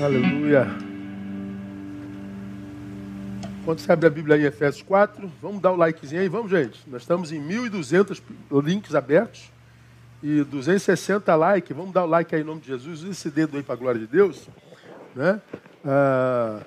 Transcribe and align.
Aleluia. 0.00 0.64
Quando 3.64 3.80
você 3.80 3.90
abre 3.90 4.06
a 4.06 4.10
Bíblia 4.10 4.36
em 4.36 4.44
Efésios 4.44 4.80
4, 4.82 5.28
vamos 5.42 5.60
dar 5.60 5.72
o 5.72 5.76
likezinho 5.76 6.20
aí, 6.20 6.28
vamos, 6.28 6.52
gente. 6.52 6.88
Nós 6.88 7.02
estamos 7.02 7.32
em 7.32 7.40
1.200 7.40 8.22
links 8.62 8.94
abertos 8.94 9.50
e 10.22 10.44
260 10.44 11.34
likes. 11.34 11.76
Vamos 11.76 11.92
dar 11.92 12.04
o 12.04 12.06
like 12.06 12.32
aí 12.32 12.42
em 12.42 12.44
nome 12.44 12.60
de 12.60 12.68
Jesus. 12.68 13.02
Use 13.02 13.10
esse 13.10 13.28
dedo 13.28 13.56
aí 13.56 13.62
para 13.64 13.74
a 13.74 13.76
glória 13.76 14.00
de 14.00 14.06
Deus. 14.06 14.48
Né? 15.16 15.40
Ah, 15.84 16.60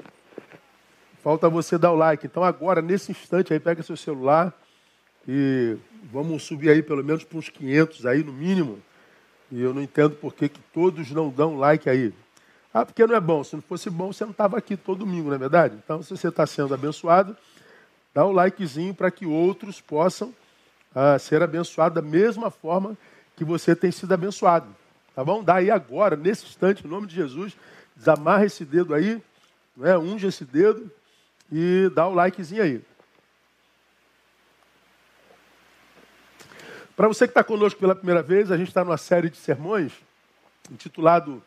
falta 1.23 1.47
você 1.47 1.77
dar 1.77 1.93
o 1.93 1.95
like. 1.95 2.27
Então, 2.27 2.43
agora, 2.43 2.81
nesse 2.81 3.11
instante, 3.11 3.53
aí, 3.53 3.61
pega 3.61 3.81
seu 3.81 3.95
celular 3.95 4.53
e 5.25 5.77
vamos 6.11 6.43
subir 6.43 6.69
aí 6.69 6.83
pelo 6.83 7.01
menos 7.01 7.23
para 7.23 7.37
uns 7.37 7.47
500 7.47 8.05
aí, 8.05 8.25
no 8.25 8.33
mínimo. 8.33 8.79
E 9.49 9.61
eu 9.61 9.73
não 9.73 9.81
entendo 9.81 10.15
por 10.15 10.35
que, 10.35 10.49
que 10.49 10.59
todos 10.73 11.09
não 11.11 11.29
dão 11.29 11.57
like 11.57 11.89
aí. 11.89 12.13
Ah, 12.73 12.85
porque 12.85 13.05
não 13.05 13.15
é 13.15 13.19
bom. 13.19 13.43
Se 13.43 13.55
não 13.55 13.61
fosse 13.61 13.89
bom, 13.89 14.13
você 14.13 14.23
não 14.23 14.31
estava 14.31 14.57
aqui 14.57 14.77
todo 14.77 14.99
domingo, 14.99 15.29
não 15.29 15.35
é 15.35 15.39
verdade? 15.39 15.75
Então, 15.83 16.01
se 16.01 16.09
você 16.09 16.29
está 16.29 16.45
sendo 16.47 16.73
abençoado, 16.73 17.35
dá 18.13 18.25
um 18.25 18.31
likezinho 18.31 18.93
para 18.93 19.11
que 19.11 19.25
outros 19.25 19.81
possam 19.81 20.33
ah, 20.95 21.19
ser 21.19 21.41
abençoados 21.41 21.95
da 21.95 22.01
mesma 22.01 22.49
forma 22.49 22.97
que 23.35 23.43
você 23.43 23.75
tem 23.75 23.91
sido 23.91 24.13
abençoado. 24.13 24.67
Tá 25.13 25.23
bom? 25.23 25.43
Dá 25.43 25.55
aí 25.55 25.69
agora, 25.69 26.15
nesse 26.15 26.45
instante, 26.45 26.85
em 26.85 26.89
nome 26.89 27.07
de 27.07 27.15
Jesus, 27.15 27.55
desamarra 27.95 28.45
esse 28.45 28.63
dedo 28.63 28.93
aí, 28.93 29.21
né? 29.75 29.97
unge 29.97 30.27
esse 30.27 30.45
dedo 30.45 30.89
e 31.51 31.91
dá 31.93 32.07
o 32.07 32.13
likezinho 32.13 32.63
aí. 32.63 32.81
Para 36.95 37.07
você 37.07 37.25
que 37.25 37.31
está 37.31 37.43
conosco 37.43 37.79
pela 37.79 37.95
primeira 37.95 38.21
vez, 38.21 38.51
a 38.51 38.57
gente 38.57 38.67
está 38.67 38.83
numa 38.85 38.97
série 38.97 39.29
de 39.29 39.37
sermões 39.37 39.91
intitulado 40.71 41.43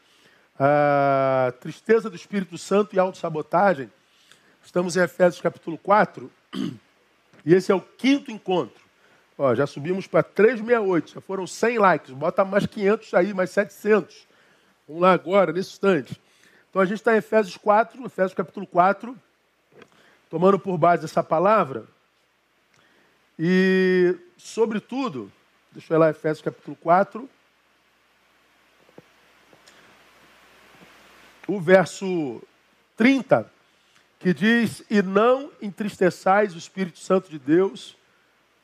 a 0.58 1.52
tristeza 1.60 2.08
do 2.08 2.16
Espírito 2.16 2.56
Santo 2.56 2.94
e 2.94 2.98
autossabotagem. 2.98 3.90
Estamos 4.64 4.96
em 4.96 5.00
Efésios 5.00 5.42
capítulo 5.42 5.76
4 5.78 6.30
e 7.44 7.54
esse 7.54 7.72
é 7.72 7.74
o 7.74 7.80
quinto 7.80 8.30
encontro. 8.30 8.82
Ó, 9.36 9.54
já 9.54 9.66
subimos 9.66 10.06
para 10.06 10.22
368, 10.22 11.14
já 11.14 11.20
foram 11.20 11.46
100 11.46 11.78
likes, 11.78 12.10
bota 12.12 12.44
mais 12.44 12.66
500 12.66 13.14
aí, 13.14 13.34
mais 13.34 13.50
700. 13.50 14.26
Vamos 14.86 15.02
lá 15.02 15.12
agora, 15.12 15.52
nesse 15.52 15.70
instante. 15.70 16.20
Então 16.70 16.80
a 16.80 16.84
gente 16.84 16.98
está 16.98 17.14
em 17.14 17.18
Efésios 17.18 17.56
4, 17.56 18.04
Efésios 18.06 18.34
capítulo 18.34 18.66
4, 18.66 19.16
tomando 20.30 20.58
por 20.58 20.78
base 20.78 21.04
essa 21.04 21.22
palavra. 21.22 21.84
E, 23.36 24.16
sobretudo, 24.36 25.30
deixa 25.72 25.92
eu 25.92 25.96
ir 25.96 25.98
lá, 25.98 26.10
Efésios 26.10 26.42
capítulo 26.42 26.76
4, 26.76 27.28
o 31.46 31.60
verso 31.60 32.42
30, 32.96 33.50
que 34.18 34.32
diz: 34.32 34.82
E 34.88 35.02
não 35.02 35.50
entristeçais 35.60 36.54
o 36.54 36.58
Espírito 36.58 36.98
Santo 36.98 37.30
de 37.30 37.38
Deus, 37.38 37.96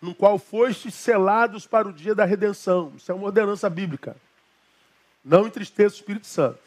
no 0.00 0.14
qual 0.14 0.38
fostes 0.38 0.94
selados 0.94 1.66
para 1.66 1.88
o 1.88 1.92
dia 1.92 2.14
da 2.14 2.24
redenção. 2.24 2.92
Isso 2.96 3.10
é 3.10 3.14
uma 3.14 3.26
ordenança 3.26 3.68
bíblica. 3.68 4.16
Não 5.24 5.46
entristeça 5.46 5.94
o 5.94 5.98
Espírito 5.98 6.26
Santo. 6.26 6.60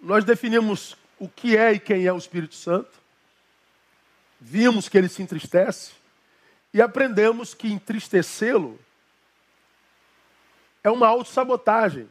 Nós 0.00 0.24
definimos 0.24 0.96
o 1.18 1.28
que 1.28 1.56
é 1.56 1.72
e 1.72 1.80
quem 1.80 2.06
é 2.06 2.12
o 2.12 2.18
Espírito 2.18 2.54
Santo. 2.54 2.90
Vimos 4.40 4.88
que 4.88 4.96
ele 4.96 5.08
se 5.08 5.22
entristece 5.22 5.92
e 6.72 6.80
aprendemos 6.80 7.54
que 7.54 7.72
entristecê-lo 7.72 8.78
é 10.84 10.90
uma 10.90 11.08
autossabotagem. 11.08 12.08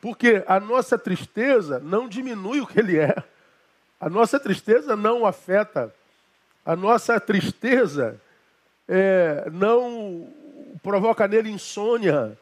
Porque 0.00 0.44
a 0.46 0.60
nossa 0.60 0.96
tristeza 0.96 1.80
não 1.80 2.08
diminui 2.08 2.60
o 2.60 2.66
que 2.66 2.78
ele 2.78 2.98
é. 2.98 3.14
A 4.00 4.08
nossa 4.08 4.38
tristeza 4.38 4.96
não 4.96 5.22
o 5.22 5.26
afeta. 5.26 5.92
A 6.64 6.76
nossa 6.76 7.18
tristeza 7.18 8.20
é, 8.86 9.48
não 9.52 10.32
provoca 10.82 11.26
nele 11.26 11.50
insônia. 11.50 12.38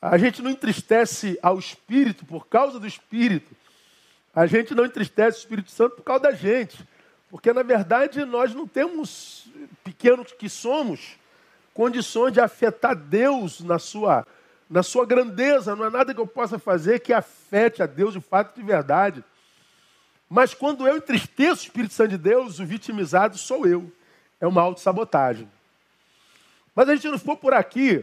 A 0.00 0.18
gente 0.18 0.42
não 0.42 0.50
entristece 0.50 1.38
ao 1.40 1.58
Espírito 1.58 2.26
por 2.26 2.48
causa 2.48 2.80
do 2.80 2.86
Espírito. 2.86 3.54
A 4.34 4.46
gente 4.46 4.74
não 4.74 4.84
entristece 4.84 5.38
o 5.38 5.40
Espírito 5.40 5.70
Santo 5.70 5.96
por 5.96 6.02
causa 6.02 6.24
da 6.24 6.32
gente. 6.32 6.84
Porque, 7.30 7.52
na 7.52 7.62
verdade, 7.62 8.24
nós 8.24 8.52
não 8.52 8.66
temos, 8.66 9.46
pequenos 9.84 10.32
que 10.32 10.48
somos, 10.48 11.16
condições 11.72 12.32
de 12.32 12.40
afetar 12.40 12.96
Deus 12.96 13.60
na 13.60 13.78
sua 13.78 14.26
na 14.72 14.82
sua 14.82 15.04
grandeza, 15.04 15.76
não 15.76 15.84
há 15.84 15.90
nada 15.90 16.14
que 16.14 16.20
eu 16.20 16.26
possa 16.26 16.58
fazer 16.58 17.00
que 17.00 17.12
afete 17.12 17.82
a 17.82 17.86
Deus 17.86 18.14
de 18.14 18.22
fato 18.22 18.56
de 18.56 18.62
verdade. 18.62 19.22
Mas 20.30 20.54
quando 20.54 20.88
eu 20.88 20.96
entristeço 20.96 21.60
o 21.60 21.66
Espírito 21.66 21.92
Santo 21.92 22.12
de 22.12 22.16
Deus, 22.16 22.58
o 22.58 22.64
vitimizado 22.64 23.36
sou 23.36 23.66
eu. 23.66 23.92
É 24.40 24.46
uma 24.46 24.62
autossabotagem. 24.62 25.46
Mas 26.74 26.88
a 26.88 26.94
gente 26.94 27.06
não 27.06 27.18
for 27.18 27.36
por 27.36 27.52
aqui, 27.52 28.02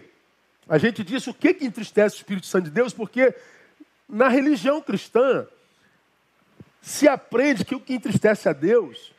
a 0.68 0.78
gente 0.78 1.04
disse 1.04 1.28
o 1.28 1.34
que, 1.34 1.56
que 1.56 1.66
entristece 1.66 2.18
o 2.18 2.20
Espírito 2.20 2.46
Santo 2.46 2.66
de 2.66 2.70
Deus, 2.70 2.94
porque 2.94 3.34
na 4.08 4.28
religião 4.28 4.80
cristã 4.80 5.48
se 6.84 7.08
aprende 7.08 7.66
que 7.66 7.74
o 7.74 7.80
que 7.80 7.96
entristece 7.96 8.48
a 8.48 8.54
Deus 8.54 9.12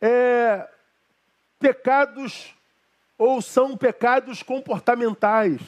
é 0.00 0.66
pecados 1.58 2.54
ou 3.18 3.42
são 3.42 3.76
pecados 3.76 4.42
comportamentais. 4.42 5.60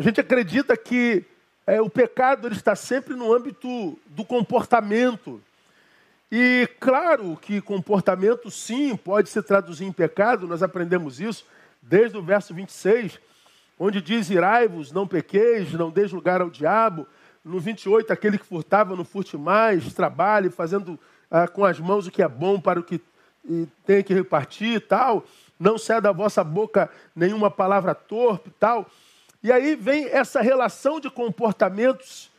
A 0.00 0.02
gente 0.02 0.18
acredita 0.18 0.74
que 0.78 1.26
é, 1.66 1.78
o 1.78 1.90
pecado 1.90 2.48
ele 2.48 2.54
está 2.54 2.74
sempre 2.74 3.14
no 3.14 3.34
âmbito 3.34 3.98
do 4.06 4.24
comportamento. 4.24 5.42
E 6.32 6.66
claro 6.80 7.36
que 7.36 7.60
comportamento, 7.60 8.50
sim, 8.50 8.96
pode 8.96 9.28
se 9.28 9.42
traduzir 9.42 9.84
em 9.84 9.92
pecado, 9.92 10.48
nós 10.48 10.62
aprendemos 10.62 11.20
isso 11.20 11.44
desde 11.82 12.16
o 12.16 12.22
verso 12.22 12.54
26, 12.54 13.20
onde 13.78 14.00
diz: 14.00 14.30
Irai-vos, 14.30 14.90
não 14.90 15.06
pequeis, 15.06 15.70
não 15.74 15.90
deis 15.90 16.10
lugar 16.10 16.40
ao 16.40 16.48
diabo. 16.48 17.06
No 17.44 17.60
28, 17.60 18.10
aquele 18.10 18.38
que 18.38 18.46
furtava, 18.46 18.96
não 18.96 19.04
furte 19.04 19.36
mais, 19.36 19.92
trabalhe, 19.92 20.48
fazendo 20.48 20.98
ah, 21.30 21.46
com 21.46 21.62
as 21.62 21.78
mãos 21.78 22.06
o 22.06 22.10
que 22.10 22.22
é 22.22 22.28
bom 22.28 22.58
para 22.58 22.80
o 22.80 22.82
que 22.82 23.02
tem 23.84 24.02
que 24.02 24.14
repartir 24.14 24.76
e 24.76 24.80
tal. 24.80 25.26
Não 25.58 25.76
saia 25.76 26.00
da 26.00 26.10
vossa 26.10 26.42
boca 26.42 26.88
nenhuma 27.14 27.50
palavra 27.50 27.94
torpe 27.94 28.48
e 28.48 28.52
tal. 28.52 28.90
E 29.42 29.50
aí 29.50 29.74
vem 29.74 30.06
essa 30.06 30.40
relação 30.40 31.00
de 31.00 31.10
comportamentos 31.10 32.30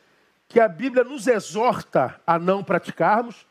que 0.47 0.59
a 0.59 0.67
Bíblia 0.67 1.03
nos 1.03 1.27
exorta 1.27 2.19
a 2.27 2.37
não 2.37 2.63
praticarmos. 2.63 3.45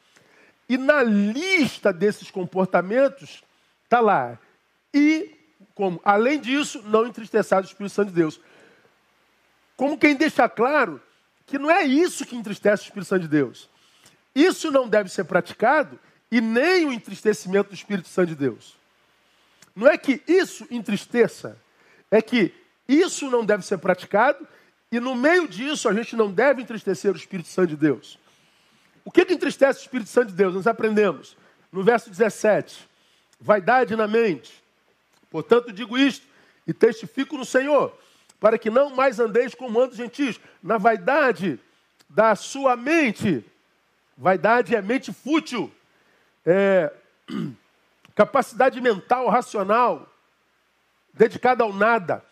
E 0.68 0.76
na 0.76 1.02
lista 1.02 1.92
desses 1.92 2.30
comportamentos 2.30 3.42
está 3.84 4.00
lá. 4.00 4.38
E, 4.94 5.36
como, 5.74 6.00
além 6.04 6.40
disso, 6.40 6.82
não 6.86 7.06
entristeçar 7.06 7.60
o 7.60 7.64
Espírito 7.64 7.92
Santo 7.92 8.08
de 8.08 8.14
Deus. 8.14 8.40
Como 9.76 9.98
quem 9.98 10.14
deixa 10.14 10.48
claro 10.48 11.00
que 11.46 11.58
não 11.58 11.70
é 11.70 11.84
isso 11.84 12.24
que 12.24 12.36
entristece 12.36 12.84
o 12.84 12.86
Espírito 12.86 13.08
Santo 13.08 13.22
de 13.22 13.28
Deus. 13.28 13.68
Isso 14.34 14.70
não 14.70 14.88
deve 14.88 15.08
ser 15.08 15.24
praticado 15.24 15.98
e 16.30 16.40
nem 16.40 16.86
o 16.86 16.92
entristecimento 16.92 17.70
do 17.70 17.74
Espírito 17.74 18.08
Santo 18.08 18.28
de 18.28 18.36
Deus. 18.36 18.76
Não 19.74 19.88
é 19.88 19.98
que 19.98 20.22
isso 20.28 20.66
entristeça, 20.70 21.58
é 22.10 22.22
que 22.22 22.54
isso 22.98 23.30
não 23.30 23.44
deve 23.44 23.64
ser 23.64 23.78
praticado 23.78 24.46
e 24.90 24.98
no 24.98 25.14
meio 25.14 25.46
disso 25.46 25.88
a 25.88 25.94
gente 25.94 26.16
não 26.16 26.30
deve 26.30 26.62
entristecer 26.62 27.12
o 27.12 27.16
Espírito 27.16 27.48
Santo 27.48 27.68
de 27.68 27.76
Deus. 27.76 28.18
O 29.04 29.10
que, 29.10 29.24
que 29.24 29.34
entristece 29.34 29.80
o 29.80 29.82
Espírito 29.82 30.10
Santo 30.10 30.28
de 30.28 30.34
Deus? 30.34 30.54
Nós 30.54 30.66
aprendemos 30.66 31.36
no 31.70 31.82
verso 31.82 32.10
17: 32.10 32.88
vaidade 33.40 33.94
na 33.96 34.06
mente. 34.06 34.62
Portanto, 35.30 35.72
digo 35.72 35.96
isto 35.96 36.26
e 36.66 36.72
testifico 36.72 37.36
no 37.36 37.44
Senhor, 37.44 37.96
para 38.38 38.58
que 38.58 38.70
não 38.70 38.90
mais 38.90 39.20
andeis 39.20 39.54
como 39.54 39.78
andam 39.78 39.92
os 39.92 39.96
gentios, 39.96 40.40
na 40.62 40.76
vaidade 40.76 41.58
da 42.08 42.34
sua 42.34 42.76
mente. 42.76 43.44
Vaidade 44.16 44.74
é 44.74 44.82
mente 44.82 45.12
fútil, 45.12 45.72
é 46.44 46.92
capacidade 48.14 48.80
mental, 48.80 49.28
racional, 49.28 50.06
dedicada 51.14 51.64
ao 51.64 51.72
nada. 51.72 52.24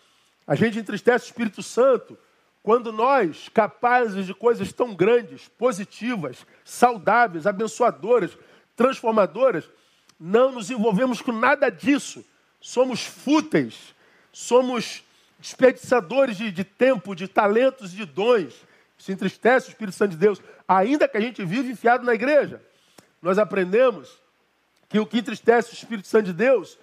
A 0.48 0.54
gente 0.54 0.78
entristece 0.78 1.26
o 1.26 1.28
Espírito 1.28 1.62
Santo 1.62 2.16
quando 2.62 2.90
nós, 2.90 3.50
capazes 3.50 4.24
de 4.24 4.32
coisas 4.32 4.72
tão 4.72 4.94
grandes, 4.94 5.46
positivas, 5.46 6.46
saudáveis, 6.64 7.46
abençoadoras, 7.46 8.36
transformadoras, 8.74 9.70
não 10.18 10.50
nos 10.50 10.70
envolvemos 10.70 11.20
com 11.20 11.32
nada 11.32 11.68
disso. 11.68 12.24
Somos 12.62 13.04
fúteis, 13.04 13.94
somos 14.32 15.04
desperdiçadores 15.38 16.38
de, 16.38 16.50
de 16.50 16.64
tempo, 16.64 17.14
de 17.14 17.28
talentos, 17.28 17.92
de 17.92 18.06
dons. 18.06 18.54
Se 18.96 19.12
entristece 19.12 19.68
o 19.68 19.72
Espírito 19.72 19.96
Santo 19.96 20.12
de 20.12 20.16
Deus, 20.16 20.40
ainda 20.66 21.06
que 21.06 21.18
a 21.18 21.20
gente 21.20 21.44
vive 21.44 21.72
enfiado 21.72 22.04
na 22.04 22.14
igreja. 22.14 22.62
Nós 23.20 23.38
aprendemos 23.38 24.18
que 24.88 24.98
o 24.98 25.06
que 25.06 25.18
entristece 25.18 25.72
o 25.72 25.74
Espírito 25.74 26.08
Santo 26.08 26.24
de 26.24 26.32
Deus 26.32 26.78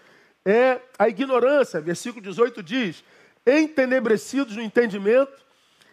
é 0.45 0.79
a 0.99 1.09
ignorância. 1.09 1.81
Versículo 1.81 2.21
18 2.21 2.61
diz: 2.61 3.03
entenebrecidos 3.45 4.55
no 4.55 4.61
entendimento, 4.61 5.33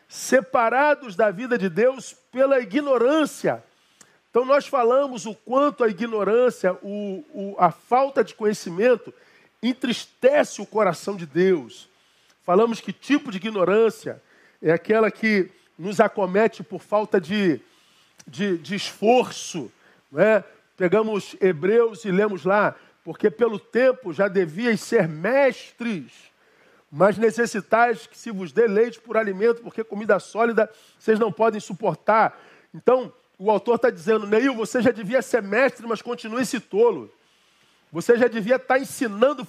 separados 0.08 1.16
da 1.16 1.30
vida 1.30 1.56
de 1.56 1.68
Deus 1.68 2.14
pela 2.30 2.60
ignorância. 2.60 3.62
Então, 4.30 4.44
nós 4.44 4.66
falamos 4.66 5.26
o 5.26 5.34
quanto 5.34 5.84
a 5.84 5.88
ignorância, 5.88 6.72
o, 6.82 7.24
o, 7.32 7.54
a 7.58 7.70
falta 7.70 8.24
de 8.24 8.34
conhecimento, 8.34 9.12
entristece 9.62 10.60
o 10.60 10.66
coração 10.66 11.16
de 11.16 11.26
Deus. 11.26 11.88
Falamos 12.42 12.80
que 12.80 12.92
tipo 12.92 13.30
de 13.30 13.36
ignorância 13.36 14.22
é 14.60 14.72
aquela 14.72 15.10
que 15.10 15.50
nos 15.78 16.00
acomete 16.00 16.62
por 16.62 16.80
falta 16.80 17.20
de, 17.20 17.60
de, 18.26 18.56
de 18.58 18.74
esforço. 18.74 19.70
Né? 20.10 20.42
Pegamos 20.76 21.36
Hebreus 21.40 22.04
e 22.04 22.10
lemos 22.10 22.44
lá, 22.44 22.74
porque 23.04 23.30
pelo 23.30 23.58
tempo 23.58 24.12
já 24.12 24.28
devias 24.28 24.80
ser 24.80 25.06
mestres, 25.06 26.31
mas 26.94 27.16
necessitais 27.16 28.06
que 28.06 28.18
se 28.18 28.30
vos 28.30 28.52
dê 28.52 28.66
leite 28.66 29.00
por 29.00 29.16
alimento, 29.16 29.62
porque 29.62 29.82
comida 29.82 30.18
sólida 30.18 30.70
vocês 30.98 31.18
não 31.18 31.32
podem 31.32 31.58
suportar. 31.58 32.38
Então, 32.74 33.10
o 33.38 33.50
autor 33.50 33.76
está 33.76 33.88
dizendo, 33.88 34.26
Neil, 34.26 34.54
você 34.54 34.82
já 34.82 34.90
devia 34.90 35.22
ser 35.22 35.42
mestre, 35.42 35.86
mas 35.86 36.02
continue 36.02 36.42
esse 36.42 36.60
tolo. 36.60 37.10
Você 37.90 38.18
já 38.18 38.28
devia 38.28 38.56
estar 38.56 38.74
tá 38.74 38.78
ensinando, 38.78 39.42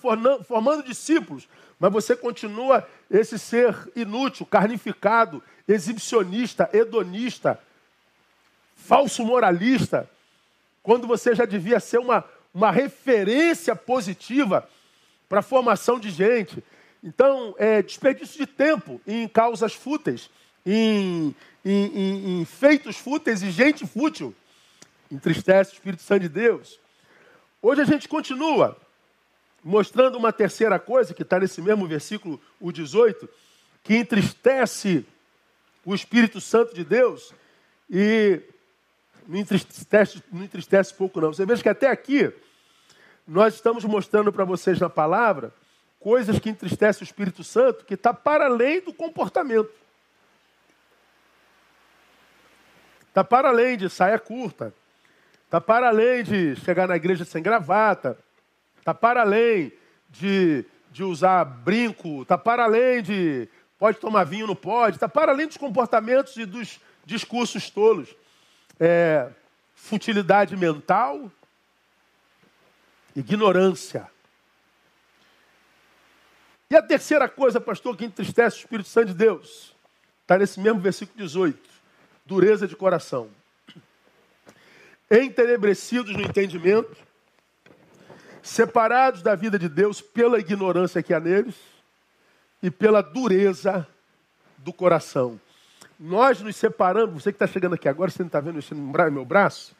formando 0.48 0.84
discípulos, 0.84 1.50
mas 1.78 1.92
você 1.92 2.16
continua 2.16 2.88
esse 3.12 3.38
ser 3.38 3.76
inútil, 3.94 4.46
carnificado, 4.46 5.44
exibicionista, 5.68 6.70
hedonista, 6.72 7.60
falso 8.74 9.26
moralista, 9.26 10.10
quando 10.82 11.06
você 11.06 11.36
já 11.36 11.44
devia 11.44 11.82
ser 11.82 11.98
uma, 11.98 12.24
uma 12.54 12.72
referência 12.72 13.76
positiva 13.76 14.68
para 15.28 15.40
a 15.40 15.44
formação 15.44 16.00
de 16.00 16.10
gente. 16.10 16.64
Então, 17.04 17.54
é 17.58 17.82
desperdício 17.82 18.38
de 18.38 18.48
tempo 18.48 19.02
em 19.06 19.28
causas 19.28 19.74
fúteis, 19.74 20.30
em, 20.66 21.36
em, 21.66 21.86
em, 21.86 22.42
em 22.42 22.46
feitos 22.46 22.96
fúteis 22.98 23.44
e 23.44 23.52
gente 23.52 23.86
fútil. 23.86 24.34
Entristece 25.12 25.72
o 25.72 25.74
Espírito 25.74 26.02
Santo 26.02 26.22
de 26.22 26.30
Deus. 26.30 26.80
Hoje 27.62 27.82
a 27.82 27.86
gente 27.86 28.08
continua 28.08 28.78
mostrando 29.62 30.18
uma 30.18 30.32
terceira 30.32 30.80
coisa, 30.80 31.14
que 31.14 31.24
está 31.24 31.40
nesse 31.40 31.62
mesmo 31.62 31.86
versículo, 31.88 32.40
o 32.60 32.72
18, 32.72 33.30
que 33.84 33.96
entristece 33.96 35.06
o 35.86 35.94
Espírito 35.94 36.40
Santo 36.40 36.74
de 36.74 36.86
Deus 36.86 37.34
e 37.90 38.42
não 39.28 39.40
entristece, 39.40 40.24
não 40.32 40.44
entristece 40.44 40.94
pouco 40.94 41.20
não. 41.20 41.34
Você 41.34 41.46
veja 41.46 41.62
que 41.62 41.70
até 41.70 41.90
aqui 41.90 42.32
nós 43.28 43.56
estamos 43.56 43.84
mostrando 43.84 44.32
para 44.32 44.46
vocês 44.46 44.80
na 44.80 44.90
palavra 44.90 45.54
coisas 46.04 46.38
que 46.38 46.50
entristecem 46.50 47.02
o 47.02 47.06
Espírito 47.06 47.46
Santo, 47.46 47.86
que 47.86 47.94
está 47.94 48.14
para 48.14 48.48
além 48.48 48.82
do 48.82 48.94
comportamento. 48.94 49.72
Está 53.08 53.24
para 53.24 53.48
além 53.48 53.78
de 53.78 53.90
saia 53.90 54.20
curta. 54.20 54.74
Está 55.46 55.62
para 55.62 55.88
além 55.88 56.22
de 56.24 56.58
chegar 56.58 56.90
na 56.90 56.98
igreja 56.98 57.24
sem 57.24 57.42
gravata. 57.42 58.18
Está 58.80 58.94
para 58.94 59.22
além 59.22 59.72
de, 60.10 60.66
de 60.92 61.04
usar 61.06 61.46
brinco. 61.46 62.24
Está 62.24 62.38
para 62.38 62.66
além 62.66 63.02
de 63.02 63.48
pode 63.80 63.98
tomar 63.98 64.26
vinho, 64.26 64.48
não 64.48 64.56
pode. 64.56 64.98
Está 64.98 65.08
para 65.08 65.32
além 65.32 65.48
dos 65.48 65.58
comportamentos 65.58 66.36
e 66.36 66.46
dos 66.46 66.82
discursos 67.06 67.70
tolos. 67.70 68.14
É, 68.78 69.30
futilidade 69.74 70.58
mental, 70.58 71.32
ignorância. 73.16 74.12
E 76.74 76.76
a 76.76 76.82
terceira 76.82 77.30
coisa, 77.30 77.62
pastor, 77.62 77.96
que 77.96 78.04
entristece 78.04 78.58
o 78.58 78.60
Espírito 78.62 78.90
Santo 78.90 79.10
de 79.10 79.14
Deus, 79.14 79.76
está 80.24 80.40
nesse 80.40 80.60
mesmo 80.60 80.80
versículo 80.80 81.16
18: 81.20 81.60
dureza 82.26 82.68
de 82.68 82.76
coração. 82.76 83.30
Entenebrecidos 85.12 86.16
no 86.16 86.24
entendimento, 86.24 86.98
separados 88.42 89.22
da 89.22 89.36
vida 89.36 89.60
de 89.60 89.70
Deus 89.70 90.02
pela 90.02 90.40
ignorância 90.40 91.04
que 91.04 91.14
há 91.14 91.20
neles 91.20 91.54
e 92.64 92.72
pela 92.72 93.04
dureza 93.04 93.88
do 94.58 94.74
coração. 94.74 95.40
Nós 96.00 96.42
nos 96.42 96.56
separamos, 96.56 97.22
você 97.22 97.32
que 97.32 97.36
está 97.36 97.46
chegando 97.46 97.76
aqui 97.76 97.88
agora, 97.88 98.10
você 98.10 98.24
não 98.24 98.28
está 98.28 98.40
vendo 98.40 98.60
no 98.60 99.12
meu 99.12 99.24
braço? 99.24 99.76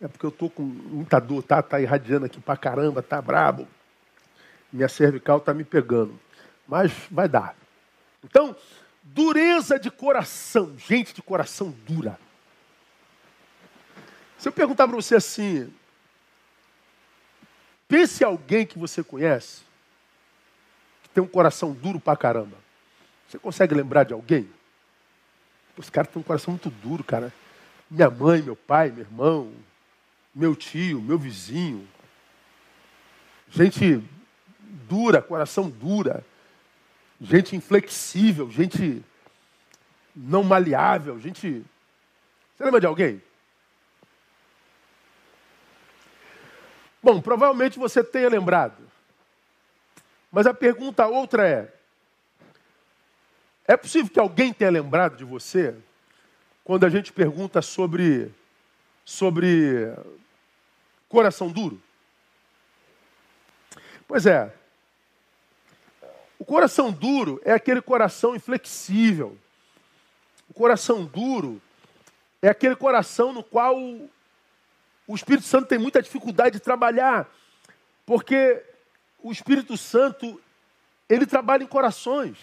É 0.00 0.06
porque 0.06 0.24
eu 0.24 0.30
estou 0.30 0.48
com 0.48 0.62
muita 0.62 1.18
dor, 1.18 1.42
tá? 1.42 1.58
Está 1.58 1.80
irradiando 1.80 2.26
aqui 2.26 2.40
para 2.40 2.56
caramba, 2.56 3.02
tá 3.02 3.20
brabo. 3.20 3.66
Minha 4.72 4.88
cervical 4.88 5.38
está 5.38 5.52
me 5.52 5.64
pegando. 5.64 6.24
Mas 6.66 6.92
vai 7.10 7.28
dar. 7.28 7.54
Então, 8.24 8.56
dureza 9.02 9.78
de 9.78 9.90
coração. 9.90 10.76
Gente 10.78 11.14
de 11.14 11.22
coração 11.22 11.70
dura. 11.86 12.18
Se 14.38 14.48
eu 14.48 14.52
perguntar 14.52 14.86
para 14.86 14.96
você 14.96 15.16
assim, 15.16 15.72
pense 17.88 18.22
alguém 18.22 18.66
que 18.66 18.78
você 18.78 19.02
conhece, 19.02 19.62
que 21.02 21.08
tem 21.10 21.22
um 21.22 21.28
coração 21.28 21.72
duro 21.72 21.98
para 21.98 22.16
caramba. 22.16 22.56
Você 23.28 23.38
consegue 23.38 23.74
lembrar 23.74 24.04
de 24.04 24.12
alguém? 24.12 24.48
Esse 25.78 25.90
cara 25.90 26.06
tem 26.06 26.20
um 26.20 26.24
coração 26.24 26.52
muito 26.52 26.70
duro, 26.70 27.02
cara. 27.02 27.32
Minha 27.90 28.10
mãe, 28.10 28.42
meu 28.42 28.56
pai, 28.56 28.90
meu 28.90 29.04
irmão, 29.04 29.52
meu 30.34 30.54
tio, 30.54 31.00
meu 31.00 31.18
vizinho. 31.18 31.86
Gente 33.50 34.02
dura, 34.88 35.22
coração 35.22 35.70
dura. 35.70 36.24
Gente 37.20 37.56
inflexível, 37.56 38.50
gente 38.50 39.02
não 40.14 40.42
maleável, 40.42 41.18
gente. 41.18 41.64
Você 42.54 42.64
lembra 42.64 42.80
de 42.80 42.86
alguém? 42.86 43.22
Bom, 47.02 47.20
provavelmente 47.20 47.78
você 47.78 48.02
tenha 48.02 48.28
lembrado. 48.28 48.82
Mas 50.30 50.46
a 50.46 50.52
pergunta 50.52 51.06
outra 51.06 51.48
é: 51.48 51.72
é 53.66 53.76
possível 53.76 54.10
que 54.12 54.20
alguém 54.20 54.52
tenha 54.52 54.70
lembrado 54.70 55.16
de 55.16 55.24
você 55.24 55.74
quando 56.64 56.84
a 56.84 56.90
gente 56.90 57.12
pergunta 57.12 57.62
sobre 57.62 58.34
sobre 59.04 59.94
Coração 61.08 61.50
duro? 61.50 61.80
Pois 64.08 64.26
é. 64.26 64.52
O 66.38 66.44
coração 66.44 66.92
duro 66.92 67.40
é 67.44 67.52
aquele 67.52 67.80
coração 67.80 68.34
inflexível. 68.34 69.36
O 70.48 70.54
coração 70.54 71.04
duro 71.04 71.60
é 72.42 72.48
aquele 72.48 72.76
coração 72.76 73.32
no 73.32 73.42
qual 73.42 73.76
o 73.76 75.14
Espírito 75.14 75.46
Santo 75.46 75.68
tem 75.68 75.78
muita 75.78 76.02
dificuldade 76.02 76.58
de 76.58 76.60
trabalhar, 76.60 77.28
porque 78.04 78.62
o 79.22 79.32
Espírito 79.32 79.76
Santo 79.76 80.40
ele 81.08 81.26
trabalha 81.26 81.62
em 81.62 81.68
corações. 81.68 82.36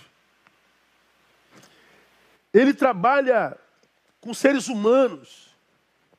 Ele 2.53 2.73
trabalha 2.73 3.57
com 4.21 4.33
seres 4.33 4.67
humanos. 4.67 5.49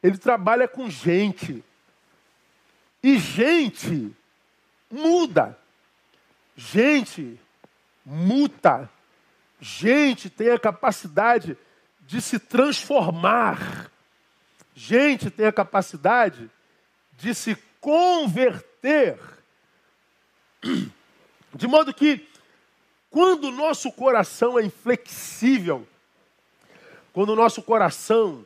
Ele 0.02 0.18
trabalha 0.18 0.68
com 0.68 0.90
gente. 0.90 1.64
E 3.02 3.18
gente 3.18 4.14
muda. 4.90 5.58
Gente 6.56 7.38
muta. 8.04 8.90
Gente 9.60 10.28
tem 10.28 10.50
a 10.50 10.58
capacidade 10.58 11.56
de 12.00 12.20
se 12.20 12.38
transformar. 12.38 13.90
Gente 14.74 15.30
tem 15.30 15.46
a 15.46 15.52
capacidade 15.52 16.50
de 17.12 17.34
se 17.34 17.56
converter. 17.80 19.18
De 21.54 21.66
modo 21.66 21.94
que, 21.94 22.26
quando 23.10 23.44
o 23.44 23.52
nosso 23.52 23.92
coração 23.92 24.58
é 24.58 24.64
inflexível, 24.64 25.86
quando 27.12 27.30
o 27.30 27.36
nosso 27.36 27.62
coração 27.62 28.44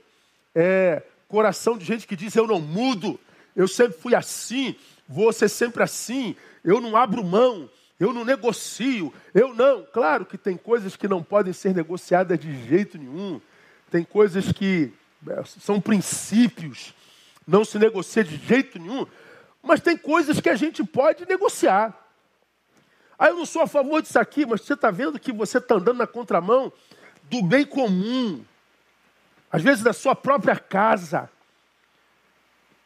é 0.55 1.03
coração 1.27 1.77
de 1.77 1.85
gente 1.85 2.07
que 2.07 2.17
diz 2.17 2.35
eu 2.35 2.47
não 2.47 2.61
mudo, 2.61 3.19
eu 3.55 3.69
sempre 3.69 3.99
fui 3.99 4.15
assim, 4.15 4.75
vou 5.07 5.33
ser 5.33 5.49
sempre 5.49 5.83
assim, 5.83 6.35
eu 6.65 6.81
não 6.81 6.97
abro 6.97 7.25
mão, 7.25 7.69
eu 7.99 8.13
não 8.13 8.25
negocio, 8.25 9.13
eu 9.35 9.53
não. 9.55 9.85
Claro 9.85 10.25
que 10.25 10.39
tem 10.39 10.57
coisas 10.57 10.97
que 10.97 11.09
não 11.09 11.23
podem 11.23 11.53
ser 11.53 11.75
negociadas 11.75 12.39
de 12.39 12.67
jeito 12.67 12.97
nenhum, 12.97 13.41
tem 13.91 14.05
coisas 14.05 14.53
que 14.53 14.93
é, 15.29 15.43
são 15.45 15.81
princípios, 15.81 16.95
não 17.47 17.65
se 17.65 17.79
negocia 17.79 18.23
de 18.23 18.37
jeito 18.37 18.79
nenhum, 18.79 19.07
mas 19.63 19.81
tem 19.81 19.97
coisas 19.97 20.41
que 20.41 20.49
a 20.49 20.55
gente 20.55 20.85
pode 20.85 21.27
negociar. 21.27 21.93
Ah, 23.19 23.29
eu 23.29 23.37
não 23.37 23.47
sou 23.47 23.63
a 23.63 23.67
favor 23.67 24.01
disso 24.01 24.19
aqui, 24.19 24.47
mas 24.47 24.61
você 24.61 24.75
está 24.75 24.93
vendo 24.93 25.19
que 25.19 25.33
você 25.33 25.59
está 25.59 25.75
andando 25.75 25.99
na 25.99 26.07
contramão 26.07 26.73
do 27.25 27.43
bem 27.43 27.67
comum, 27.67 28.45
às 29.51 29.61
vezes 29.61 29.83
da 29.83 29.93
sua 29.93 30.15
própria 30.15 30.57
casa. 30.57 31.29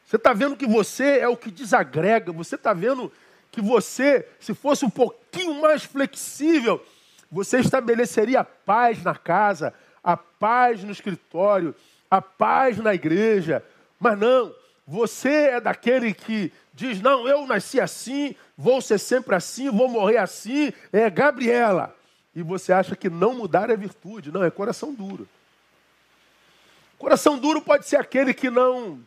Você 0.06 0.16
está 0.16 0.32
vendo 0.32 0.56
que 0.56 0.66
você 0.66 1.18
é 1.18 1.28
o 1.28 1.36
que 1.36 1.50
desagrega, 1.50 2.32
você 2.32 2.54
está 2.54 2.72
vendo 2.72 3.12
que 3.52 3.60
você, 3.60 4.26
se 4.40 4.54
fosse 4.54 4.84
um 4.84 4.90
pouquinho 4.90 5.60
mais 5.60 5.84
flexível, 5.84 6.84
você 7.30 7.60
estabeleceria 7.60 8.40
a 8.40 8.44
paz 8.44 9.02
na 9.02 9.14
casa, 9.14 9.72
a 10.02 10.16
paz 10.16 10.82
no 10.82 10.90
escritório, 10.90 11.74
a 12.10 12.20
paz 12.20 12.78
na 12.78 12.94
igreja. 12.94 13.62
Mas 14.00 14.18
não, 14.18 14.54
você 14.86 15.50
é 15.50 15.60
daquele 15.60 16.14
que 16.14 16.50
diz: 16.72 17.00
não, 17.00 17.28
eu 17.28 17.46
nasci 17.46 17.78
assim, 17.78 18.34
vou 18.56 18.80
ser 18.80 18.98
sempre 18.98 19.34
assim, 19.34 19.70
vou 19.70 19.88
morrer 19.88 20.16
assim. 20.16 20.72
É 20.92 21.08
Gabriela. 21.08 21.94
E 22.34 22.42
você 22.42 22.72
acha 22.72 22.96
que 22.96 23.10
não 23.10 23.34
mudar 23.34 23.68
é 23.68 23.76
virtude. 23.76 24.32
Não, 24.32 24.42
é 24.42 24.50
coração 24.50 24.94
duro. 24.94 25.28
Coração 26.98 27.38
duro 27.38 27.60
pode 27.60 27.86
ser 27.86 27.96
aquele 27.96 28.32
que 28.32 28.48
não 28.48 29.00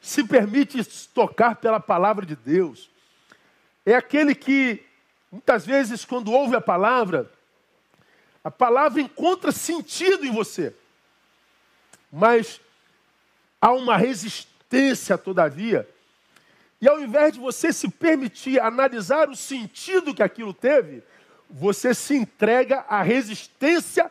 se 0.00 0.24
permite 0.24 0.82
tocar 1.08 1.56
pela 1.56 1.78
palavra 1.78 2.24
de 2.24 2.34
Deus. 2.34 2.90
É 3.86 3.94
aquele 3.94 4.34
que, 4.34 4.84
muitas 5.30 5.64
vezes, 5.64 6.04
quando 6.04 6.32
ouve 6.32 6.56
a 6.56 6.60
palavra, 6.60 7.30
a 8.42 8.50
palavra 8.50 9.00
encontra 9.00 9.52
sentido 9.52 10.26
em 10.26 10.32
você. 10.32 10.74
Mas 12.12 12.60
há 13.60 13.72
uma 13.72 13.96
resistência, 13.96 15.16
todavia. 15.16 15.88
E 16.80 16.88
ao 16.88 17.00
invés 17.00 17.34
de 17.34 17.38
você 17.38 17.72
se 17.72 17.88
permitir 17.88 18.60
analisar 18.60 19.28
o 19.28 19.36
sentido 19.36 20.14
que 20.14 20.22
aquilo 20.22 20.52
teve, 20.52 21.02
você 21.48 21.94
se 21.94 22.14
entrega 22.16 22.84
à 22.88 23.02
resistência 23.02 24.10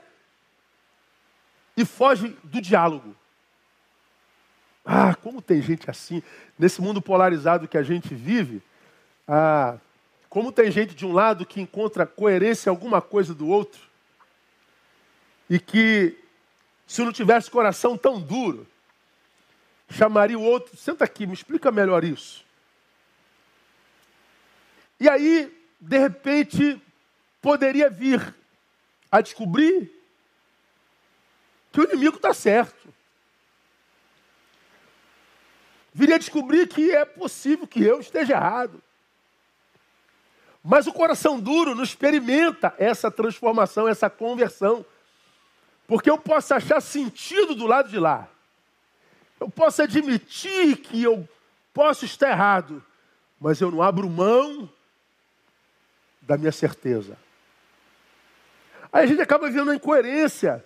e 1.75 1.83
foge 1.83 2.29
do 2.43 2.61
diálogo. 2.61 3.13
Ah, 4.85 5.15
como 5.15 5.41
tem 5.41 5.61
gente 5.61 5.89
assim, 5.89 6.23
nesse 6.57 6.81
mundo 6.81 7.01
polarizado 7.01 7.67
que 7.67 7.77
a 7.77 7.83
gente 7.83 8.15
vive, 8.15 8.61
ah, 9.27 9.77
como 10.29 10.51
tem 10.51 10.69
gente 10.69 10.93
de 10.93 11.05
um 11.05 11.13
lado 11.13 11.45
que 11.45 11.61
encontra 11.61 12.05
coerência 12.05 12.69
em 12.69 12.71
alguma 12.71 13.01
coisa 13.01 13.33
do 13.33 13.47
outro, 13.47 13.81
e 15.49 15.59
que, 15.59 16.17
se 16.87 17.03
não 17.03 17.11
tivesse 17.11 17.49
coração 17.49 17.97
tão 17.97 18.19
duro, 18.19 18.67
chamaria 19.89 20.37
o 20.37 20.43
outro, 20.43 20.75
senta 20.75 21.05
aqui, 21.05 21.25
me 21.25 21.33
explica 21.33 21.71
melhor 21.71 22.03
isso. 22.03 22.43
E 24.99 25.07
aí, 25.07 25.55
de 25.79 25.99
repente, 25.99 26.81
poderia 27.41 27.89
vir 27.89 28.33
a 29.11 29.21
descobrir 29.21 29.91
que 31.71 31.79
o 31.79 31.83
inimigo 31.83 32.15
está 32.15 32.33
certo. 32.33 32.93
Viria 35.93 36.15
a 36.15 36.19
descobrir 36.19 36.67
que 36.67 36.91
é 36.91 37.05
possível 37.05 37.67
que 37.67 37.83
eu 37.83 37.99
esteja 37.99 38.33
errado. 38.33 38.81
Mas 40.67 40.87
o 40.87 40.93
coração 40.93 41.39
duro 41.39 41.75
não 41.75 41.83
experimenta 41.83 42.73
essa 42.79 43.11
transformação, 43.11 43.87
essa 43.87 44.09
conversão. 44.09 44.83
Porque 45.85 46.09
eu 46.09 46.17
posso 46.17 46.55
achar 46.55 46.81
sentido 46.81 47.53
do 47.53 47.67
lado 47.67 47.87
de 47.87 47.99
lá. 47.99 48.27
Eu 49.39 49.47
posso 49.47 49.83
admitir 49.83 50.77
que 50.77 51.03
eu 51.03 51.29
posso 51.71 52.03
estar 52.03 52.31
errado, 52.31 52.83
mas 53.39 53.61
eu 53.61 53.69
não 53.69 53.79
abro 53.79 54.09
mão 54.09 54.67
da 56.19 56.35
minha 56.35 56.51
certeza. 56.51 57.15
Aí 58.91 59.03
a 59.03 59.05
gente 59.07 59.21
acaba 59.21 59.47
vendo 59.51 59.69
a 59.69 59.75
incoerência. 59.75 60.65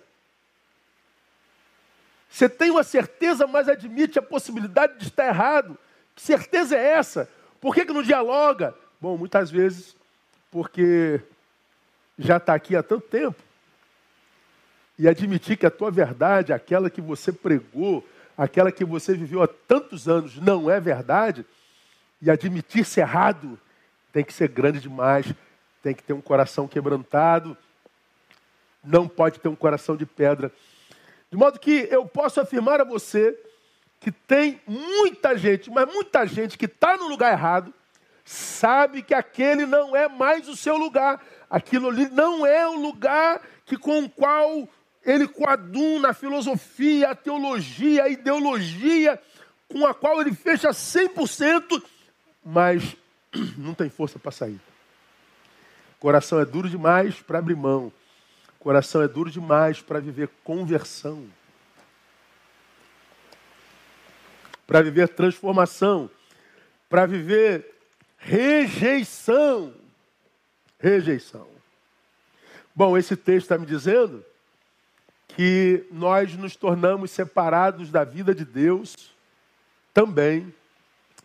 Você 2.30 2.48
tem 2.48 2.70
uma 2.70 2.84
certeza, 2.84 3.46
mas 3.46 3.68
admite 3.68 4.18
a 4.18 4.22
possibilidade 4.22 4.98
de 4.98 5.08
estar 5.08 5.26
errado. 5.26 5.76
Que 6.14 6.22
certeza 6.22 6.74
é 6.74 6.92
essa? 6.92 7.28
Por 7.60 7.74
que, 7.74 7.84
que 7.84 7.92
não 7.92 8.02
dialoga? 8.02 8.74
Bom, 9.00 9.16
muitas 9.16 9.50
vezes 9.50 9.96
porque 10.50 11.20
já 12.18 12.36
está 12.36 12.54
aqui 12.54 12.76
há 12.76 12.82
tanto 12.82 13.08
tempo. 13.08 13.42
E 14.98 15.08
admitir 15.08 15.56
que 15.56 15.64
a 15.64 15.70
tua 15.70 15.90
verdade, 15.90 16.52
aquela 16.52 16.90
que 16.90 17.00
você 17.00 17.32
pregou, 17.32 18.06
aquela 18.36 18.70
que 18.70 18.84
você 18.84 19.14
viveu 19.14 19.42
há 19.42 19.48
tantos 19.48 20.06
anos, 20.06 20.36
não 20.36 20.70
é 20.70 20.78
verdade, 20.78 21.46
e 22.20 22.30
admitir-se 22.30 23.00
errado, 23.00 23.58
tem 24.12 24.22
que 24.22 24.34
ser 24.34 24.48
grande 24.48 24.80
demais, 24.80 25.32
tem 25.82 25.94
que 25.94 26.02
ter 26.02 26.12
um 26.12 26.20
coração 26.20 26.68
quebrantado, 26.68 27.56
não 28.84 29.08
pode 29.08 29.40
ter 29.40 29.48
um 29.48 29.56
coração 29.56 29.96
de 29.96 30.04
pedra. 30.04 30.52
De 31.30 31.38
modo 31.38 31.58
que 31.58 31.88
eu 31.90 32.04
posso 32.04 32.38
afirmar 32.38 32.82
a 32.82 32.84
você 32.84 33.38
que 33.98 34.12
tem 34.12 34.60
muita 34.66 35.38
gente, 35.38 35.70
mas 35.70 35.90
muita 35.90 36.26
gente 36.26 36.58
que 36.58 36.66
está 36.66 36.98
no 36.98 37.08
lugar 37.08 37.32
errado, 37.32 37.72
sabe 38.24 39.02
que 39.02 39.14
aquele 39.14 39.66
não 39.66 39.94
é 39.94 40.08
mais 40.08 40.48
o 40.48 40.56
seu 40.56 40.76
lugar. 40.76 41.22
Aquilo 41.48 41.88
ali 41.88 42.08
não 42.08 42.46
é 42.46 42.66
o 42.68 42.76
lugar 42.76 43.40
que 43.66 43.76
com 43.76 44.04
o 44.04 44.10
qual 44.10 44.68
ele 45.04 45.26
coaduna 45.26 46.10
a 46.10 46.14
filosofia, 46.14 47.10
a 47.10 47.14
teologia, 47.14 48.04
a 48.04 48.08
ideologia, 48.08 49.20
com 49.68 49.86
a 49.86 49.94
qual 49.94 50.20
ele 50.20 50.34
fecha 50.34 50.70
100%, 50.70 51.82
mas 52.44 52.96
não 53.56 53.74
tem 53.74 53.88
força 53.88 54.18
para 54.18 54.30
sair. 54.30 54.60
Coração 55.98 56.40
é 56.40 56.44
duro 56.44 56.68
demais 56.68 57.20
para 57.20 57.38
abrir 57.38 57.54
mão. 57.54 57.92
Coração 58.58 59.02
é 59.02 59.08
duro 59.08 59.30
demais 59.30 59.80
para 59.80 60.00
viver 60.00 60.28
conversão. 60.42 61.26
Para 64.66 64.82
viver 64.82 65.08
transformação. 65.08 66.10
Para 66.88 67.06
viver 67.06 67.69
rejeição. 68.20 69.74
Rejeição. 70.78 71.46
Bom, 72.74 72.96
esse 72.96 73.16
texto 73.16 73.46
está 73.46 73.58
me 73.58 73.66
dizendo 73.66 74.24
que 75.28 75.84
nós 75.90 76.34
nos 76.36 76.54
tornamos 76.54 77.10
separados 77.10 77.90
da 77.90 78.04
vida 78.04 78.34
de 78.34 78.44
Deus 78.44 79.12
também 79.92 80.54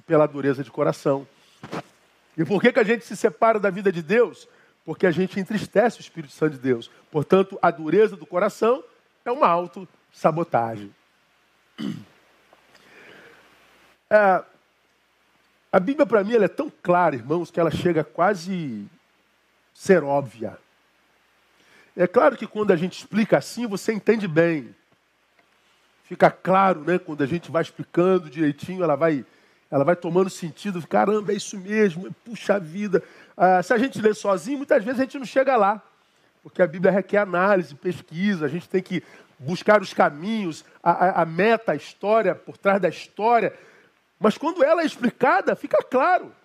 pela 0.08 0.26
dureza 0.26 0.64
de 0.64 0.72
coração. 0.72 1.28
E 2.38 2.44
por 2.44 2.60
que, 2.60 2.74
que 2.74 2.80
a 2.80 2.84
gente 2.84 3.06
se 3.06 3.16
separa 3.16 3.60
da 3.60 3.70
vida 3.70 3.92
de 3.92 4.02
Deus? 4.02 4.48
porque 4.86 5.08
a 5.08 5.12
gente 5.12 5.40
entristece 5.40 6.00
o 6.00 6.02
Espírito 6.02 6.32
Santo 6.32 6.54
de 6.54 6.60
Deus. 6.60 6.92
Portanto, 7.12 7.58
a 7.60 7.72
dureza 7.72 8.16
do 8.16 8.26
coração 8.26 8.84
é 9.26 9.32
uma 9.32 9.48
autossabotagem. 9.48 10.94
É, 14.08 14.44
a 15.76 15.80
Bíblia, 15.82 16.06
para 16.06 16.24
mim, 16.24 16.36
é 16.36 16.48
tão 16.48 16.72
clara, 16.82 17.18
irmãos, 17.18 17.52
que 17.52 17.60
ela 17.60 17.70
chega 17.70 18.02
quase 18.02 18.86
ser 19.74 20.06
óbvia. 20.06 20.58
É 21.98 22.08
claro 22.08 22.38
que 22.38 22.48
quando 22.48 22.72
a 22.72 22.78
gente 22.78 22.98
explica 22.98 23.40
assim, 23.40 23.68
você 23.68 23.92
entende 23.92 24.26
bem. 24.26 24.74
Fica 26.06 26.32
claro, 26.32 26.80
né? 26.86 26.98
Quando 26.98 27.24
a 27.24 27.26
gente 27.26 27.52
vai 27.52 27.62
explicando 27.62 28.30
direitinho, 28.30 28.86
ela 28.86 28.96
vai, 28.96 29.26
ela 29.70 29.84
vai 29.84 29.98
tomando 29.98 30.30
sentido. 30.30 30.82
Caramba, 30.88 31.34
é 31.34 31.36
isso 31.36 31.58
mesmo. 31.58 32.10
Puxa 32.24 32.58
vida. 32.58 33.04
Ah, 33.36 33.62
se 33.62 33.74
a 33.74 33.78
gente 33.78 34.02
lê 34.02 34.14
sozinho, 34.14 34.60
muitas 34.60 34.82
vezes 34.82 35.02
a 35.02 35.04
gente 35.04 35.20
não 35.20 35.26
chega 35.26 35.58
lá. 35.58 35.82
Porque 36.42 36.62
a 36.62 36.68
Bíblia 36.68 36.90
requer 36.90 37.18
análise, 37.18 37.76
pesquisa, 37.76 38.46
a 38.46 38.50
gente 38.50 38.70
tem 38.70 38.82
que 38.82 39.04
buscar 39.38 39.82
os 39.82 39.94
caminhos, 39.94 40.64
a, 40.82 40.92
a, 40.92 41.22
a 41.24 41.26
meta, 41.26 41.74
a 41.74 41.76
história, 41.76 42.34
por 42.34 42.56
trás 42.56 42.82
da 42.82 42.88
história. 42.88 43.54
Mas 44.26 44.40
quando 44.40 44.64
ela 44.64 44.82
é 44.82 44.86
explicada, 44.88 45.56
fica 45.56 45.78
claro. 45.84 46.36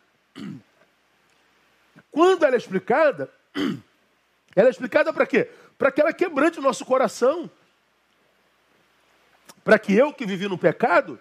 Quando 2.12 2.44
ela 2.44 2.54
é 2.54 2.58
explicada, 2.58 3.30
ela 4.54 4.68
é 4.68 4.70
explicada 4.70 5.14
para 5.14 5.26
quê? 5.26 5.48
Para 5.78 5.90
que 5.90 5.98
ela 5.98 6.12
quebrante 6.12 6.58
o 6.58 6.62
nosso 6.62 6.84
coração. 6.84 7.50
Para 9.64 9.78
que 9.78 9.94
eu, 9.94 10.12
que 10.12 10.26
vivi 10.26 10.46
no 10.46 10.58
pecado, 10.58 11.18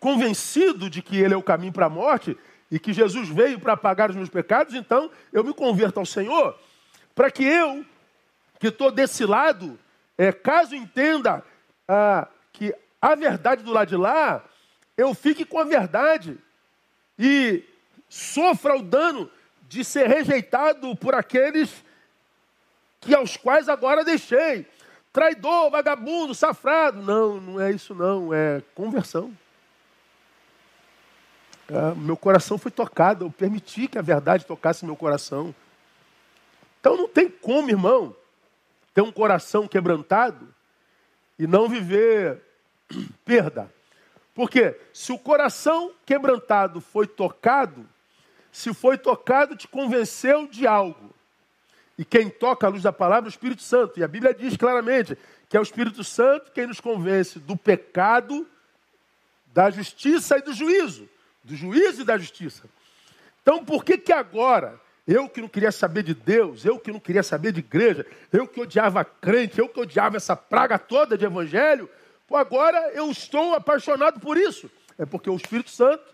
convencido 0.00 0.88
de 0.88 1.02
que 1.02 1.20
ele 1.20 1.34
é 1.34 1.36
o 1.36 1.42
caminho 1.42 1.74
para 1.74 1.84
a 1.84 1.90
morte, 1.90 2.38
e 2.70 2.78
que 2.78 2.94
Jesus 2.94 3.28
veio 3.28 3.60
para 3.60 3.76
pagar 3.76 4.08
os 4.08 4.16
meus 4.16 4.30
pecados, 4.30 4.74
então 4.74 5.10
eu 5.30 5.44
me 5.44 5.52
converto 5.52 6.00
ao 6.00 6.06
Senhor, 6.06 6.58
para 7.14 7.30
que 7.30 7.44
eu, 7.44 7.84
que 8.58 8.68
estou 8.68 8.90
desse 8.90 9.26
lado, 9.26 9.78
é, 10.16 10.32
caso 10.32 10.74
entenda 10.74 11.44
ah, 11.86 12.28
que 12.50 12.74
a 12.98 13.14
verdade 13.14 13.62
do 13.62 13.72
lado 13.72 13.88
de 13.88 13.96
lá, 13.96 14.42
eu 14.96 15.14
fique 15.14 15.44
com 15.44 15.58
a 15.58 15.64
verdade 15.64 16.38
e 17.18 17.64
sofra 18.08 18.76
o 18.76 18.82
dano 18.82 19.30
de 19.68 19.84
ser 19.84 20.06
rejeitado 20.06 20.94
por 20.96 21.14
aqueles 21.14 21.82
que 23.00 23.14
aos 23.14 23.36
quais 23.36 23.68
agora 23.68 24.04
deixei. 24.04 24.66
Traidor, 25.12 25.70
vagabundo, 25.70 26.34
safrado. 26.34 27.02
Não, 27.02 27.40
não 27.40 27.60
é 27.60 27.70
isso 27.70 27.94
não, 27.94 28.32
é 28.32 28.62
conversão. 28.74 29.36
É, 31.68 31.94
meu 31.94 32.16
coração 32.16 32.58
foi 32.58 32.70
tocado, 32.70 33.24
eu 33.24 33.30
permiti 33.30 33.88
que 33.88 33.98
a 33.98 34.02
verdade 34.02 34.44
tocasse 34.44 34.84
meu 34.84 34.96
coração. 34.96 35.54
Então 36.80 36.96
não 36.96 37.08
tem 37.08 37.30
como, 37.30 37.70
irmão, 37.70 38.14
ter 38.92 39.00
um 39.00 39.12
coração 39.12 39.66
quebrantado 39.66 40.52
e 41.38 41.46
não 41.46 41.68
viver 41.68 42.42
perda. 43.24 43.72
Porque 44.34 44.78
se 44.92 45.12
o 45.12 45.18
coração 45.18 45.92
quebrantado 46.06 46.80
foi 46.80 47.06
tocado, 47.06 47.86
se 48.50 48.72
foi 48.72 48.98
tocado, 48.98 49.56
te 49.56 49.68
convenceu 49.68 50.46
de 50.46 50.66
algo. 50.66 51.14
E 51.98 52.04
quem 52.04 52.30
toca 52.30 52.66
a 52.66 52.70
luz 52.70 52.82
da 52.82 52.92
palavra 52.92 53.28
é 53.28 53.30
o 53.30 53.30
Espírito 53.30 53.62
Santo. 53.62 54.00
E 54.00 54.04
a 54.04 54.08
Bíblia 54.08 54.34
diz 54.34 54.56
claramente 54.56 55.16
que 55.48 55.56
é 55.56 55.60
o 55.60 55.62
Espírito 55.62 56.02
Santo 56.02 56.50
quem 56.52 56.66
nos 56.66 56.80
convence 56.80 57.38
do 57.38 57.56
pecado, 57.56 58.46
da 59.46 59.70
justiça 59.70 60.38
e 60.38 60.42
do 60.42 60.54
juízo. 60.54 61.08
Do 61.44 61.54
juízo 61.54 62.02
e 62.02 62.04
da 62.04 62.16
justiça. 62.16 62.64
Então, 63.42 63.64
por 63.64 63.84
que 63.84 63.98
que 63.98 64.12
agora, 64.12 64.80
eu 65.06 65.28
que 65.28 65.40
não 65.40 65.48
queria 65.48 65.72
saber 65.72 66.02
de 66.02 66.14
Deus, 66.14 66.64
eu 66.64 66.78
que 66.78 66.92
não 66.92 67.00
queria 67.00 67.22
saber 67.22 67.52
de 67.52 67.60
igreja, 67.60 68.06
eu 68.32 68.46
que 68.46 68.60
odiava 68.60 69.04
crente, 69.04 69.58
eu 69.58 69.68
que 69.68 69.80
odiava 69.80 70.16
essa 70.16 70.36
praga 70.36 70.78
toda 70.78 71.18
de 71.18 71.24
evangelho, 71.24 71.88
pô, 72.26 72.36
agora 72.36 72.90
eu 72.92 73.10
estou 73.10 73.54
apaixonado 73.54 74.20
por 74.20 74.36
isso? 74.36 74.70
É 74.98 75.06
porque 75.06 75.30
o 75.30 75.36
Espírito 75.36 75.70
Santo 75.70 76.04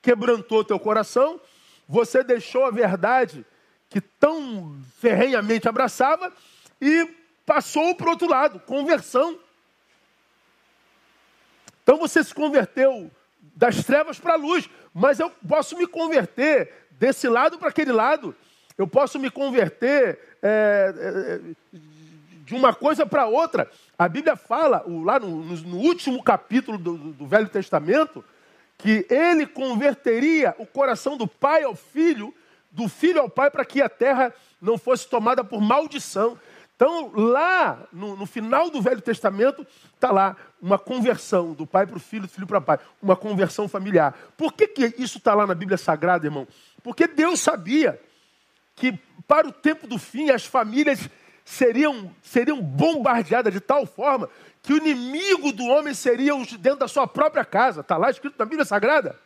quebrantou 0.00 0.64
teu 0.64 0.78
coração, 0.78 1.40
você 1.88 2.24
deixou 2.24 2.64
a 2.64 2.70
verdade 2.70 3.44
que 3.88 4.00
tão 4.00 4.76
ferrenhamente 4.98 5.68
abraçava 5.68 6.32
e 6.80 7.08
passou 7.44 7.94
para 7.94 8.06
o 8.06 8.10
outro 8.10 8.28
lado, 8.28 8.58
conversão. 8.60 9.38
Então 11.82 11.98
você 11.98 12.24
se 12.24 12.34
converteu 12.34 13.10
das 13.54 13.84
trevas 13.84 14.18
para 14.18 14.34
a 14.34 14.36
luz, 14.36 14.68
mas 14.94 15.20
eu 15.20 15.30
posso 15.46 15.76
me 15.76 15.86
converter 15.86 16.72
desse 16.92 17.28
lado 17.28 17.58
para 17.58 17.68
aquele 17.68 17.92
lado. 17.92 18.34
Eu 18.78 18.86
posso 18.86 19.18
me 19.18 19.30
converter 19.30 20.18
é, 20.42 20.94
é, 20.96 21.78
de 22.52 22.58
uma 22.58 22.74
coisa 22.74 23.06
para 23.06 23.26
outra. 23.26 23.68
A 23.98 24.06
Bíblia 24.06 24.36
fala, 24.36 24.84
lá 24.86 25.18
no, 25.18 25.42
no 25.42 25.78
último 25.78 26.22
capítulo 26.22 26.76
do, 26.76 26.98
do 26.98 27.26
Velho 27.26 27.48
Testamento, 27.48 28.22
que 28.76 29.06
ele 29.08 29.46
converteria 29.46 30.54
o 30.58 30.66
coração 30.66 31.16
do 31.16 31.26
pai 31.26 31.62
ao 31.62 31.74
filho, 31.74 32.34
do 32.70 32.88
filho 32.88 33.22
ao 33.22 33.28
pai, 33.30 33.50
para 33.50 33.64
que 33.64 33.80
a 33.80 33.88
terra 33.88 34.34
não 34.60 34.76
fosse 34.76 35.08
tomada 35.08 35.42
por 35.42 35.62
maldição. 35.62 36.38
Então, 36.76 37.10
lá 37.14 37.86
no, 37.90 38.16
no 38.16 38.26
final 38.26 38.68
do 38.68 38.82
Velho 38.82 39.00
Testamento, 39.00 39.66
está 39.94 40.10
lá 40.12 40.36
uma 40.60 40.78
conversão 40.78 41.54
do 41.54 41.66
pai 41.66 41.86
para 41.86 41.96
o 41.96 42.00
filho, 42.00 42.22
do 42.22 42.28
filho 42.28 42.46
para 42.46 42.58
o 42.58 42.62
pai, 42.62 42.78
uma 43.00 43.16
conversão 43.16 43.66
familiar. 43.66 44.14
Por 44.36 44.52
que, 44.52 44.68
que 44.68 44.94
isso 44.98 45.18
está 45.18 45.34
lá 45.34 45.46
na 45.46 45.54
Bíblia 45.54 45.78
Sagrada, 45.78 46.26
irmão? 46.26 46.46
Porque 46.82 47.06
Deus 47.06 47.40
sabia 47.40 47.98
que 48.74 48.92
para 49.26 49.48
o 49.48 49.52
tempo 49.52 49.86
do 49.86 49.98
fim 49.98 50.30
as 50.30 50.44
famílias 50.44 51.08
seriam, 51.44 52.14
seriam 52.22 52.60
bombardeadas 52.60 53.52
de 53.52 53.60
tal 53.60 53.86
forma 53.86 54.28
que 54.62 54.72
o 54.72 54.76
inimigo 54.76 55.52
do 55.52 55.64
homem 55.64 55.92
seria 55.92 56.34
os 56.34 56.52
dentro 56.52 56.80
da 56.80 56.88
sua 56.88 57.06
própria 57.06 57.44
casa. 57.44 57.80
Está 57.80 57.96
lá 57.96 58.10
escrito 58.10 58.36
na 58.38 58.44
Bíblia 58.44 58.64
Sagrada. 58.64 59.18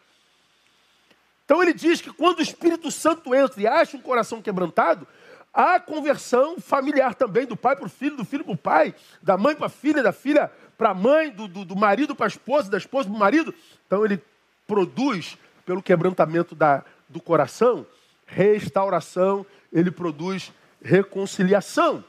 Então 1.45 1.63
ele 1.63 1.73
diz 1.73 2.01
que 2.01 2.13
quando 2.13 2.39
o 2.39 2.43
Espírito 2.43 2.91
Santo 2.91 3.35
entra 3.35 3.61
e 3.61 3.67
acha 3.67 3.97
um 3.97 4.01
coração 4.01 4.43
quebrantado, 4.43 5.07
há 5.53 5.79
conversão 5.79 6.59
familiar 6.59 7.15
também, 7.15 7.47
do 7.47 7.57
pai 7.57 7.77
para 7.77 7.87
o 7.87 7.89
filho, 7.89 8.17
do 8.17 8.25
filho 8.25 8.45
para 8.45 8.55
o 8.55 8.59
pai, 8.59 8.95
da 9.23 9.37
mãe 9.37 9.55
para 9.55 9.67
a 9.67 9.71
filha, 9.71 10.03
da 10.03 10.13
filha 10.13 10.51
para 10.77 10.91
a 10.91 10.95
mãe, 10.95 11.31
do, 11.31 11.47
do, 11.47 11.65
do 11.65 11.77
marido 11.77 12.15
para 12.15 12.27
a 12.27 12.29
esposa, 12.29 12.71
da 12.71 12.79
esposa 12.79 13.09
para 13.09 13.17
o 13.17 13.19
marido. 13.19 13.55
Então 13.87 14.05
ele 14.05 14.21
produz, 14.67 15.39
pelo 15.65 15.83
quebrantamento 15.83 16.55
da, 16.55 16.83
do 17.09 17.21
coração, 17.21 17.87
restauração, 18.27 19.47
ele 19.73 19.91
produz 19.91 20.53
reconciliação. 20.87 22.05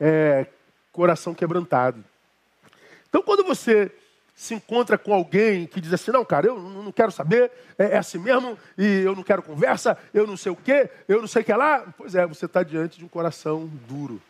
É, 0.00 0.46
coração 0.92 1.34
quebrantado. 1.34 2.04
Então, 3.08 3.22
quando 3.22 3.44
você 3.44 3.90
se 4.34 4.54
encontra 4.54 4.96
com 4.96 5.12
alguém 5.12 5.66
que 5.66 5.80
diz 5.80 5.92
assim, 5.92 6.10
não, 6.10 6.24
cara, 6.24 6.46
eu 6.46 6.58
não 6.58 6.90
quero 6.90 7.12
saber, 7.12 7.50
é, 7.78 7.92
é 7.92 7.98
assim 7.98 8.18
mesmo, 8.18 8.58
e 8.76 9.02
eu 9.02 9.14
não 9.14 9.22
quero 9.22 9.42
conversa, 9.42 9.96
eu 10.12 10.26
não 10.26 10.36
sei 10.36 10.50
o 10.50 10.56
quê, 10.56 10.90
eu 11.06 11.20
não 11.20 11.28
sei 11.28 11.42
o 11.42 11.44
que 11.44 11.52
lá. 11.52 11.92
Pois 11.96 12.14
é, 12.14 12.26
você 12.26 12.46
está 12.46 12.62
diante 12.62 12.98
de 12.98 13.04
um 13.04 13.08
coração 13.08 13.70
duro. 13.88 14.20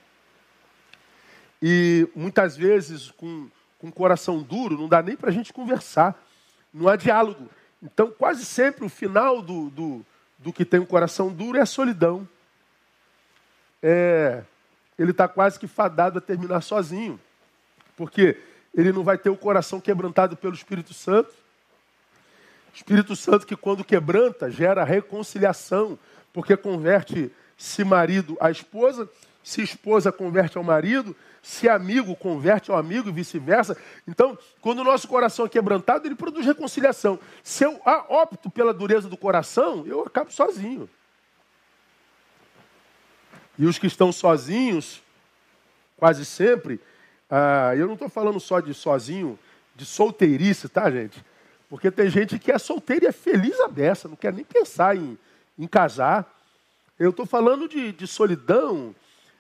E 1.60 2.08
muitas 2.14 2.56
vezes, 2.56 3.10
com, 3.12 3.48
com 3.78 3.86
um 3.86 3.92
coração 3.92 4.42
duro, 4.42 4.76
não 4.76 4.88
dá 4.88 5.02
nem 5.02 5.16
para 5.16 5.30
a 5.30 5.32
gente 5.32 5.52
conversar, 5.52 6.20
não 6.74 6.88
há 6.88 6.96
diálogo. 6.96 7.48
Então, 7.82 8.10
quase 8.10 8.44
sempre 8.44 8.84
o 8.84 8.88
final 8.88 9.40
do, 9.40 9.70
do, 9.70 10.06
do 10.38 10.52
que 10.52 10.64
tem 10.64 10.80
um 10.80 10.86
coração 10.86 11.28
duro 11.32 11.58
é 11.58 11.60
a 11.60 11.66
solidão. 11.66 12.28
É, 13.82 14.42
ele 14.98 15.10
está 15.10 15.26
quase 15.26 15.58
que 15.58 15.66
fadado 15.66 16.18
a 16.18 16.20
terminar 16.20 16.60
sozinho. 16.60 17.18
Porque 17.96 18.38
ele 18.74 18.92
não 18.92 19.02
vai 19.02 19.18
ter 19.18 19.30
o 19.30 19.36
coração 19.36 19.80
quebrantado 19.80 20.36
pelo 20.36 20.54
Espírito 20.54 20.94
Santo. 20.94 21.32
Espírito 22.74 23.14
Santo 23.14 23.46
que 23.46 23.56
quando 23.56 23.84
quebranta 23.84 24.50
gera 24.50 24.84
reconciliação, 24.84 25.98
porque 26.32 26.56
converte 26.56 27.30
se 27.56 27.84
marido 27.84 28.36
a 28.40 28.50
esposa, 28.50 29.08
se 29.44 29.62
esposa 29.62 30.10
converte 30.10 30.56
ao 30.56 30.64
marido, 30.64 31.14
se 31.42 31.68
amigo 31.68 32.14
converte 32.16 32.70
ao 32.70 32.78
amigo 32.78 33.08
e 33.08 33.12
vice-versa. 33.12 33.76
Então, 34.06 34.38
quando 34.60 34.78
o 34.78 34.84
nosso 34.84 35.06
coração 35.08 35.44
é 35.44 35.48
quebrantado, 35.48 36.06
ele 36.06 36.14
produz 36.14 36.46
reconciliação. 36.46 37.18
Se 37.42 37.64
eu 37.64 37.80
opto 38.08 38.48
pela 38.48 38.72
dureza 38.72 39.08
do 39.08 39.16
coração, 39.16 39.84
eu 39.86 40.02
acabo 40.02 40.32
sozinho. 40.32 40.88
E 43.62 43.66
os 43.66 43.78
que 43.78 43.86
estão 43.86 44.10
sozinhos, 44.10 45.00
quase 45.96 46.24
sempre, 46.24 46.80
ah, 47.30 47.72
eu 47.76 47.86
não 47.86 47.94
estou 47.94 48.08
falando 48.08 48.40
só 48.40 48.58
de 48.58 48.74
sozinho, 48.74 49.38
de 49.76 49.84
solteirice, 49.84 50.68
tá, 50.68 50.90
gente? 50.90 51.24
Porque 51.70 51.88
tem 51.88 52.10
gente 52.10 52.40
que 52.40 52.50
é 52.50 52.58
solteira 52.58 53.04
e 53.04 53.08
é 53.08 53.12
feliz 53.12 53.60
a 53.60 53.68
beça, 53.68 54.08
não 54.08 54.16
quer 54.16 54.32
nem 54.32 54.44
pensar 54.44 54.96
em, 54.96 55.16
em 55.56 55.68
casar. 55.68 56.28
Eu 56.98 57.10
estou 57.10 57.24
falando 57.24 57.68
de, 57.68 57.92
de 57.92 58.04
solidão, 58.04 58.92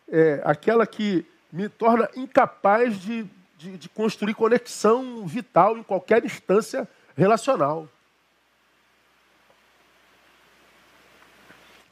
é, 0.08 0.40
aquela 0.44 0.86
que 0.86 1.26
me 1.52 1.68
torna 1.68 2.08
incapaz 2.14 3.00
de, 3.00 3.26
de, 3.58 3.76
de 3.76 3.88
construir 3.88 4.34
conexão 4.34 5.26
vital 5.26 5.76
em 5.76 5.82
qualquer 5.82 6.24
instância 6.24 6.88
relacional. 7.16 7.88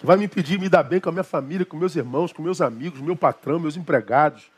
Vai 0.02 0.16
me 0.16 0.24
impedir 0.24 0.56
de 0.56 0.58
me 0.58 0.68
dar 0.68 0.82
bem 0.82 1.00
com 1.00 1.08
a 1.08 1.12
minha 1.12 1.24
família, 1.24 1.66
com 1.66 1.76
meus 1.76 1.94
irmãos, 1.94 2.32
com 2.32 2.42
meus 2.42 2.60
amigos, 2.60 3.00
meu 3.00 3.16
patrão, 3.16 3.58
meus 3.58 3.76
empregados 3.76 4.50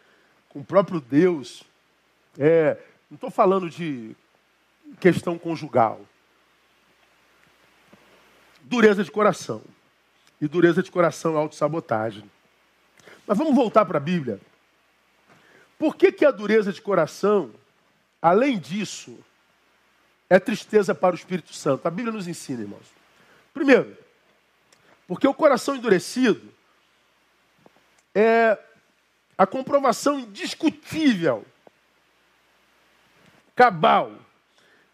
com 0.52 0.60
o 0.60 0.64
próprio 0.64 1.00
Deus. 1.00 1.64
É, 2.38 2.76
não 3.10 3.14
estou 3.14 3.30
falando 3.30 3.70
de 3.70 4.14
questão 5.00 5.38
conjugal. 5.38 6.00
Dureza 8.62 9.02
de 9.02 9.10
coração. 9.10 9.62
E 10.40 10.46
dureza 10.46 10.82
de 10.82 10.90
coração 10.90 11.34
é 11.34 11.38
autossabotagem. 11.38 12.30
Mas 13.26 13.38
vamos 13.38 13.54
voltar 13.54 13.84
para 13.84 13.96
a 13.96 14.00
Bíblia. 14.00 14.40
Por 15.78 15.96
que, 15.96 16.12
que 16.12 16.24
a 16.24 16.30
dureza 16.30 16.72
de 16.72 16.82
coração, 16.82 17.50
além 18.20 18.58
disso, 18.58 19.18
é 20.28 20.38
tristeza 20.38 20.94
para 20.94 21.14
o 21.14 21.18
Espírito 21.18 21.54
Santo? 21.54 21.86
A 21.86 21.90
Bíblia 21.90 22.12
nos 22.12 22.28
ensina, 22.28 22.60
irmãos. 22.60 22.86
Primeiro, 23.54 23.96
porque 25.12 25.28
o 25.28 25.34
coração 25.34 25.76
endurecido 25.76 26.50
é 28.14 28.58
a 29.36 29.46
comprovação 29.46 30.18
indiscutível, 30.18 31.44
cabal, 33.54 34.16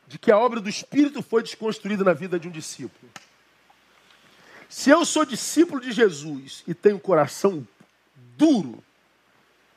de 0.09 0.19
que 0.19 0.33
a 0.33 0.37
obra 0.37 0.61
do 0.61 0.69
Espírito 0.69 1.23
foi 1.23 1.45
desconstruída 1.45 2.03
na 2.03 2.15
vida 2.15 2.37
de 2.37 2.49
um 2.49 2.51
discípulo. 2.51 3.09
Se 4.69 4.91
eu 4.91 5.05
sou 5.05 5.25
discípulo 5.25 5.81
de 5.81 5.93
Jesus 5.93 6.65
e 6.67 6.75
tenho 6.75 6.99
coração 6.99 7.65
duro, 8.37 8.83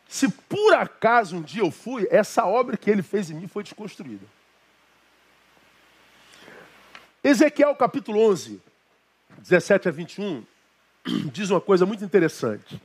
se 0.09 0.27
por 0.27 0.73
acaso 0.73 1.35
um 1.35 1.43
dia 1.43 1.61
eu 1.61 1.69
fui, 1.69 2.07
essa 2.09 2.47
obra 2.47 2.77
que 2.77 2.89
ele 2.89 3.03
fez 3.03 3.29
em 3.29 3.35
mim 3.35 3.47
foi 3.47 3.61
desconstruída. 3.61 4.25
Ezequiel 7.23 7.75
capítulo 7.75 8.19
11, 8.31 8.70
17 9.39 9.89
a 9.89 9.91
21, 9.91 10.43
diz 11.31 11.49
uma 11.49 11.61
coisa 11.61 11.85
muito 11.85 12.03
interessante. 12.03 12.81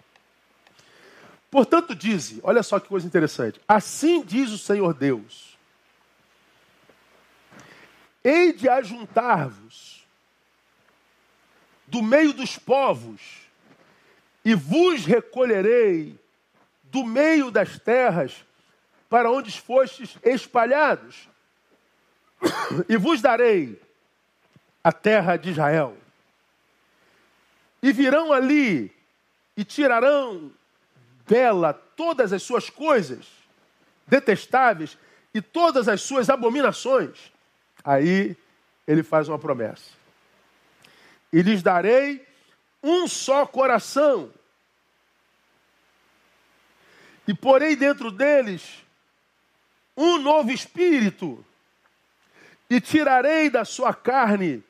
Portanto, 1.50 1.94
dize, 1.94 2.40
olha 2.42 2.62
só 2.62 2.78
que 2.78 2.88
coisa 2.88 3.06
interessante. 3.06 3.60
Assim 3.66 4.22
diz 4.22 4.50
o 4.50 4.58
Senhor 4.58 4.92
Deus: 4.92 5.56
Hei 8.22 8.52
de 8.52 8.68
ajuntar-vos 8.68 10.04
do 11.86 12.02
meio 12.02 12.32
dos 12.32 12.58
povos, 12.58 13.20
e 14.44 14.54
vos 14.54 15.04
recolherei 15.04 16.18
do 16.84 17.04
meio 17.04 17.50
das 17.50 17.78
terras 17.78 18.44
para 19.08 19.30
onde 19.30 19.60
fostes 19.60 20.18
espalhados, 20.24 21.28
e 22.88 22.96
vos 22.96 23.22
darei 23.22 23.80
a 24.82 24.92
terra 24.92 25.36
de 25.36 25.50
Israel. 25.50 25.96
E 27.86 27.92
virão 27.92 28.32
ali 28.32 28.92
e 29.56 29.62
tirarão 29.62 30.50
dela 31.24 31.72
todas 31.72 32.32
as 32.32 32.42
suas 32.42 32.68
coisas 32.68 33.28
detestáveis 34.08 34.98
e 35.32 35.40
todas 35.40 35.86
as 35.86 36.02
suas 36.02 36.28
abominações. 36.28 37.32
Aí 37.84 38.36
ele 38.88 39.04
faz 39.04 39.28
uma 39.28 39.38
promessa. 39.38 39.92
E 41.32 41.42
lhes 41.42 41.62
darei 41.62 42.26
um 42.82 43.06
só 43.06 43.46
coração, 43.46 44.32
e 47.28 47.32
porei 47.32 47.76
dentro 47.76 48.10
deles 48.10 48.84
um 49.96 50.18
novo 50.18 50.50
espírito, 50.50 51.44
e 52.68 52.80
tirarei 52.80 53.48
da 53.48 53.64
sua 53.64 53.94
carne 53.94 54.60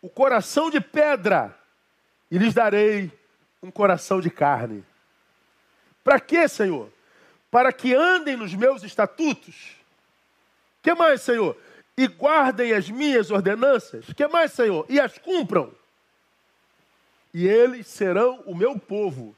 o 0.00 0.08
coração 0.08 0.70
de 0.70 0.80
pedra, 0.80 1.58
e 2.30 2.38
lhes 2.38 2.54
darei 2.54 3.10
um 3.62 3.70
coração 3.70 4.20
de 4.20 4.30
carne. 4.30 4.84
Para 6.04 6.20
quê, 6.20 6.48
Senhor? 6.48 6.90
Para 7.50 7.72
que 7.72 7.94
andem 7.94 8.36
nos 8.36 8.54
meus 8.54 8.82
estatutos. 8.82 9.76
Que 10.82 10.94
mais, 10.94 11.20
Senhor? 11.20 11.56
E 11.96 12.06
guardem 12.06 12.72
as 12.72 12.88
minhas 12.88 13.30
ordenanças. 13.30 14.06
Que 14.14 14.26
mais, 14.28 14.52
Senhor? 14.52 14.86
E 14.88 14.98
as 14.98 15.18
cumpram. 15.18 15.72
E 17.32 17.46
eles 17.46 17.86
serão 17.86 18.42
o 18.44 18.54
meu 18.54 18.78
povo, 18.78 19.36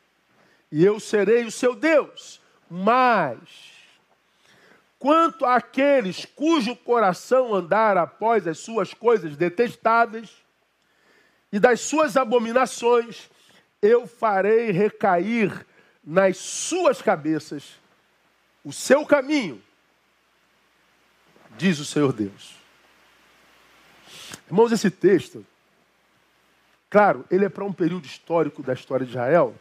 e 0.70 0.82
eu 0.82 0.98
serei 0.98 1.44
o 1.44 1.50
seu 1.50 1.74
Deus. 1.74 2.40
Mas 2.70 3.38
quanto 4.98 5.44
àqueles 5.44 6.24
cujo 6.24 6.74
coração 6.74 7.54
andar 7.54 7.98
após 7.98 8.46
as 8.46 8.58
suas 8.58 8.94
coisas 8.94 9.36
detestáveis 9.36 10.41
e 11.52 11.60
das 11.60 11.80
suas 11.82 12.16
abominações, 12.16 13.30
eu 13.82 14.06
farei 14.06 14.70
recair 14.70 15.66
nas 16.02 16.38
suas 16.38 17.02
cabeças 17.02 17.78
o 18.64 18.72
seu 18.72 19.04
caminho, 19.04 19.62
diz 21.58 21.78
o 21.78 21.84
Senhor 21.84 22.12
Deus. 22.12 22.56
Irmãos, 24.46 24.72
esse 24.72 24.90
texto, 24.90 25.44
claro, 26.88 27.24
ele 27.30 27.44
é 27.44 27.48
para 27.48 27.64
um 27.64 27.72
período 27.72 28.06
histórico 28.06 28.62
da 28.62 28.72
história 28.72 29.04
de 29.04 29.12
Israel, 29.12 29.54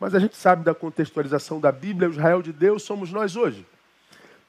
mas 0.00 0.14
a 0.14 0.18
gente 0.18 0.36
sabe 0.36 0.64
da 0.64 0.74
contextualização 0.74 1.60
da 1.60 1.70
Bíblia, 1.70 2.08
o 2.08 2.12
Israel 2.12 2.42
de 2.42 2.52
Deus 2.52 2.82
somos 2.82 3.12
nós 3.12 3.36
hoje. 3.36 3.66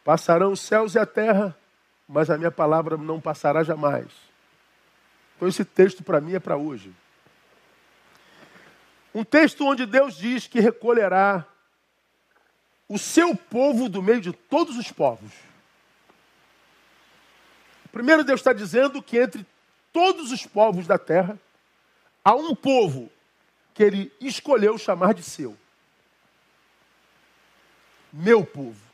Passarão 0.03 0.53
os 0.53 0.61
céus 0.61 0.95
e 0.95 0.99
a 0.99 1.05
terra, 1.05 1.55
mas 2.07 2.29
a 2.29 2.37
minha 2.37 2.51
palavra 2.51 2.97
não 2.97 3.19
passará 3.19 3.63
jamais. 3.63 4.30
Então 5.41 5.49
esse 5.49 5.65
texto 5.65 6.03
para 6.03 6.21
mim 6.21 6.35
é 6.35 6.39
para 6.39 6.55
hoje. 6.55 6.93
Um 9.11 9.23
texto 9.23 9.65
onde 9.65 9.87
Deus 9.87 10.15
diz 10.15 10.45
que 10.45 10.59
recolherá 10.59 11.43
o 12.87 12.99
seu 12.99 13.35
povo 13.35 13.89
do 13.89 14.03
meio 14.03 14.21
de 14.21 14.31
todos 14.31 14.77
os 14.77 14.91
povos. 14.91 15.31
Primeiro, 17.91 18.23
Deus 18.23 18.39
está 18.39 18.53
dizendo 18.53 19.01
que 19.01 19.17
entre 19.17 19.43
todos 19.91 20.31
os 20.31 20.45
povos 20.45 20.85
da 20.85 20.99
terra 20.99 21.39
há 22.23 22.35
um 22.35 22.53
povo 22.53 23.11
que 23.73 23.81
ele 23.81 24.13
escolheu 24.21 24.77
chamar 24.77 25.15
de 25.15 25.23
seu. 25.23 25.57
Meu 28.13 28.45
povo. 28.45 28.90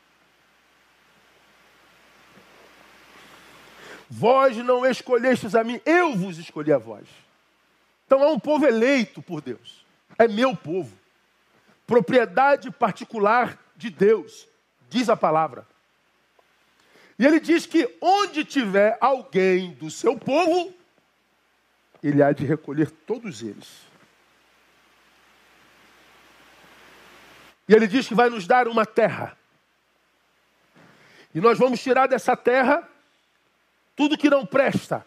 Vós 4.10 4.56
não 4.56 4.86
escolhestes 4.86 5.54
a 5.54 5.62
mim, 5.62 5.80
eu 5.84 6.16
vos 6.16 6.38
escolhi 6.38 6.72
a 6.72 6.78
vós. 6.78 7.06
Então 8.06 8.22
é 8.22 8.28
um 8.28 8.38
povo 8.38 8.66
eleito 8.66 9.20
por 9.20 9.42
Deus. 9.42 9.84
É 10.18 10.26
meu 10.26 10.56
povo. 10.56 10.96
Propriedade 11.86 12.70
particular 12.70 13.58
de 13.76 13.90
Deus, 13.90 14.48
diz 14.88 15.08
a 15.08 15.16
palavra. 15.16 15.66
E 17.18 17.26
ele 17.26 17.38
diz 17.38 17.66
que 17.66 17.96
onde 18.00 18.44
tiver 18.44 18.96
alguém 19.00 19.72
do 19.72 19.90
seu 19.90 20.16
povo, 20.16 20.72
ele 22.02 22.22
há 22.22 22.32
de 22.32 22.46
recolher 22.46 22.90
todos 22.90 23.42
eles. 23.42 23.88
E 27.68 27.74
ele 27.74 27.86
diz 27.86 28.08
que 28.08 28.14
vai 28.14 28.30
nos 28.30 28.46
dar 28.46 28.68
uma 28.68 28.86
terra. 28.86 29.36
E 31.34 31.40
nós 31.40 31.58
vamos 31.58 31.80
tirar 31.82 32.06
dessa 32.06 32.34
terra 32.34 32.88
tudo 33.98 34.16
que 34.16 34.30
não 34.30 34.46
presta, 34.46 35.04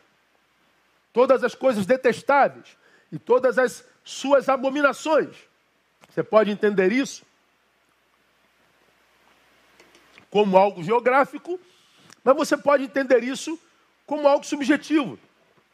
todas 1.14 1.46
as 1.46 1.56
coisas 1.56 1.86
detestáveis 1.86 2.76
e 3.10 3.18
todas 3.18 3.58
as 3.58 3.86
suas 4.04 4.50
abominações. 4.50 5.34
Você 6.10 6.22
pode 6.22 6.52
entender 6.52 6.92
isso 6.92 7.26
como 10.30 10.58
algo 10.58 10.84
geográfico, 10.84 11.58
mas 12.22 12.36
você 12.36 12.58
pode 12.58 12.84
entender 12.84 13.24
isso 13.24 13.58
como 14.06 14.28
algo 14.28 14.46
subjetivo. 14.46 15.18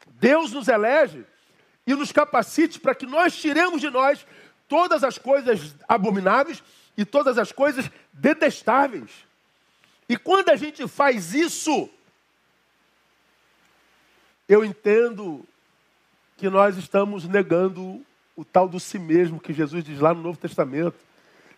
Deus 0.06 0.52
nos 0.52 0.68
elege 0.68 1.26
e 1.84 1.94
nos 1.96 2.12
capacite 2.12 2.78
para 2.78 2.94
que 2.94 3.04
nós 3.04 3.36
tiremos 3.36 3.80
de 3.80 3.90
nós 3.90 4.24
todas 4.68 5.02
as 5.02 5.18
coisas 5.18 5.74
abomináveis 5.88 6.62
e 6.96 7.04
todas 7.04 7.36
as 7.36 7.50
coisas 7.50 7.90
detestáveis. 8.12 9.10
E 10.08 10.16
quando 10.16 10.50
a 10.50 10.56
gente 10.56 10.86
faz 10.86 11.34
isso, 11.34 11.90
eu 14.48 14.64
entendo 14.64 15.44
que 16.36 16.48
nós 16.48 16.76
estamos 16.78 17.24
negando 17.24 18.00
o 18.34 18.44
tal 18.44 18.68
do 18.68 18.80
si 18.80 18.98
mesmo 18.98 19.40
que 19.40 19.52
Jesus 19.52 19.84
diz 19.84 19.98
lá 20.00 20.14
no 20.14 20.22
Novo 20.22 20.38
Testamento. 20.38 20.94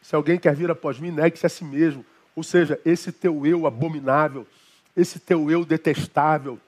Se 0.03 0.17
alguém 0.17 0.39
quer 0.39 0.57
vir 0.57 0.71
após 0.71 0.99
mim, 0.99 1.11
negue-se 1.11 1.47
a 1.47 1.49
si 1.49 1.63
mesmo. 1.63 2.05
Ou 2.35 2.43
seja, 2.43 2.81
esse 2.85 3.13
teu 3.13 3.47
eu 3.47 3.67
abominável, 3.67 4.47
esse 4.97 5.19
teu 5.19 5.51
eu 5.51 5.65
detestável, 5.65 6.59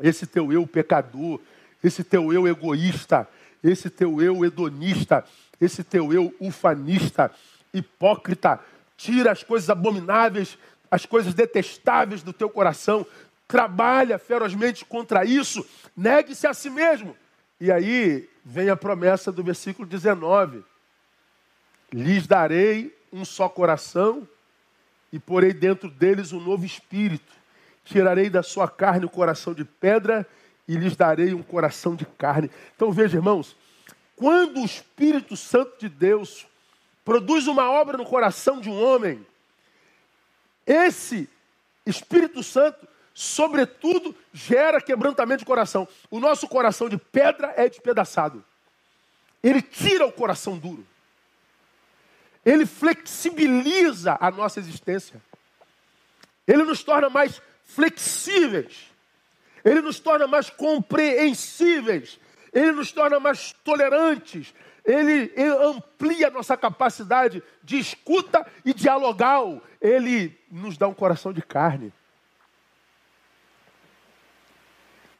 esse 0.00 0.26
teu 0.26 0.52
eu 0.52 0.66
pecador, 0.66 1.40
esse 1.82 2.04
teu 2.04 2.32
eu 2.32 2.46
egoísta, 2.46 3.28
esse 3.62 3.90
teu 3.90 4.22
eu 4.22 4.44
hedonista, 4.44 5.24
esse 5.60 5.82
teu 5.82 6.12
eu 6.12 6.32
ufanista, 6.40 7.30
hipócrita, 7.74 8.60
tira 8.96 9.32
as 9.32 9.42
coisas 9.42 9.68
abomináveis, 9.68 10.56
as 10.90 11.04
coisas 11.04 11.34
detestáveis 11.34 12.22
do 12.22 12.32
teu 12.32 12.48
coração, 12.48 13.04
trabalha 13.48 14.18
ferozmente 14.18 14.84
contra 14.84 15.24
isso, 15.24 15.66
negue-se 15.96 16.46
a 16.46 16.52
si 16.52 16.68
mesmo. 16.68 17.16
E 17.58 17.72
aí 17.72 18.28
vem 18.44 18.68
a 18.68 18.76
promessa 18.76 19.32
do 19.32 19.42
versículo 19.42 19.88
19: 19.88 20.62
lhes 21.90 22.26
darei 22.26 22.94
um 23.10 23.24
só 23.24 23.48
coração 23.48 24.28
e 25.10 25.18
porei 25.18 25.54
dentro 25.54 25.88
deles 25.88 26.32
um 26.32 26.40
novo 26.40 26.66
espírito. 26.66 27.32
Tirarei 27.84 28.28
da 28.28 28.42
sua 28.42 28.68
carne 28.68 29.06
o 29.06 29.10
coração 29.10 29.54
de 29.54 29.64
pedra 29.64 30.28
e 30.68 30.76
lhes 30.76 30.94
darei 30.94 31.32
um 31.32 31.42
coração 31.42 31.96
de 31.96 32.04
carne. 32.04 32.50
Então 32.76 32.92
veja, 32.92 33.16
irmãos, 33.16 33.56
quando 34.14 34.60
o 34.60 34.66
Espírito 34.66 35.34
Santo 35.36 35.78
de 35.78 35.88
Deus 35.88 36.46
produz 37.02 37.46
uma 37.46 37.70
obra 37.70 37.96
no 37.96 38.04
coração 38.04 38.60
de 38.60 38.68
um 38.68 38.78
homem, 38.78 39.26
esse 40.66 41.30
Espírito 41.86 42.42
Santo, 42.42 42.86
sobretudo, 43.18 44.14
gera 44.32 44.80
quebrantamento 44.80 45.40
de 45.40 45.44
coração. 45.44 45.88
O 46.08 46.20
nosso 46.20 46.46
coração 46.46 46.88
de 46.88 46.96
pedra 46.96 47.52
é 47.56 47.68
despedaçado. 47.68 48.44
Ele 49.42 49.60
tira 49.60 50.06
o 50.06 50.12
coração 50.12 50.56
duro. 50.56 50.86
Ele 52.46 52.64
flexibiliza 52.64 54.16
a 54.20 54.30
nossa 54.30 54.60
existência. 54.60 55.20
Ele 56.46 56.62
nos 56.62 56.84
torna 56.84 57.10
mais 57.10 57.42
flexíveis. 57.64 58.86
Ele 59.64 59.80
nos 59.80 59.98
torna 59.98 60.28
mais 60.28 60.48
compreensíveis. 60.48 62.20
Ele 62.52 62.70
nos 62.70 62.92
torna 62.92 63.18
mais 63.18 63.52
tolerantes. 63.64 64.54
Ele, 64.84 65.32
ele 65.34 65.56
amplia 65.64 66.28
a 66.28 66.30
nossa 66.30 66.56
capacidade 66.56 67.42
de 67.64 67.80
escuta 67.80 68.46
e 68.64 68.72
dialogal. 68.72 69.60
Ele 69.80 70.38
nos 70.48 70.78
dá 70.78 70.86
um 70.86 70.94
coração 70.94 71.32
de 71.32 71.42
carne. 71.42 71.92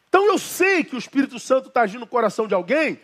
Então 0.08 0.26
eu 0.26 0.38
sei 0.38 0.82
que 0.82 0.96
o 0.96 0.98
Espírito 0.98 1.38
Santo 1.38 1.68
está 1.68 1.82
agindo 1.82 2.00
no 2.00 2.06
coração 2.06 2.46
de 2.46 2.54
alguém 2.54 3.00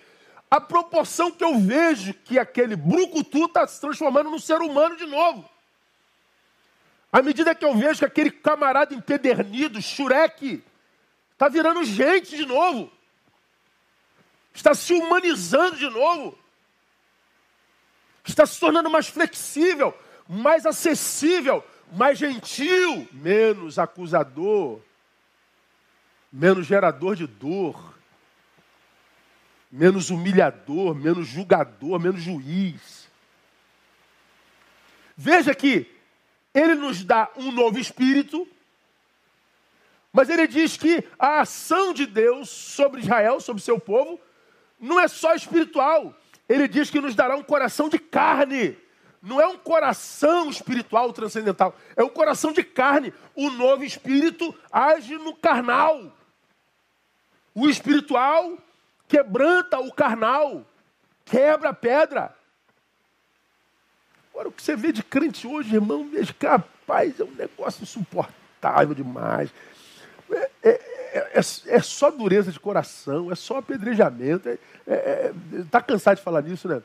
a 0.51 0.61
proporção 0.61 1.31
que 1.31 1.43
eu 1.43 1.59
vejo 1.59 2.15
que 2.15 2.39
aquele 2.39 2.77
brucutu 2.77 3.47
está 3.47 3.67
se 3.67 3.81
transformando 3.81 4.31
num 4.31 4.39
ser 4.39 4.61
humano 4.61 4.97
de 4.97 5.05
novo. 5.05 5.49
À 7.13 7.23
medida 7.23 7.55
que 7.55 7.65
eu 7.65 7.75
vejo 7.75 8.01
que 8.01 8.05
aquele 8.05 8.31
camarada 8.31 8.95
empedernido, 8.95 9.81
xureque, 9.81 10.63
está 11.33 11.49
virando 11.49 11.85
gente 11.85 12.37
de 12.37 12.47
novo. 12.47 12.91
Está 14.53 14.75
se 14.75 14.93
humanizando 14.93 15.77
de 15.77 15.89
novo. 15.89 16.39
Está 18.25 18.47
se 18.47 18.59
tornando 18.59 18.89
mais 18.89 19.09
flexível, 19.09 19.93
mais 20.29 20.65
acessível, 20.65 21.65
mais 21.93 22.19
gentil, 22.19 23.09
menos 23.13 23.79
acusador, 23.79 24.81
menos 26.35 26.67
gerador 26.67 27.15
de 27.15 27.27
dor 27.27 27.95
menos 29.75 30.09
humilhador, 30.09 30.95
menos 30.95 31.27
julgador, 31.27 31.99
menos 31.99 32.23
juiz. 32.23 33.09
Veja 35.17 35.53
que 35.53 35.91
ele 36.55 36.77
nos 36.77 37.03
dá 37.03 37.29
um 37.37 37.51
novo 37.51 37.77
espírito, 37.77 38.47
mas 40.13 40.31
ele 40.31 40.47
diz 40.47 40.77
que 40.77 41.03
a 41.19 41.41
ação 41.41 41.93
de 41.93 42.07
Deus 42.07 42.49
sobre 42.49 43.01
Israel, 43.01 43.41
sobre 43.41 43.61
seu 43.61 43.81
povo, 43.81 44.21
não 44.79 45.01
é 45.01 45.09
só 45.09 45.35
espiritual. 45.35 46.17
Ele 46.49 46.69
diz 46.69 46.89
que 46.89 47.01
nos 47.01 47.17
dará 47.17 47.35
um 47.35 47.43
coração 47.43 47.89
de 47.89 47.99
carne, 47.99 48.79
não 49.21 49.41
é 49.41 49.47
um 49.49 49.59
coração 49.59 50.51
espiritual 50.51 51.13
transcendental, 51.13 51.77
é 51.97 52.05
um 52.05 52.09
coração 52.09 52.53
de 52.53 52.63
carne. 52.63 53.13
O 53.35 53.51
novo 53.51 53.83
espírito 53.83 54.55
age 54.71 55.17
no 55.17 55.35
carnal. 55.35 56.13
O 57.55 57.69
espiritual 57.69 58.59
quebranta 59.07 59.79
o 59.79 59.93
carnal, 59.93 60.67
quebra 61.25 61.71
a 61.71 61.75
pedra. 61.75 62.35
Agora, 64.33 64.49
o 64.49 64.53
que 64.53 64.63
você 64.63 64.75
vê 64.75 64.91
de 64.91 65.03
crente 65.03 65.47
hoje, 65.47 65.75
irmão, 65.75 66.11
que, 66.39 66.47
rapaz, 66.47 67.21
é 67.21 67.25
um 67.25 67.31
negócio 67.31 67.85
insuportável 67.85 68.93
demais. 68.93 69.51
É, 70.31 70.51
é, 70.63 70.71
é, 71.15 71.19
é, 71.35 71.39
é 71.39 71.81
só 71.81 72.11
dureza 72.11 72.51
de 72.51 72.59
coração, 72.59 73.31
é 73.31 73.37
só 73.37 73.59
apedrejamento. 73.59 74.49
Está 74.49 74.59
é, 74.89 75.33
é, 75.73 75.83
cansado 75.83 76.17
de 76.17 76.23
falar 76.23 76.43
nisso, 76.43 76.67
né? 76.67 76.83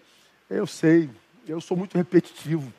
Eu 0.48 0.68
sei, 0.68 1.10
eu 1.48 1.60
sou 1.60 1.76
muito 1.76 1.98
repetitivo. 1.98 2.72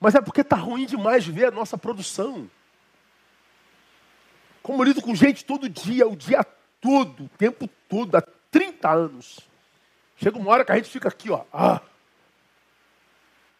Mas 0.00 0.14
é 0.14 0.20
porque 0.20 0.40
está 0.40 0.56
ruim 0.56 0.86
demais 0.86 1.26
ver 1.26 1.46
a 1.46 1.50
nossa 1.50 1.76
produção. 1.76 2.50
Como 4.66 4.82
eu 4.82 4.86
lido 4.86 5.00
com 5.00 5.14
gente 5.14 5.44
todo 5.44 5.68
dia, 5.68 6.08
o 6.08 6.16
dia 6.16 6.44
todo, 6.80 7.26
o 7.26 7.28
tempo 7.38 7.70
todo, 7.88 8.16
há 8.16 8.22
30 8.50 8.90
anos. 8.90 9.38
Chega 10.16 10.36
uma 10.36 10.50
hora 10.50 10.64
que 10.64 10.72
a 10.72 10.74
gente 10.74 10.90
fica 10.90 11.08
aqui, 11.08 11.30
ó. 11.30 11.44
Ah. 11.52 11.80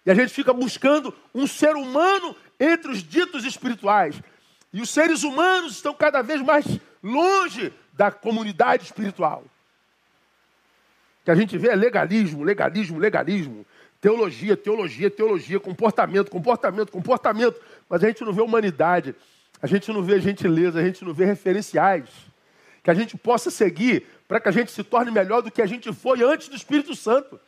E 0.04 0.10
a 0.10 0.14
gente 0.16 0.32
fica 0.32 0.52
buscando 0.52 1.14
um 1.32 1.46
ser 1.46 1.76
humano 1.76 2.34
entre 2.58 2.90
os 2.90 3.04
ditos 3.04 3.44
espirituais. 3.44 4.20
E 4.72 4.82
os 4.82 4.90
seres 4.90 5.22
humanos 5.22 5.76
estão 5.76 5.94
cada 5.94 6.22
vez 6.22 6.42
mais 6.42 6.66
longe 7.00 7.72
da 7.92 8.10
comunidade 8.10 8.82
espiritual. 8.82 9.44
O 11.20 11.24
que 11.26 11.30
a 11.30 11.36
gente 11.36 11.56
vê 11.56 11.68
é 11.68 11.76
legalismo, 11.76 12.42
legalismo, 12.42 12.98
legalismo. 12.98 13.64
Teologia, 14.00 14.56
teologia, 14.56 15.08
teologia, 15.08 15.60
comportamento, 15.60 16.32
comportamento, 16.32 16.90
comportamento. 16.90 17.60
Mas 17.88 18.02
a 18.02 18.08
gente 18.08 18.24
não 18.24 18.32
vê 18.32 18.42
humanidade, 18.42 19.14
a 19.60 19.66
gente 19.66 19.90
não 19.92 20.02
vê 20.02 20.20
gentileza, 20.20 20.78
a 20.78 20.84
gente 20.84 21.04
não 21.04 21.14
vê 21.14 21.24
referenciais. 21.24 22.08
Que 22.82 22.90
a 22.90 22.94
gente 22.94 23.16
possa 23.16 23.50
seguir 23.50 24.06
para 24.28 24.40
que 24.40 24.48
a 24.48 24.52
gente 24.52 24.70
se 24.70 24.82
torne 24.84 25.10
melhor 25.10 25.42
do 25.42 25.50
que 25.50 25.62
a 25.62 25.66
gente 25.66 25.92
foi 25.92 26.22
antes 26.22 26.48
do 26.48 26.56
Espírito 26.56 26.94
Santo. 26.94 27.40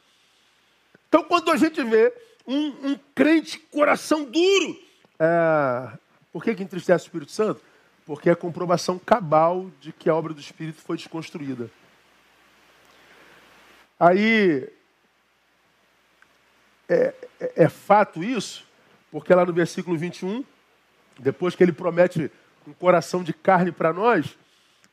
Então, 1.09 1.23
quando 1.25 1.51
a 1.51 1.57
gente 1.57 1.83
vê 1.85 2.13
um, 2.47 2.91
um 2.91 2.99
crente 3.15 3.59
coração 3.59 4.25
duro, 4.25 4.81
é, 5.19 5.99
por 6.33 6.43
que, 6.43 6.55
que 6.55 6.63
entristece 6.63 7.05
o 7.05 7.07
Espírito 7.07 7.33
Santo? 7.33 7.61
Porque 8.05 8.29
é 8.29 8.33
a 8.33 8.37
comprovação 8.37 8.99
cabal 8.99 9.71
de 9.81 9.93
que 9.93 10.09
a 10.09 10.15
obra 10.15 10.33
do 10.33 10.41
Espírito 10.41 10.81
foi 10.81 10.97
desconstruída. 10.97 11.71
Aí, 13.99 14.69
é, 16.89 17.15
é, 17.41 17.53
é, 17.65 17.69
fato 17.69 18.23
isso, 18.23 18.65
porque 19.11 19.35
lá 19.35 19.45
no 19.45 19.53
versículo 19.53 19.99
21, 19.99 20.45
depois 21.19 21.55
que 21.55 21.63
ele 21.63 21.73
promete 21.73 22.31
um 22.67 22.73
coração 22.73 23.23
de 23.23 23.33
carne 23.33 23.73
para 23.73 23.93
nós, 23.93 24.37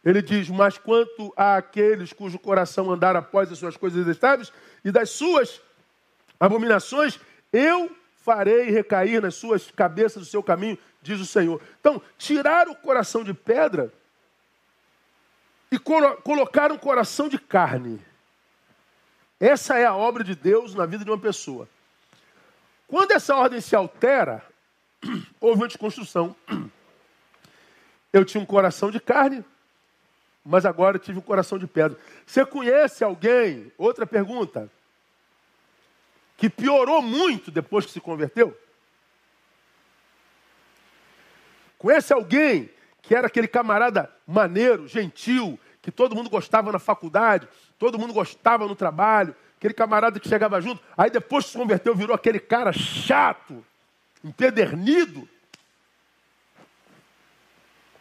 ele 0.04 0.22
diz: 0.22 0.50
Mas 0.50 0.78
quanto 0.78 1.34
àqueles 1.36 2.14
cujo 2.14 2.40
coração 2.40 2.92
andar 2.92 3.16
após 3.16 3.52
as 3.52 3.58
suas 3.58 3.76
coisas 3.76 4.08
estáveis 4.08 4.52
e 4.84 4.92
das 4.92 5.10
suas 5.10 5.62
abominações, 6.40 7.20
eu 7.52 7.96
farei 8.18 8.70
recair 8.72 9.22
nas 9.22 9.36
suas 9.36 9.70
cabeças 9.72 10.24
o 10.24 10.30
seu 10.30 10.42
caminho, 10.42 10.78
diz 11.02 11.20
o 11.20 11.26
Senhor. 11.26 11.62
Então, 11.80 12.02
tirar 12.18 12.68
o 12.68 12.76
coração 12.76 13.24
de 13.24 13.34
pedra 13.34 13.94
e 15.72 15.78
colo 15.78 16.18
colocar 16.18 16.72
um 16.72 16.78
coração 16.78 17.28
de 17.28 17.38
carne. 17.38 18.00
Essa 19.40 19.78
é 19.78 19.86
a 19.86 19.96
obra 19.96 20.24
de 20.24 20.34
Deus 20.34 20.74
na 20.74 20.86
vida 20.86 21.04
de 21.04 21.12
uma 21.12 21.20
pessoa. 21.20 21.68
Quando 22.88 23.12
essa 23.12 23.36
ordem 23.36 23.60
se 23.60 23.76
altera, 23.76 24.44
houve 25.40 25.62
uma 25.62 25.68
desconstrução. 25.68 26.36
Eu 28.12 28.24
tinha 28.24 28.42
um 28.42 28.46
coração 28.46 28.92
de 28.92 29.00
carne, 29.00 29.44
mas 30.44 30.66
agora 30.66 31.00
tive 31.00 31.20
um 31.20 31.22
coração 31.22 31.58
de 31.58 31.68
pedra. 31.68 31.98
Você 32.26 32.46
conhece 32.46 33.04
alguém? 33.04 33.72
Outra 33.78 34.06
pergunta 34.06 34.70
que 36.38 36.50
piorou 36.50 37.02
muito 37.02 37.50
depois 37.50 37.86
que 37.86 37.92
se 37.92 38.02
converteu? 38.02 38.58
Conhece 41.78 42.14
alguém 42.14 42.70
que 43.02 43.14
era 43.14 43.28
aquele 43.28 43.48
camarada 43.48 44.12
maneiro, 44.26 44.88
gentil, 44.88 45.60
que 45.82 45.92
todo 45.92 46.16
mundo 46.16 46.30
gostava 46.30 46.72
na 46.72 46.80
faculdade, 46.80 47.48
todo 47.78 48.00
mundo 48.00 48.14
gostava 48.14 48.68
no 48.68 48.76
trabalho, 48.76 49.36
aquele 49.58 49.74
camarada 49.74 50.20
que 50.20 50.28
chegava 50.28 50.60
junto, 50.60 50.82
aí 50.98 51.12
depois 51.12 51.46
que 51.46 51.52
se 51.52 51.58
converteu 51.58 51.94
virou 51.94 52.16
aquele 52.16 52.40
cara 52.40 52.74
chato, 52.74 53.64
empedernido? 54.26 55.30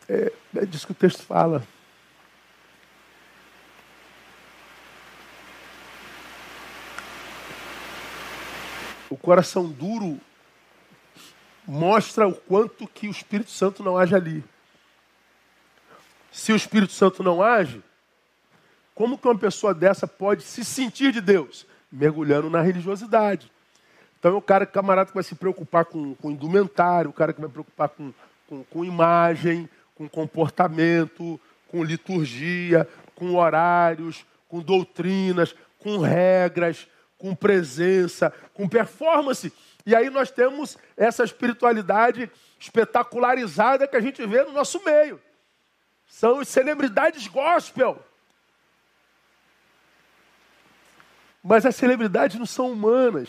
É, 0.08 0.32
é 0.56 0.66
disso 0.66 0.86
que 0.86 0.92
o 0.92 0.96
texto 0.96 1.22
fala. 1.22 1.62
O 9.10 9.16
coração 9.16 9.70
duro 9.70 10.18
mostra 11.66 12.26
o 12.26 12.34
quanto 12.34 12.88
que 12.88 13.06
o 13.06 13.10
Espírito 13.10 13.50
Santo 13.50 13.82
não 13.82 13.96
age 13.96 14.14
ali. 14.14 14.42
Se 16.32 16.52
o 16.52 16.56
Espírito 16.56 16.92
Santo 16.92 17.22
não 17.22 17.42
age, 17.42 17.82
como 18.94 19.18
que 19.18 19.28
uma 19.28 19.38
pessoa 19.38 19.74
dessa 19.74 20.06
pode 20.06 20.42
se 20.42 20.64
sentir 20.64 21.12
de 21.12 21.20
Deus? 21.20 21.66
Mergulhando 21.92 22.50
na 22.50 22.60
religiosidade. 22.60 23.53
Então 24.24 24.32
é 24.32 24.38
o 24.38 24.40
cara, 24.40 24.64
camarada 24.64 25.08
que 25.08 25.14
vai 25.14 25.22
se 25.22 25.34
preocupar 25.34 25.84
com, 25.84 26.14
com 26.14 26.30
indumentário, 26.30 27.10
o 27.10 27.12
cara 27.12 27.30
que 27.30 27.42
vai 27.42 27.50
se 27.50 27.52
preocupar 27.52 27.90
com, 27.90 28.10
com, 28.48 28.64
com 28.64 28.82
imagem, 28.82 29.68
com 29.94 30.08
comportamento, 30.08 31.38
com 31.68 31.84
liturgia, 31.84 32.88
com 33.14 33.34
horários, 33.34 34.24
com 34.48 34.60
doutrinas, 34.60 35.54
com 35.78 35.98
regras, 35.98 36.88
com 37.18 37.34
presença, 37.34 38.32
com 38.54 38.66
performance. 38.66 39.52
E 39.84 39.94
aí 39.94 40.08
nós 40.08 40.30
temos 40.30 40.78
essa 40.96 41.22
espiritualidade 41.22 42.30
espetacularizada 42.58 43.86
que 43.86 43.96
a 43.96 44.00
gente 44.00 44.24
vê 44.24 44.42
no 44.42 44.52
nosso 44.52 44.82
meio. 44.82 45.20
São 46.08 46.40
as 46.40 46.48
celebridades 46.48 47.26
gospel. 47.26 48.02
Mas 51.42 51.66
as 51.66 51.76
celebridades 51.76 52.38
não 52.38 52.46
são 52.46 52.72
humanas. 52.72 53.28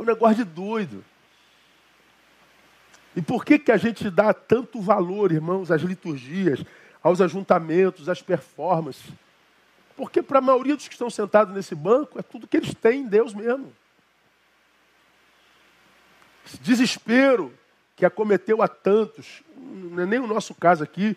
É 0.00 0.02
um 0.02 0.06
negócio 0.06 0.36
de 0.36 0.44
doido. 0.44 1.04
E 3.14 3.20
por 3.20 3.44
que, 3.44 3.58
que 3.58 3.70
a 3.70 3.76
gente 3.76 4.08
dá 4.08 4.32
tanto 4.32 4.80
valor, 4.80 5.30
irmãos, 5.30 5.70
às 5.70 5.82
liturgias, 5.82 6.64
aos 7.02 7.20
ajuntamentos, 7.20 8.08
às 8.08 8.22
performances? 8.22 9.12
Porque 9.94 10.22
para 10.22 10.38
a 10.38 10.40
maioria 10.40 10.74
dos 10.74 10.88
que 10.88 10.94
estão 10.94 11.10
sentados 11.10 11.52
nesse 11.52 11.74
banco, 11.74 12.18
é 12.18 12.22
tudo 12.22 12.46
que 12.46 12.56
eles 12.56 12.74
têm 12.74 13.02
em 13.02 13.06
Deus 13.06 13.34
mesmo. 13.34 13.70
Esse 16.46 16.56
desespero 16.60 17.52
que 17.94 18.06
acometeu 18.06 18.62
a 18.62 18.68
tantos, 18.68 19.42
não 19.54 20.02
é 20.02 20.06
nem 20.06 20.18
o 20.18 20.26
nosso 20.26 20.54
caso 20.54 20.82
aqui, 20.82 21.14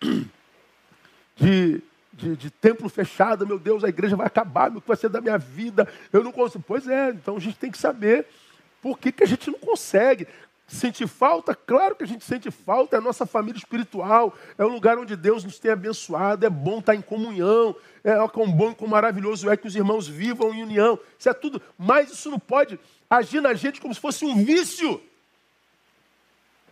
de, 1.36 1.82
de, 2.12 2.36
de, 2.36 2.50
templo 2.50 2.88
fechado, 2.88 3.46
meu 3.46 3.58
Deus, 3.58 3.82
a 3.84 3.88
igreja 3.88 4.16
vai 4.16 4.26
acabar, 4.26 4.70
o 4.70 4.80
que 4.80 4.88
vai 4.88 4.96
ser 4.96 5.08
da 5.08 5.20
minha 5.20 5.38
vida? 5.38 5.88
Eu 6.12 6.22
não 6.22 6.32
consigo. 6.32 6.64
Pois 6.66 6.86
é, 6.86 7.10
então 7.10 7.36
a 7.36 7.40
gente 7.40 7.56
tem 7.56 7.70
que 7.70 7.78
saber 7.78 8.26
por 8.82 8.98
que, 8.98 9.12
que 9.12 9.22
a 9.22 9.26
gente 9.26 9.50
não 9.50 9.58
consegue. 9.58 10.26
Sentir 10.66 11.06
falta? 11.06 11.54
Claro 11.54 11.94
que 11.94 12.04
a 12.04 12.06
gente 12.06 12.24
sente 12.24 12.50
falta, 12.50 12.96
é 12.96 12.98
a 12.98 13.02
nossa 13.02 13.26
família 13.26 13.58
espiritual, 13.58 14.34
é 14.56 14.64
o 14.64 14.68
lugar 14.68 14.96
onde 14.96 15.14
Deus 15.16 15.44
nos 15.44 15.58
tem 15.58 15.70
abençoado, 15.70 16.46
é 16.46 16.50
bom 16.50 16.78
estar 16.78 16.94
em 16.94 17.02
comunhão, 17.02 17.76
é 18.02 18.14
quão 18.28 18.50
bom 18.50 18.72
quão 18.72 18.88
maravilhoso 18.88 19.50
é 19.50 19.56
que 19.56 19.66
os 19.66 19.76
irmãos 19.76 20.08
vivam 20.08 20.54
em 20.54 20.62
união. 20.62 20.98
Isso 21.18 21.28
é 21.28 21.34
tudo, 21.34 21.60
mas 21.76 22.10
isso 22.10 22.30
não 22.30 22.38
pode 22.38 22.80
agir 23.10 23.42
na 23.42 23.52
gente 23.52 23.82
como 23.82 23.92
se 23.92 24.00
fosse 24.00 24.24
um 24.24 24.42
vício. 24.42 25.00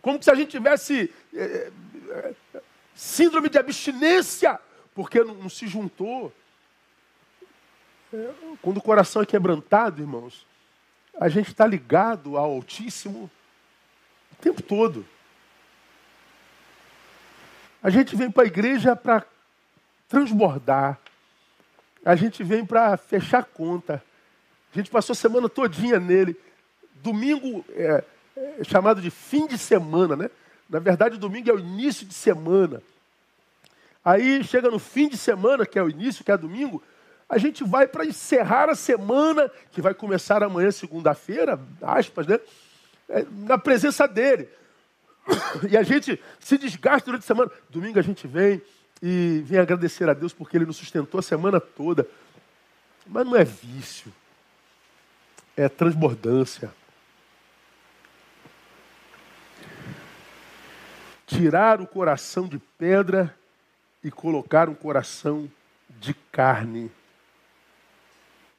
Como 0.01 0.21
se 0.21 0.31
a 0.31 0.35
gente 0.35 0.49
tivesse 0.49 1.13
é, 1.35 1.71
é, 2.09 2.33
síndrome 2.95 3.49
de 3.49 3.59
abstinência, 3.59 4.59
porque 4.93 5.23
não, 5.23 5.35
não 5.35 5.49
se 5.49 5.67
juntou. 5.67 6.33
É, 8.13 8.31
quando 8.61 8.77
o 8.77 8.81
coração 8.81 9.21
é 9.21 9.25
quebrantado, 9.25 10.01
irmãos, 10.01 10.45
a 11.19 11.29
gente 11.29 11.49
está 11.49 11.65
ligado 11.65 12.37
ao 12.37 12.51
Altíssimo 12.51 13.29
o 14.31 14.35
tempo 14.41 14.61
todo. 14.61 15.05
A 17.83 17.89
gente 17.89 18.15
vem 18.15 18.29
para 18.29 18.43
a 18.43 18.47
igreja 18.47 18.95
para 18.95 19.25
transbordar. 20.07 20.99
A 22.05 22.15
gente 22.15 22.43
vem 22.43 22.65
para 22.65 22.95
fechar 22.97 23.43
conta. 23.45 24.03
A 24.73 24.77
gente 24.77 24.89
passou 24.89 25.13
a 25.13 25.15
semana 25.15 25.49
todinha 25.49 25.99
nele. 25.99 26.35
Domingo 26.95 27.65
é, 27.69 28.03
é 28.35 28.63
chamado 28.63 29.01
de 29.01 29.09
fim 29.09 29.47
de 29.47 29.57
semana, 29.57 30.15
né? 30.15 30.29
Na 30.69 30.79
verdade, 30.79 31.17
domingo 31.17 31.49
é 31.49 31.53
o 31.53 31.59
início 31.59 32.05
de 32.05 32.13
semana. 32.13 32.81
Aí 34.03 34.43
chega 34.43 34.69
no 34.69 34.79
fim 34.79 35.07
de 35.07 35.17
semana, 35.17 35.65
que 35.65 35.77
é 35.77 35.83
o 35.83 35.89
início, 35.89 36.23
que 36.23 36.31
é 36.31 36.37
domingo, 36.37 36.81
a 37.29 37.37
gente 37.37 37.63
vai 37.63 37.87
para 37.87 38.05
encerrar 38.05 38.69
a 38.69 38.75
semana, 38.75 39.49
que 39.71 39.81
vai 39.81 39.93
começar 39.93 40.43
amanhã, 40.43 40.69
segunda-feira, 40.69 41.59
aspas, 41.81 42.27
né? 42.27 42.39
É, 43.07 43.25
na 43.31 43.57
presença 43.57 44.07
dele. 44.07 44.49
E 45.69 45.77
a 45.77 45.83
gente 45.83 46.19
se 46.39 46.57
desgasta 46.57 47.05
durante 47.05 47.23
a 47.23 47.27
semana. 47.27 47.51
Domingo 47.69 47.99
a 47.99 48.01
gente 48.01 48.27
vem 48.27 48.61
e 49.01 49.41
vem 49.45 49.59
agradecer 49.59 50.09
a 50.09 50.13
Deus 50.13 50.33
porque 50.33 50.57
ele 50.57 50.65
nos 50.65 50.77
sustentou 50.77 51.19
a 51.19 51.23
semana 51.23 51.59
toda. 51.59 52.07
Mas 53.07 53.25
não 53.25 53.35
é 53.35 53.43
vício, 53.43 54.11
é 55.55 55.69
transbordância. 55.69 56.71
Tirar 61.25 61.79
o 61.79 61.87
coração 61.87 62.47
de 62.47 62.59
pedra 62.77 63.33
e 64.03 64.09
colocar 64.09 64.69
um 64.69 64.73
coração 64.73 65.49
de 65.89 66.13
carne. 66.13 66.91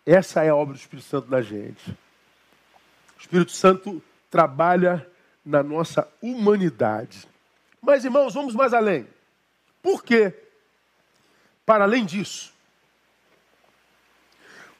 Essa 0.04 0.44
é 0.44 0.50
a 0.50 0.54
obra 0.54 0.74
do 0.74 0.80
Espírito 0.80 1.08
Santo 1.08 1.30
na 1.30 1.40
gente. 1.40 1.90
O 1.90 3.20
Espírito 3.20 3.52
Santo 3.52 4.02
trabalha 4.30 5.06
na 5.44 5.62
nossa 5.62 6.08
humanidade. 6.20 7.28
Mas, 7.80 8.04
irmãos, 8.04 8.34
vamos 8.34 8.54
mais 8.54 8.72
além. 8.72 9.06
Por 9.82 10.04
quê? 10.04 10.34
Para 11.64 11.84
além 11.84 12.04
disso, 12.04 12.52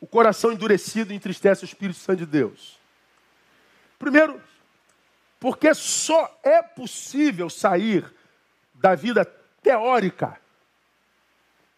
o 0.01 0.07
coração 0.07 0.53
endurecido 0.53 1.13
entristece 1.13 1.65
o 1.65 1.67
Espírito 1.67 1.99
Santo 1.99 2.19
de 2.19 2.27
Deus. 2.27 2.79
Primeiro, 3.99 4.41
porque 5.39 5.73
só 5.75 6.39
é 6.43 6.63
possível 6.63 7.49
sair 7.49 8.13
da 8.75 8.95
vida 8.97 9.25
teórica 9.63 10.42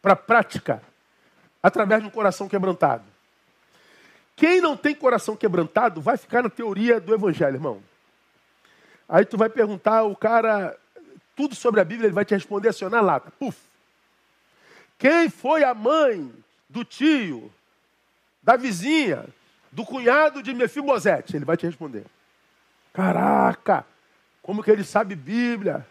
para 0.05 0.13
a 0.13 0.17
prática 0.17 0.83
através 1.63 2.03
de 2.03 2.07
um 2.07 2.11
coração 2.11 2.47
quebrantado. 2.47 3.05
Quem 4.37 4.61
não 4.61 4.77
tem 4.77 4.95
coração 4.95 5.35
quebrantado 5.35 6.03
vai 6.03 6.19
ficar 6.19 6.43
na 6.43 6.51
teoria 6.51 7.01
do 7.01 7.15
evangelho, 7.15 7.57
irmão. 7.57 7.83
Aí 9.09 9.25
tu 9.25 9.39
vai 9.39 9.49
perguntar 9.49 10.03
o 10.03 10.15
cara 10.15 10.77
tudo 11.35 11.55
sobre 11.55 11.81
a 11.81 11.85
Bíblia, 11.85 12.09
ele 12.09 12.15
vai 12.15 12.27
te 12.27 12.35
responder 12.35 12.69
assim, 12.69 12.85
na 12.85 13.01
lata. 13.01 13.33
Puf. 13.39 13.59
Quem 14.99 15.31
foi 15.31 15.65
a 15.65 15.73
mãe 15.73 16.31
do 16.69 16.85
tio, 16.85 17.51
da 18.43 18.57
vizinha, 18.57 19.25
do 19.73 19.87
cunhado 19.87 20.43
de 20.43 20.53
Mefibosete? 20.53 21.35
Ele 21.35 21.47
vai 21.47 21.57
te 21.57 21.65
responder. 21.65 22.05
Caraca, 22.93 23.87
como 24.43 24.63
que 24.63 24.71
ele 24.71 24.85
sabe 24.85 25.17
Bíblia? 25.17 25.87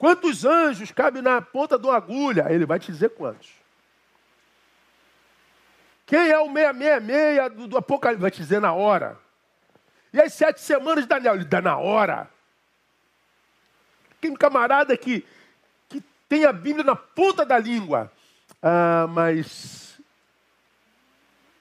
Quantos 0.00 0.46
anjos 0.46 0.90
cabem 0.90 1.20
na 1.20 1.42
ponta 1.42 1.78
de 1.78 1.86
uma 1.86 1.94
agulha? 1.94 2.46
Ele 2.48 2.64
vai 2.64 2.80
te 2.80 2.90
dizer 2.90 3.10
quantos. 3.10 3.50
Quem 6.06 6.30
é 6.30 6.38
o 6.38 6.46
666 6.46 7.52
do, 7.54 7.66
do 7.66 7.76
Apocalipse? 7.76 8.22
Vai 8.22 8.30
te 8.30 8.38
dizer 8.38 8.62
na 8.62 8.72
hora. 8.72 9.18
E 10.10 10.18
as 10.18 10.32
sete 10.32 10.62
semanas 10.62 11.04
de 11.04 11.08
Daniel? 11.08 11.34
Ele 11.34 11.44
dá 11.44 11.60
na 11.60 11.76
hora. 11.76 12.30
Tem 14.22 14.34
camarada 14.34 14.96
que, 14.96 15.22
que 15.86 16.02
tem 16.26 16.46
a 16.46 16.52
Bíblia 16.52 16.82
na 16.82 16.96
ponta 16.96 17.44
da 17.44 17.58
língua. 17.58 18.10
Ah, 18.62 19.06
mas 19.06 20.00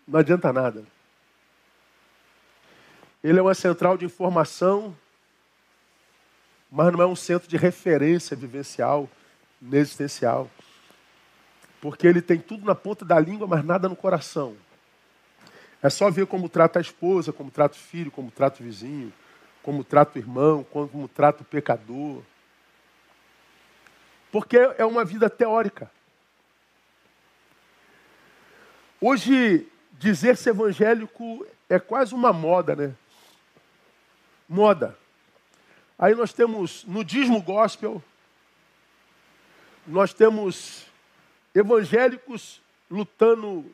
não 0.07 0.17
adianta 0.17 0.53
nada. 0.53 0.85
Ele 3.21 3.37
é 3.37 3.41
uma 3.41 3.53
central 3.53 3.97
de 3.97 4.05
informação, 4.05 4.95
mas 6.71 6.91
não 6.93 7.01
é 7.01 7.05
um 7.05 7.15
centro 7.15 7.47
de 7.47 7.57
referência 7.57 8.35
vivencial, 8.35 9.09
existencial. 9.71 10.49
Porque 11.81 12.05
ele 12.05 12.21
tem 12.21 12.39
tudo 12.39 12.65
na 12.65 12.75
ponta 12.75 13.05
da 13.05 13.19
língua, 13.19 13.47
mas 13.47 13.63
nada 13.63 13.89
no 13.89 13.95
coração. 13.95 14.55
É 15.81 15.89
só 15.89 16.11
ver 16.11 16.27
como 16.27 16.49
trata 16.49 16.79
a 16.79 16.81
esposa, 16.81 17.31
como 17.31 17.49
trata 17.49 17.75
o 17.75 17.79
filho, 17.79 18.11
como 18.11 18.29
trata 18.29 18.61
o 18.61 18.65
vizinho, 18.65 19.13
como 19.63 19.83
trata 19.83 20.19
o 20.19 20.21
irmão, 20.21 20.63
como 20.63 21.07
trata 21.07 21.41
o 21.41 21.45
pecador. 21.45 22.21
Porque 24.31 24.57
é 24.57 24.85
uma 24.85 25.05
vida 25.05 25.29
teórica. 25.29 25.89
Hoje, 29.01 29.65
dizer-se 29.93 30.49
evangélico 30.49 31.47
é 31.69 31.79
quase 31.79 32.13
uma 32.13 32.33
moda, 32.33 32.75
né? 32.75 32.93
Moda. 34.47 34.98
Aí 35.99 36.15
nós 36.15 36.31
temos 36.31 36.85
nudismo 36.85 37.41
gospel, 37.41 38.01
nós 39.85 40.13
temos 40.13 40.85
evangélicos 41.53 42.61
lutando 42.89 43.69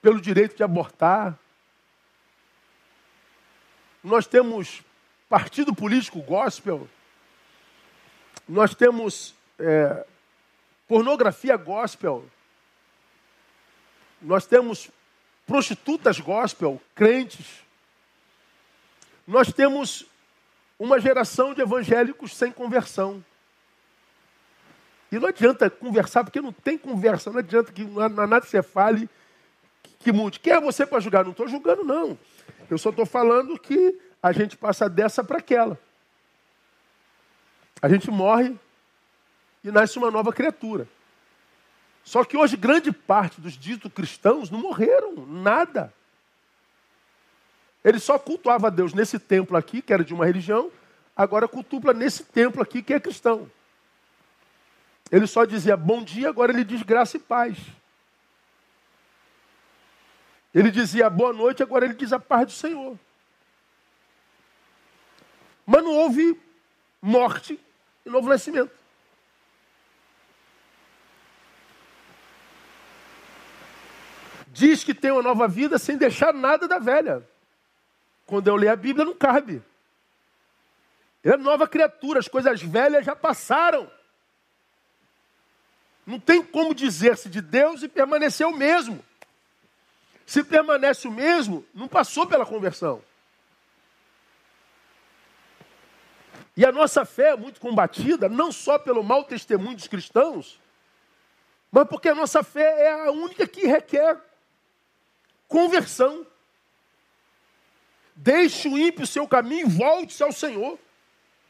pelo 0.00 0.18
direito 0.18 0.56
de 0.56 0.62
abortar. 0.62 1.38
Nós 4.02 4.26
temos 4.26 4.82
partido 5.28 5.74
político 5.74 6.22
gospel. 6.22 6.88
Nós 8.48 8.74
temos 8.74 9.34
é, 9.58 10.06
pornografia 10.88 11.56
gospel. 11.56 12.24
Nós 14.22 14.46
temos 14.46 14.90
prostitutas 15.46 16.18
gospel, 16.18 16.80
crentes. 16.94 17.62
Nós 19.26 19.52
temos 19.52 20.09
uma 20.80 20.98
geração 20.98 21.52
de 21.52 21.60
evangélicos 21.60 22.34
sem 22.34 22.50
conversão. 22.50 23.22
E 25.12 25.18
não 25.18 25.28
adianta 25.28 25.68
conversar, 25.68 26.24
porque 26.24 26.40
não 26.40 26.52
tem 26.52 26.78
conversa, 26.78 27.30
não 27.30 27.38
adianta 27.38 27.70
que 27.70 27.84
não 27.84 28.00
há 28.00 28.08
nada 28.08 28.40
que 28.40 28.48
você 28.48 28.62
fale 28.62 29.08
que 29.98 30.10
mude. 30.10 30.40
Quem 30.40 30.54
é 30.54 30.60
você 30.60 30.86
para 30.86 30.98
julgar? 30.98 31.22
Não 31.22 31.32
estou 31.32 31.46
julgando, 31.46 31.84
não. 31.84 32.18
Eu 32.70 32.78
só 32.78 32.88
estou 32.88 33.04
falando 33.04 33.58
que 33.58 34.00
a 34.22 34.32
gente 34.32 34.56
passa 34.56 34.88
dessa 34.88 35.22
para 35.22 35.36
aquela. 35.36 35.78
A 37.82 37.88
gente 37.88 38.10
morre 38.10 38.56
e 39.62 39.70
nasce 39.70 39.98
uma 39.98 40.10
nova 40.10 40.32
criatura. 40.32 40.88
Só 42.02 42.24
que 42.24 42.38
hoje 42.38 42.56
grande 42.56 42.90
parte 42.90 43.38
dos 43.38 43.52
ditos 43.52 43.92
cristãos 43.92 44.50
não 44.50 44.60
morreram, 44.60 45.26
nada. 45.26 45.92
Ele 47.84 47.98
só 47.98 48.18
cultuava 48.18 48.66
a 48.66 48.70
Deus 48.70 48.92
nesse 48.92 49.18
templo 49.18 49.56
aqui, 49.56 49.80
que 49.80 49.92
era 49.92 50.04
de 50.04 50.12
uma 50.12 50.26
religião, 50.26 50.70
agora 51.16 51.48
cultua 51.48 51.92
nesse 51.94 52.24
templo 52.24 52.62
aqui, 52.62 52.82
que 52.82 52.92
é 52.92 53.00
cristão. 53.00 53.50
Ele 55.10 55.26
só 55.26 55.44
dizia 55.44 55.76
bom 55.76 56.02
dia, 56.02 56.28
agora 56.28 56.52
ele 56.52 56.64
diz 56.64 56.82
graça 56.82 57.16
e 57.16 57.20
paz. 57.20 57.58
Ele 60.54 60.70
dizia 60.70 61.08
boa 61.08 61.32
noite, 61.32 61.62
agora 61.62 61.84
ele 61.84 61.94
diz 61.94 62.12
a 62.12 62.18
paz 62.18 62.46
do 62.46 62.52
Senhor. 62.52 62.98
Mas 65.64 65.84
não 65.84 65.92
houve 65.92 66.38
morte 67.00 67.58
e 68.04 68.10
novo 68.10 68.28
nascimento. 68.28 68.72
Diz 74.48 74.82
que 74.82 74.92
tem 74.92 75.12
uma 75.12 75.22
nova 75.22 75.46
vida 75.46 75.78
sem 75.78 75.96
deixar 75.96 76.34
nada 76.34 76.66
da 76.66 76.78
velha. 76.78 77.26
Quando 78.30 78.46
eu 78.46 78.54
leio 78.54 78.72
a 78.72 78.76
Bíblia, 78.76 79.04
não 79.04 79.12
cabe. 79.12 79.60
Ele 81.24 81.34
é 81.34 81.36
nova 81.36 81.66
criatura, 81.66 82.20
as 82.20 82.28
coisas 82.28 82.62
velhas 82.62 83.04
já 83.04 83.16
passaram. 83.16 83.90
Não 86.06 86.20
tem 86.20 86.40
como 86.40 86.72
dizer-se 86.72 87.28
de 87.28 87.40
Deus 87.40 87.82
e 87.82 87.88
permanecer 87.88 88.46
o 88.46 88.56
mesmo. 88.56 89.04
Se 90.24 90.44
permanece 90.44 91.08
o 91.08 91.10
mesmo, 91.10 91.66
não 91.74 91.88
passou 91.88 92.24
pela 92.24 92.46
conversão. 92.46 93.02
E 96.56 96.64
a 96.64 96.70
nossa 96.70 97.04
fé 97.04 97.30
é 97.30 97.36
muito 97.36 97.60
combatida, 97.60 98.28
não 98.28 98.52
só 98.52 98.78
pelo 98.78 99.02
mau 99.02 99.24
testemunho 99.24 99.74
dos 99.74 99.88
cristãos, 99.88 100.60
mas 101.72 101.88
porque 101.88 102.08
a 102.08 102.14
nossa 102.14 102.44
fé 102.44 102.82
é 102.82 103.06
a 103.08 103.10
única 103.10 103.44
que 103.44 103.66
requer 103.66 104.20
conversão. 105.48 106.24
Deixe 108.22 108.68
o 108.68 108.76
ímpio 108.76 109.06
seu 109.06 109.26
caminho 109.26 109.66
e 109.66 109.70
volte-se 109.70 110.22
ao 110.22 110.30
Senhor. 110.30 110.78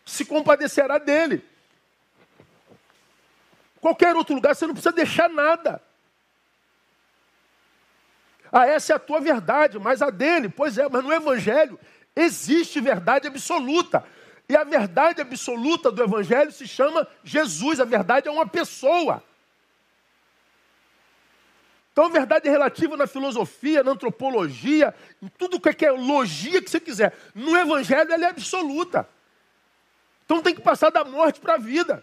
Se 0.06 0.24
compadecerá 0.24 0.98
dele. 0.98 1.44
Qualquer 3.80 4.14
outro 4.14 4.36
lugar 4.36 4.54
você 4.54 4.68
não 4.68 4.74
precisa 4.74 4.94
deixar 4.94 5.28
nada. 5.28 5.82
Ah, 8.52 8.68
essa 8.68 8.92
é 8.92 8.96
a 8.96 9.00
tua 9.00 9.20
verdade, 9.20 9.80
mas 9.80 10.00
a 10.00 10.10
dele, 10.10 10.48
pois 10.48 10.78
é, 10.78 10.88
mas 10.88 11.02
no 11.02 11.12
Evangelho 11.12 11.78
existe 12.14 12.80
verdade 12.80 13.26
absoluta. 13.26 14.04
E 14.48 14.56
a 14.56 14.62
verdade 14.62 15.20
absoluta 15.20 15.90
do 15.90 16.04
Evangelho 16.04 16.52
se 16.52 16.68
chama 16.68 17.04
Jesus. 17.24 17.80
A 17.80 17.84
verdade 17.84 18.28
é 18.28 18.30
uma 18.30 18.46
pessoa. 18.46 19.24
Então, 22.00 22.10
verdade 22.10 22.48
é 22.48 22.50
relativa 22.50 22.96
na 22.96 23.06
filosofia, 23.06 23.84
na 23.84 23.90
antropologia, 23.90 24.94
em 25.20 25.28
tudo 25.28 25.60
que 25.60 25.84
é 25.84 25.90
logia 25.90 26.62
que 26.62 26.70
você 26.70 26.80
quiser. 26.80 27.14
No 27.34 27.54
Evangelho, 27.54 28.10
ela 28.10 28.24
é 28.24 28.30
absoluta. 28.30 29.06
Então, 30.24 30.40
tem 30.40 30.54
que 30.54 30.62
passar 30.62 30.88
da 30.88 31.04
morte 31.04 31.40
para 31.40 31.56
a 31.56 31.58
vida, 31.58 32.02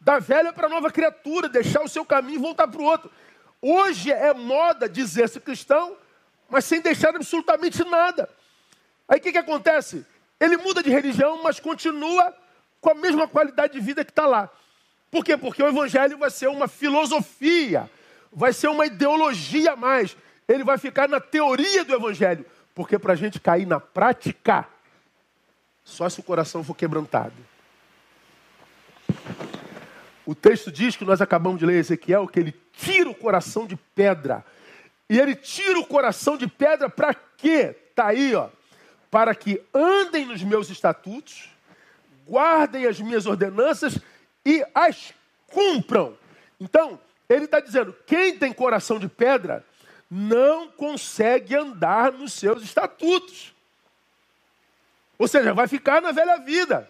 da 0.00 0.20
velha 0.20 0.52
para 0.52 0.68
a 0.68 0.70
nova 0.70 0.92
criatura, 0.92 1.48
deixar 1.48 1.82
o 1.82 1.88
seu 1.88 2.04
caminho 2.04 2.38
e 2.38 2.40
voltar 2.40 2.68
para 2.68 2.80
o 2.80 2.84
outro. 2.84 3.10
Hoje 3.60 4.12
é 4.12 4.32
moda 4.32 4.88
dizer-se 4.88 5.40
cristão, 5.40 5.96
mas 6.48 6.64
sem 6.64 6.80
deixar 6.80 7.08
absolutamente 7.08 7.82
nada. 7.82 8.30
Aí 9.08 9.18
o 9.18 9.20
que, 9.20 9.32
que 9.32 9.38
acontece? 9.38 10.06
Ele 10.38 10.56
muda 10.56 10.84
de 10.84 10.90
religião, 10.90 11.42
mas 11.42 11.58
continua 11.58 12.32
com 12.80 12.90
a 12.90 12.94
mesma 12.94 13.26
qualidade 13.26 13.72
de 13.72 13.80
vida 13.80 14.04
que 14.04 14.12
está 14.12 14.24
lá. 14.24 14.48
Por 15.10 15.24
quê? 15.24 15.36
Porque 15.36 15.60
o 15.60 15.68
evangelho 15.68 16.16
vai 16.16 16.30
ser 16.30 16.46
uma 16.46 16.68
filosofia, 16.68 17.90
vai 18.32 18.52
ser 18.52 18.68
uma 18.68 18.86
ideologia 18.86 19.72
a 19.72 19.76
mais. 19.76 20.16
Ele 20.48 20.64
vai 20.64 20.78
ficar 20.78 21.08
na 21.08 21.20
teoria 21.20 21.84
do 21.84 21.94
evangelho. 21.94 22.44
Porque 22.74 22.98
para 22.98 23.12
a 23.12 23.16
gente 23.16 23.38
cair 23.38 23.66
na 23.66 23.78
prática, 23.78 24.66
só 25.84 26.08
se 26.08 26.20
o 26.20 26.22
coração 26.22 26.64
for 26.64 26.74
quebrantado. 26.74 27.34
O 30.24 30.34
texto 30.34 30.70
diz 30.70 30.96
que 30.96 31.04
nós 31.04 31.20
acabamos 31.20 31.58
de 31.58 31.66
ler 31.66 31.78
Ezequiel 31.78 32.26
que 32.26 32.40
ele 32.40 32.54
tira 32.72 33.10
o 33.10 33.14
coração 33.14 33.66
de 33.66 33.76
pedra. 33.76 34.44
E 35.10 35.18
ele 35.18 35.34
tira 35.34 35.78
o 35.78 35.86
coração 35.86 36.36
de 36.36 36.46
pedra 36.46 36.88
para 36.88 37.12
quê? 37.12 37.76
Está 37.90 38.06
aí, 38.06 38.34
ó. 38.34 38.48
Para 39.10 39.34
que 39.34 39.60
andem 39.74 40.24
nos 40.24 40.42
meus 40.42 40.70
estatutos, 40.70 41.50
guardem 42.26 42.86
as 42.86 42.98
minhas 42.98 43.26
ordenanças 43.26 43.98
e 44.46 44.64
as 44.74 45.12
cumpram. 45.48 46.16
Então, 46.58 46.98
ele 47.32 47.46
está 47.46 47.60
dizendo: 47.60 47.96
quem 48.06 48.38
tem 48.38 48.52
coração 48.52 48.98
de 48.98 49.08
pedra 49.08 49.64
não 50.10 50.68
consegue 50.68 51.56
andar 51.56 52.12
nos 52.12 52.34
seus 52.34 52.62
estatutos. 52.62 53.54
Ou 55.18 55.26
seja, 55.26 55.54
vai 55.54 55.66
ficar 55.66 56.02
na 56.02 56.12
velha 56.12 56.36
vida. 56.38 56.88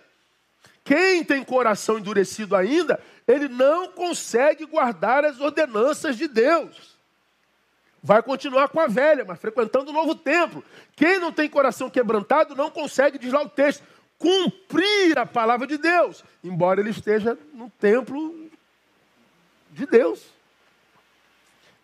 Quem 0.84 1.22
tem 1.22 1.44
coração 1.44 1.98
endurecido 1.98 2.56
ainda, 2.56 3.00
ele 3.28 3.48
não 3.48 3.92
consegue 3.92 4.66
guardar 4.66 5.24
as 5.24 5.38
ordenanças 5.38 6.16
de 6.16 6.26
Deus. 6.26 6.96
Vai 8.02 8.20
continuar 8.20 8.68
com 8.68 8.80
a 8.80 8.88
velha, 8.88 9.24
mas 9.24 9.38
frequentando 9.38 9.90
o 9.90 9.94
novo 9.94 10.16
templo. 10.16 10.64
Quem 10.96 11.20
não 11.20 11.30
tem 11.30 11.48
coração 11.48 11.88
quebrantado 11.88 12.56
não 12.56 12.68
consegue, 12.68 13.18
diz 13.18 13.32
lá 13.32 13.42
o 13.42 13.48
texto, 13.48 13.84
cumprir 14.18 15.16
a 15.16 15.24
palavra 15.24 15.66
de 15.66 15.78
Deus, 15.78 16.24
embora 16.42 16.80
ele 16.80 16.90
esteja 16.90 17.38
no 17.52 17.70
templo 17.70 18.50
de 19.72 19.86
Deus. 19.86 20.24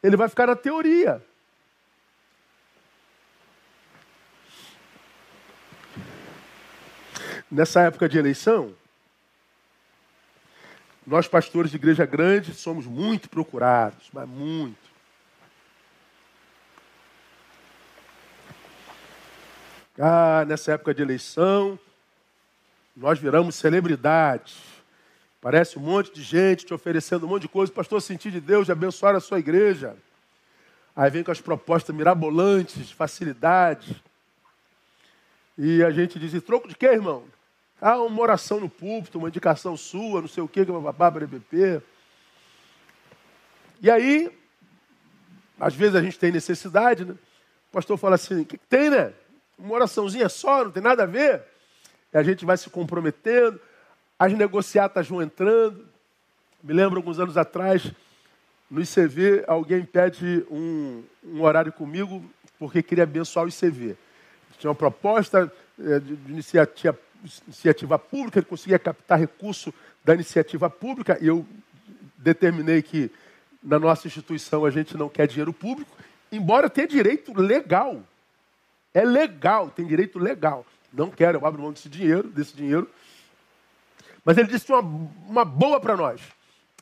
Ele 0.03 0.17
vai 0.17 0.29
ficar 0.29 0.47
na 0.47 0.55
teoria. 0.55 1.25
Nessa 7.51 7.81
época 7.83 8.09
de 8.09 8.19
eleição, 8.19 8.75
nós, 11.07 11.27
pastores 11.27 11.71
de 11.71 11.79
igreja 11.79 12.05
grande, 12.05 12.55
somos 12.55 12.85
muito 12.85 13.31
procurados, 13.31 14.11
mas 14.13 14.29
muito. 14.29 14.89
Ah, 19.99 20.45
nessa 20.47 20.73
época 20.73 20.93
de 20.95 21.01
eleição, 21.01 21.79
nós 22.95 23.19
viramos 23.19 23.55
celebridades. 23.55 24.78
Parece 25.41 25.79
um 25.79 25.83
monte 25.83 26.13
de 26.13 26.23
gente 26.23 26.67
te 26.67 26.75
oferecendo 26.75 27.27
um 27.27 27.29
monte 27.29 27.43
de 27.43 27.49
coisa. 27.49 27.73
Pastor, 27.73 28.03
sentir 28.03 28.33
de 28.33 28.41
Deus 28.41 28.67
de 28.67 28.73
abençoar 28.73 29.15
a 29.15 29.21
sua 29.21 29.39
igreja. 29.39 29.97
Aí 30.95 31.11
vem 31.11 31.23
com 31.23 31.31
as 31.31 31.41
propostas 31.41 31.95
mirabolantes, 31.95 32.91
facilidades. 32.91 33.95
E 35.57 35.83
a 35.83 35.91
gente 35.91 36.19
diz, 36.19 36.35
e 36.35 36.41
troco 36.41 36.67
de 36.67 36.75
quê, 36.75 36.87
irmão? 36.87 37.25
Ah, 37.81 37.99
uma 37.99 38.21
oração 38.21 38.59
no 38.59 38.69
púlpito, 38.69 39.19
uma 39.19 39.29
indicação 39.29 39.77
sua, 39.77 40.21
não 40.21 40.29
sei 40.29 40.43
o 40.43 40.49
quê, 40.49 40.67
que 40.67 40.73
babá, 40.73 41.11
BBP. 41.11 41.81
E 43.81 43.89
aí, 43.89 44.37
às 45.61 45.75
vezes 45.75 45.95
a 45.95 46.03
gente 46.03 46.19
tem 46.19 46.33
necessidade, 46.33 47.05
né? 47.05 47.13
O 47.13 47.73
pastor 47.73 47.97
fala 47.97 48.17
assim, 48.17 48.41
o 48.41 48.45
que 48.45 48.59
tem, 48.59 48.91
né? 48.91 49.13
Uma 49.57 49.75
oraçãozinha 49.75 50.29
só, 50.29 50.65
não 50.65 50.73
tem 50.73 50.83
nada 50.83 51.05
a 51.05 51.07
ver. 51.07 51.45
E 52.13 52.19
a 52.19 52.23
gente 52.25 52.45
vai 52.45 52.57
se 52.57 52.69
comprometendo, 52.71 53.61
as 54.19 54.33
negociatas 54.33 55.09
vão 55.09 55.23
entrando. 55.23 55.87
Me 56.63 56.73
lembro 56.73 56.99
alguns 56.99 57.19
anos 57.19 57.37
atrás, 57.37 57.91
no 58.71 58.81
ICV, 58.81 59.45
alguém 59.47 59.85
pede 59.85 60.45
um, 60.51 61.03
um 61.25 61.43
horário 61.43 61.73
comigo 61.73 62.23
porque 62.59 62.83
queria 62.83 63.05
abençoar 63.05 63.47
o 63.47 63.49
ICV. 63.49 63.97
Tinha 64.59 64.71
uma 64.71 64.75
proposta 64.75 65.53
eh, 65.79 66.01
de, 66.01 66.17
de 66.17 66.33
iniciativa 66.33 66.99
iniciativa 67.47 67.99
pública, 67.99 68.39
ele 68.39 68.47
conseguia 68.47 68.79
captar 68.79 69.19
recurso 69.19 69.73
da 70.05 70.15
iniciativa 70.15 70.71
pública, 70.71 71.19
e 71.21 71.27
eu 71.27 71.45
determinei 72.17 72.83
que 72.83 73.11
na 73.63 73.79
nossa 73.79 74.07
instituição 74.07 74.65
a 74.65 74.71
gente 74.71 74.97
não 74.97 75.09
quer 75.09 75.27
dinheiro 75.27 75.53
público, 75.53 75.91
embora 76.31 76.71
tenha 76.71 76.87
direito 76.87 77.33
legal. 77.39 78.03
É 78.95 79.05
legal, 79.05 79.71
tem 79.71 79.87
direito 79.87 80.19
legal. 80.19 80.65
Não 80.93 81.11
quero, 81.11 81.39
eu 81.39 81.47
abro 81.47 81.61
mão 81.61 81.73
desse 81.73 81.89
dinheiro, 81.89 82.29
desse 82.29 82.57
dinheiro. 82.57 82.89
Mas 84.29 84.37
ele 84.37 84.49
disse 84.49 84.71
uma, 84.71 84.83
uma 85.27 85.43
boa 85.43 85.81
para 85.81 85.97
nós. 85.97 86.21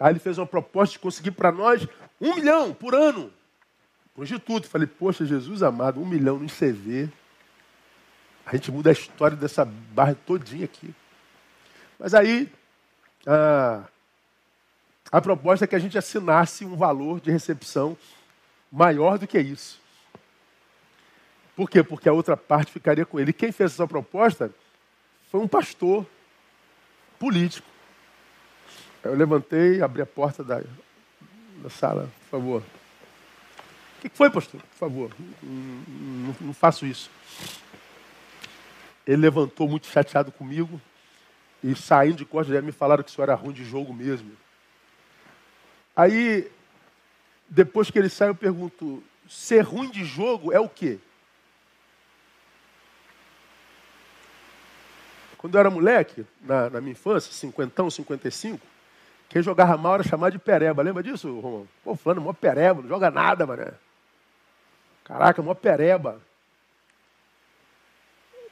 Aí 0.01 0.11
ele 0.11 0.19
fez 0.19 0.37
uma 0.37 0.49
proposta 0.49 0.95
de 0.95 0.99
conseguir 0.99 1.31
para 1.31 1.53
nós 1.53 1.87
um 2.21 2.35
milhão 2.35 2.75
por 2.75 2.93
ano. 2.93 3.33
Para 4.13 4.23
o 4.23 4.25
Instituto. 4.25 4.69
Falei, 4.69 4.89
poxa, 4.89 5.25
Jesus 5.25 5.63
amado, 5.63 6.01
um 6.01 6.05
milhão 6.05 6.41
no 6.41 6.47
ICV. 6.47 7.09
A 8.45 8.57
gente 8.57 8.73
muda 8.73 8.91
a 8.91 8.93
história 8.93 9.37
dessa 9.37 9.65
barra 9.65 10.17
todinha 10.27 10.65
aqui. 10.65 10.93
Mas 12.01 12.15
aí, 12.15 12.53
a, 13.25 13.85
a 15.13 15.21
proposta 15.21 15.67
é 15.67 15.69
que 15.69 15.77
a 15.77 15.79
gente 15.79 15.97
assinasse 15.97 16.65
um 16.65 16.75
valor 16.75 17.21
de 17.21 17.31
recepção 17.31 17.97
maior 18.73 19.19
do 19.19 19.27
que 19.29 19.39
isso. 19.39 19.81
Por 21.55 21.71
quê? 21.71 21.85
Porque 21.85 22.09
a 22.09 22.13
outra 22.13 22.37
parte 22.37 22.73
ficaria 22.73 23.07
com 23.07 23.21
ele. 23.21 23.33
Quem 23.33 23.53
fez 23.53 23.75
essa 23.75 23.87
proposta 23.87 24.51
foi 25.31 25.39
um 25.39 25.47
pastor 25.47 26.05
político. 27.19 27.67
Eu 29.03 29.15
levantei, 29.15 29.81
abri 29.81 30.03
a 30.03 30.07
porta 30.07 30.43
da, 30.43 30.63
da 31.63 31.71
sala, 31.71 32.11
por 32.23 32.31
favor. 32.31 32.63
O 33.99 34.01
que 34.01 34.09
foi, 34.09 34.31
pastor? 34.31 34.61
Por 34.61 34.77
favor, 34.77 35.11
não, 35.43 36.37
não, 36.41 36.55
faço 36.55 36.87
isso. 36.87 37.11
Ele 39.07 39.23
levantou 39.23 39.69
muito 39.69 39.87
chateado 39.87 40.33
comigo 40.33 40.81
e 41.63 41.75
saindo 41.75 42.17
de 42.17 42.25
costas 42.25 42.63
me 42.63 42.73
falaram 42.73 43.03
que 43.03 43.11
isso 43.11 43.23
era 43.23 43.35
ruim 43.35 43.53
de 43.53 43.65
jogo 43.65 43.95
mesmo. 43.95 44.33
Aí, 45.95 46.51
depois 47.49 47.91
que 47.91 47.99
ele 47.99 48.09
sai, 48.09 48.29
eu 48.29 48.35
pergunto: 48.35 49.03
ser 49.29 49.61
ruim 49.61 49.91
de 49.91 50.05
jogo 50.05 50.53
é 50.53 50.61
o 50.61 50.69
quê? 50.69 50.99
Quando 55.47 55.55
eu 55.55 55.61
era 55.61 55.71
moleque, 55.71 56.27
na, 56.41 56.69
na 56.69 56.81
minha 56.81 56.91
infância, 56.91 57.33
cinquentão, 57.33 57.89
cinquenta 57.89 58.27
e 58.27 58.33
cinco, 58.33 58.67
quem 59.29 59.41
jogava 59.41 59.77
mal 59.77 59.95
era 59.95 60.03
chamado 60.03 60.33
de 60.33 60.41
pereba. 60.41 60.83
Lembra 60.83 61.05
disso, 61.05 61.39
Romão? 61.39 61.69
Pô, 61.85 61.95
falando, 61.95 62.21
mó 62.21 62.33
pereba, 62.33 62.83
não 62.83 62.89
joga 62.89 63.13
nada, 63.13 63.47
mané. 63.47 63.73
Caraca, 65.05 65.41
mó 65.41 65.55
pereba. 65.55 66.21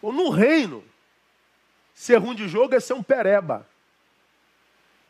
Ou 0.01 0.13
no 0.13 0.31
reino, 0.31 0.85
ser 1.93 2.19
ruim 2.19 2.37
de 2.37 2.47
jogo 2.47 2.77
é 2.77 2.79
ser 2.79 2.93
um 2.93 3.03
pereba. 3.03 3.67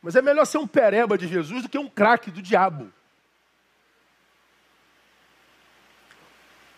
Mas 0.00 0.16
é 0.16 0.22
melhor 0.22 0.46
ser 0.46 0.56
um 0.56 0.66
pereba 0.66 1.18
de 1.18 1.28
Jesus 1.28 1.64
do 1.64 1.68
que 1.68 1.76
um 1.76 1.90
craque 1.90 2.30
do 2.30 2.40
diabo. 2.40 2.90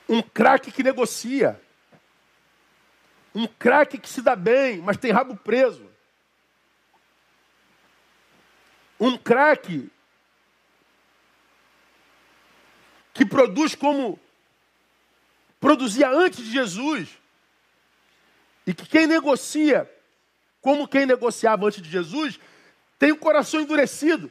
Um 0.08 0.20
craque 0.20 0.72
que 0.72 0.82
negocia. 0.82 1.60
Um 3.36 3.46
craque 3.46 3.98
que 3.98 4.08
se 4.08 4.22
dá 4.22 4.34
bem, 4.34 4.78
mas 4.78 4.96
tem 4.96 5.12
rabo 5.12 5.36
preso. 5.36 5.84
Um 8.98 9.18
craque 9.18 9.90
que 13.12 13.26
produz 13.26 13.74
como 13.74 14.18
produzia 15.60 16.08
antes 16.08 16.46
de 16.46 16.50
Jesus. 16.50 17.10
E 18.66 18.72
que 18.72 18.86
quem 18.86 19.06
negocia, 19.06 19.86
como 20.62 20.88
quem 20.88 21.04
negociava 21.04 21.66
antes 21.66 21.82
de 21.82 21.90
Jesus, 21.90 22.40
tem 22.98 23.12
o 23.12 23.18
coração 23.18 23.60
endurecido. 23.60 24.30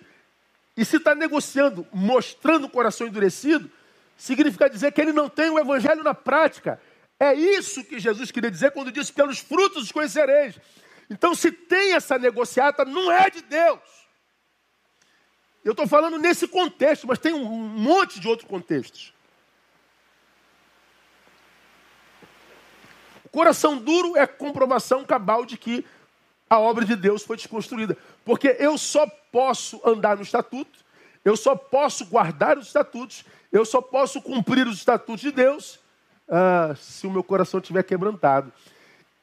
E 0.76 0.84
se 0.84 0.98
está 0.98 1.14
negociando, 1.14 1.86
mostrando 1.94 2.66
o 2.66 2.72
coração 2.72 3.06
endurecido, 3.06 3.70
significa 4.18 4.68
dizer 4.68 4.92
que 4.94 5.00
ele 5.00 5.14
não 5.14 5.30
tem 5.30 5.52
o 5.52 5.60
evangelho 5.60 6.04
na 6.04 6.16
prática. 6.16 6.82
É 7.20 7.34
isso 7.34 7.84
que 7.84 8.00
Jesus 8.00 8.32
queria 8.32 8.52
dizer 8.52 8.72
quando 8.72 8.92
disse: 8.92 9.14
pelos 9.14 9.40
frutos 9.40 9.84
os 9.84 9.92
conhecereis. 9.92 10.60
Então, 11.10 11.34
se 11.36 11.52
tem 11.52 11.94
essa 11.94 12.18
negociata, 12.18 12.84
não 12.84 13.12
é 13.12 13.30
de 13.30 13.42
Deus. 13.42 13.80
Eu 15.64 15.72
estou 15.72 15.88
falando 15.88 16.18
nesse 16.18 16.48
contexto, 16.48 17.08
mas 17.08 17.20
tem 17.20 17.34
um 17.34 17.46
monte 17.46 18.20
de 18.20 18.28
outros 18.28 18.48
contextos. 18.48 19.14
Coração 23.32 23.78
duro 23.78 24.16
é 24.16 24.26
comprovação 24.26 25.04
cabal 25.04 25.46
de 25.46 25.58
que 25.58 25.86
a 26.50 26.60
obra 26.60 26.86
de 26.86 26.96
Deus 26.96 27.24
foi 27.24 27.36
desconstruída. 27.36 27.98
Porque 28.24 28.56
eu 28.60 28.78
só 28.78 29.08
posso 29.32 29.82
andar 29.84 30.18
no 30.18 30.24
estatuto, 30.24 30.86
Eu 31.26 31.36
só 31.36 31.56
posso 31.56 32.06
guardar 32.06 32.56
os 32.56 32.68
estatutos, 32.68 33.26
eu 33.52 33.66
só 33.66 33.82
posso 33.82 34.22
cumprir 34.22 34.68
os 34.68 34.78
estatutos 34.78 35.22
de 35.22 35.32
Deus 35.32 35.80
ah, 36.30 36.74
se 36.76 37.06
o 37.06 37.12
meu 37.12 37.24
coração 37.24 37.60
estiver 37.60 37.84
quebrantado. 37.84 38.52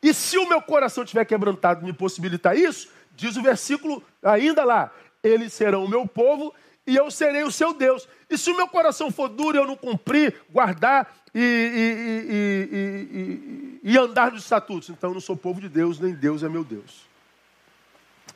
E 0.03 0.13
se 0.13 0.37
o 0.37 0.49
meu 0.49 0.61
coração 0.61 1.05
estiver 1.05 1.25
quebrantado 1.25 1.85
me 1.85 1.93
possibilitar 1.93 2.57
isso, 2.57 2.89
diz 3.15 3.37
o 3.37 3.43
versículo 3.43 4.03
ainda 4.23 4.65
lá: 4.65 4.91
eles 5.23 5.53
serão 5.53 5.85
o 5.85 5.89
meu 5.89 6.07
povo 6.07 6.53
e 6.87 6.97
eu 6.97 7.11
serei 7.11 7.45
o 7.45 7.53
seu 7.53 7.73
Deus. 7.73 8.09
E 8.29 8.37
se 8.37 8.51
o 8.51 8.57
meu 8.57 8.67
coração 8.67 9.11
for 9.11 9.29
duro 9.29 9.57
e 9.57 9.61
eu 9.61 9.67
não 9.67 9.77
cumprir, 9.77 10.35
guardar 10.51 11.15
e, 11.35 11.41
e, 11.41 13.81
e, 13.85 13.93
e, 13.93 13.99
andar 13.99 14.33
nos 14.33 14.43
estatutos, 14.43 14.91
então 14.91 15.11
eu 15.11 15.15
não 15.15 15.21
sou 15.21 15.37
povo 15.37 15.61
de 15.61 15.69
Deus, 15.69 16.01
nem 16.01 16.15
Deus 16.15 16.43
é 16.43 16.49
meu 16.49 16.65
Deus. 16.65 17.07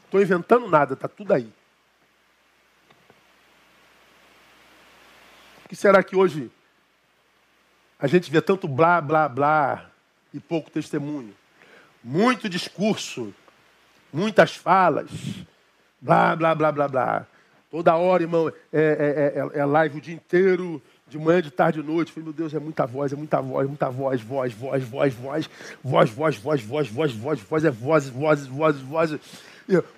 Estou 0.05 0.23
inventando 0.23 0.69
nada, 0.69 0.95
está 0.95 1.09
tudo 1.09 1.35
aí. 1.35 1.51
O 5.65 5.69
que 5.69 5.75
será 5.75 6.03
que 6.03 6.15
hoje 6.15 6.51
a 7.99 8.07
gente 8.07 8.31
vê 8.31 8.41
tanto 8.41 8.69
blá, 8.69 9.01
blá, 9.01 9.29
blá 9.29 9.87
e 10.33 10.41
pouco 10.41 10.71
testemunho? 10.71 11.35
Muito 12.03 12.49
discurso, 12.49 13.35
muitas 14.13 14.55
falas, 14.55 15.11
blá, 16.01 16.37
blá, 16.37 16.55
blá, 16.55 16.73
blá, 16.73 16.89
blá. 16.89 17.27
Toda 17.71 17.97
hora, 17.97 18.23
irmão, 18.23 18.49
é, 18.49 18.53
é, 18.73 19.59
é, 19.59 19.61
é 19.61 19.65
live 19.65 19.99
o 19.99 20.01
dia 20.01 20.15
inteiro, 20.15 20.81
de 21.09 21.19
manhã, 21.19 21.43
de 21.43 21.51
tarde, 21.51 21.81
de 21.81 21.87
noite. 21.87 22.13
Falei, 22.13 22.25
meu 22.25 22.33
Deus, 22.33 22.55
é 22.55 22.59
muita 22.59 22.87
voz, 22.87 23.13
é 23.13 23.17
muita 23.17 23.41
voz, 23.41 23.67
muita 23.67 23.91
voz, 23.91 24.21
voz, 24.21 24.53
voz, 24.53 24.85
voz, 24.85 25.15
voz, 25.15 25.51
voz, 25.83 26.11
voz, 26.11 26.37
voz, 26.37 26.63
voz, 26.63 26.89
voz, 26.89 27.13
voz, 27.13 27.41
voz, 27.41 27.65
é 27.65 27.71
voz, 27.71 28.09
voz, 28.09 28.47
voz, 28.47 28.81
voz. 28.81 29.21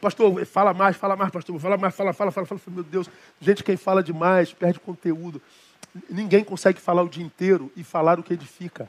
Pastor, 0.01 0.45
fala 0.47 0.73
mais, 0.73 0.97
fala 0.97 1.15
mais, 1.15 1.31
pastor, 1.31 1.59
fala 1.61 1.77
mais, 1.77 1.95
fala, 1.95 2.13
fala, 2.13 2.31
fala, 2.31 2.47
fala. 2.47 2.61
Meu 2.69 2.85
Deus, 2.85 3.09
gente, 3.41 3.63
quem 3.63 3.77
fala 3.77 4.03
demais 4.03 4.53
perde 4.53 4.81
conteúdo. 4.81 5.41
Ninguém 6.09 6.45
consegue 6.45 6.81
falar 6.81 7.03
o 7.03 7.09
dia 7.09 7.25
inteiro 7.25 7.73
e 7.77 7.83
falar 7.83 8.19
o 8.19 8.23
que 8.23 8.33
edifica. 8.35 8.89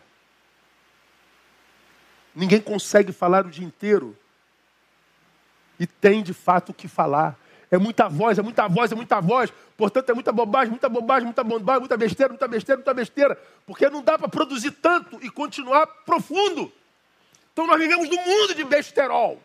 Ninguém 2.35 2.61
consegue 2.61 3.11
falar 3.11 3.45
o 3.45 3.49
dia 3.49 3.65
inteiro 3.65 4.15
e 5.79 5.87
tem 5.87 6.21
de 6.21 6.33
fato 6.33 6.69
o 6.69 6.73
que 6.73 6.87
falar. 6.87 7.37
É 7.71 7.77
muita 7.77 8.09
voz, 8.09 8.37
é 8.37 8.41
muita 8.41 8.67
voz, 8.67 8.91
é 8.91 8.95
muita 8.95 9.21
voz. 9.21 9.51
Portanto, 9.77 10.09
é 10.09 10.13
muita 10.13 10.31
bobagem, 10.31 10.69
muita 10.69 10.89
bobagem, 10.89 11.25
muita 11.25 11.43
bobagem, 11.43 11.79
muita 11.79 11.97
besteira, 11.97 12.29
muita 12.29 12.47
besteira, 12.47 12.77
muita 12.77 12.93
besteira. 12.93 13.35
Porque 13.65 13.89
não 13.89 14.01
dá 14.01 14.17
para 14.17 14.27
produzir 14.27 14.71
tanto 14.71 15.19
e 15.23 15.29
continuar 15.29 15.87
profundo. 15.87 16.71
Então 17.53 17.67
nós 17.67 17.79
vivemos 17.79 18.09
num 18.09 18.25
mundo 18.25 18.55
de 18.55 18.63
besterol. 18.63 19.41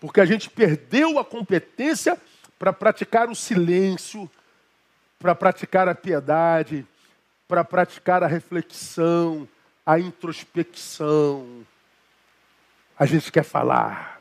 Porque 0.00 0.20
a 0.20 0.24
gente 0.24 0.48
perdeu 0.48 1.18
a 1.18 1.24
competência 1.24 2.20
para 2.58 2.72
praticar 2.72 3.28
o 3.28 3.34
silêncio, 3.34 4.30
para 5.18 5.34
praticar 5.34 5.88
a 5.88 5.94
piedade, 5.94 6.86
para 7.46 7.64
praticar 7.64 8.22
a 8.22 8.26
reflexão, 8.26 9.48
a 9.86 9.98
introspecção. 9.98 11.66
A 12.98 13.06
gente 13.06 13.30
quer 13.30 13.44
falar, 13.44 14.20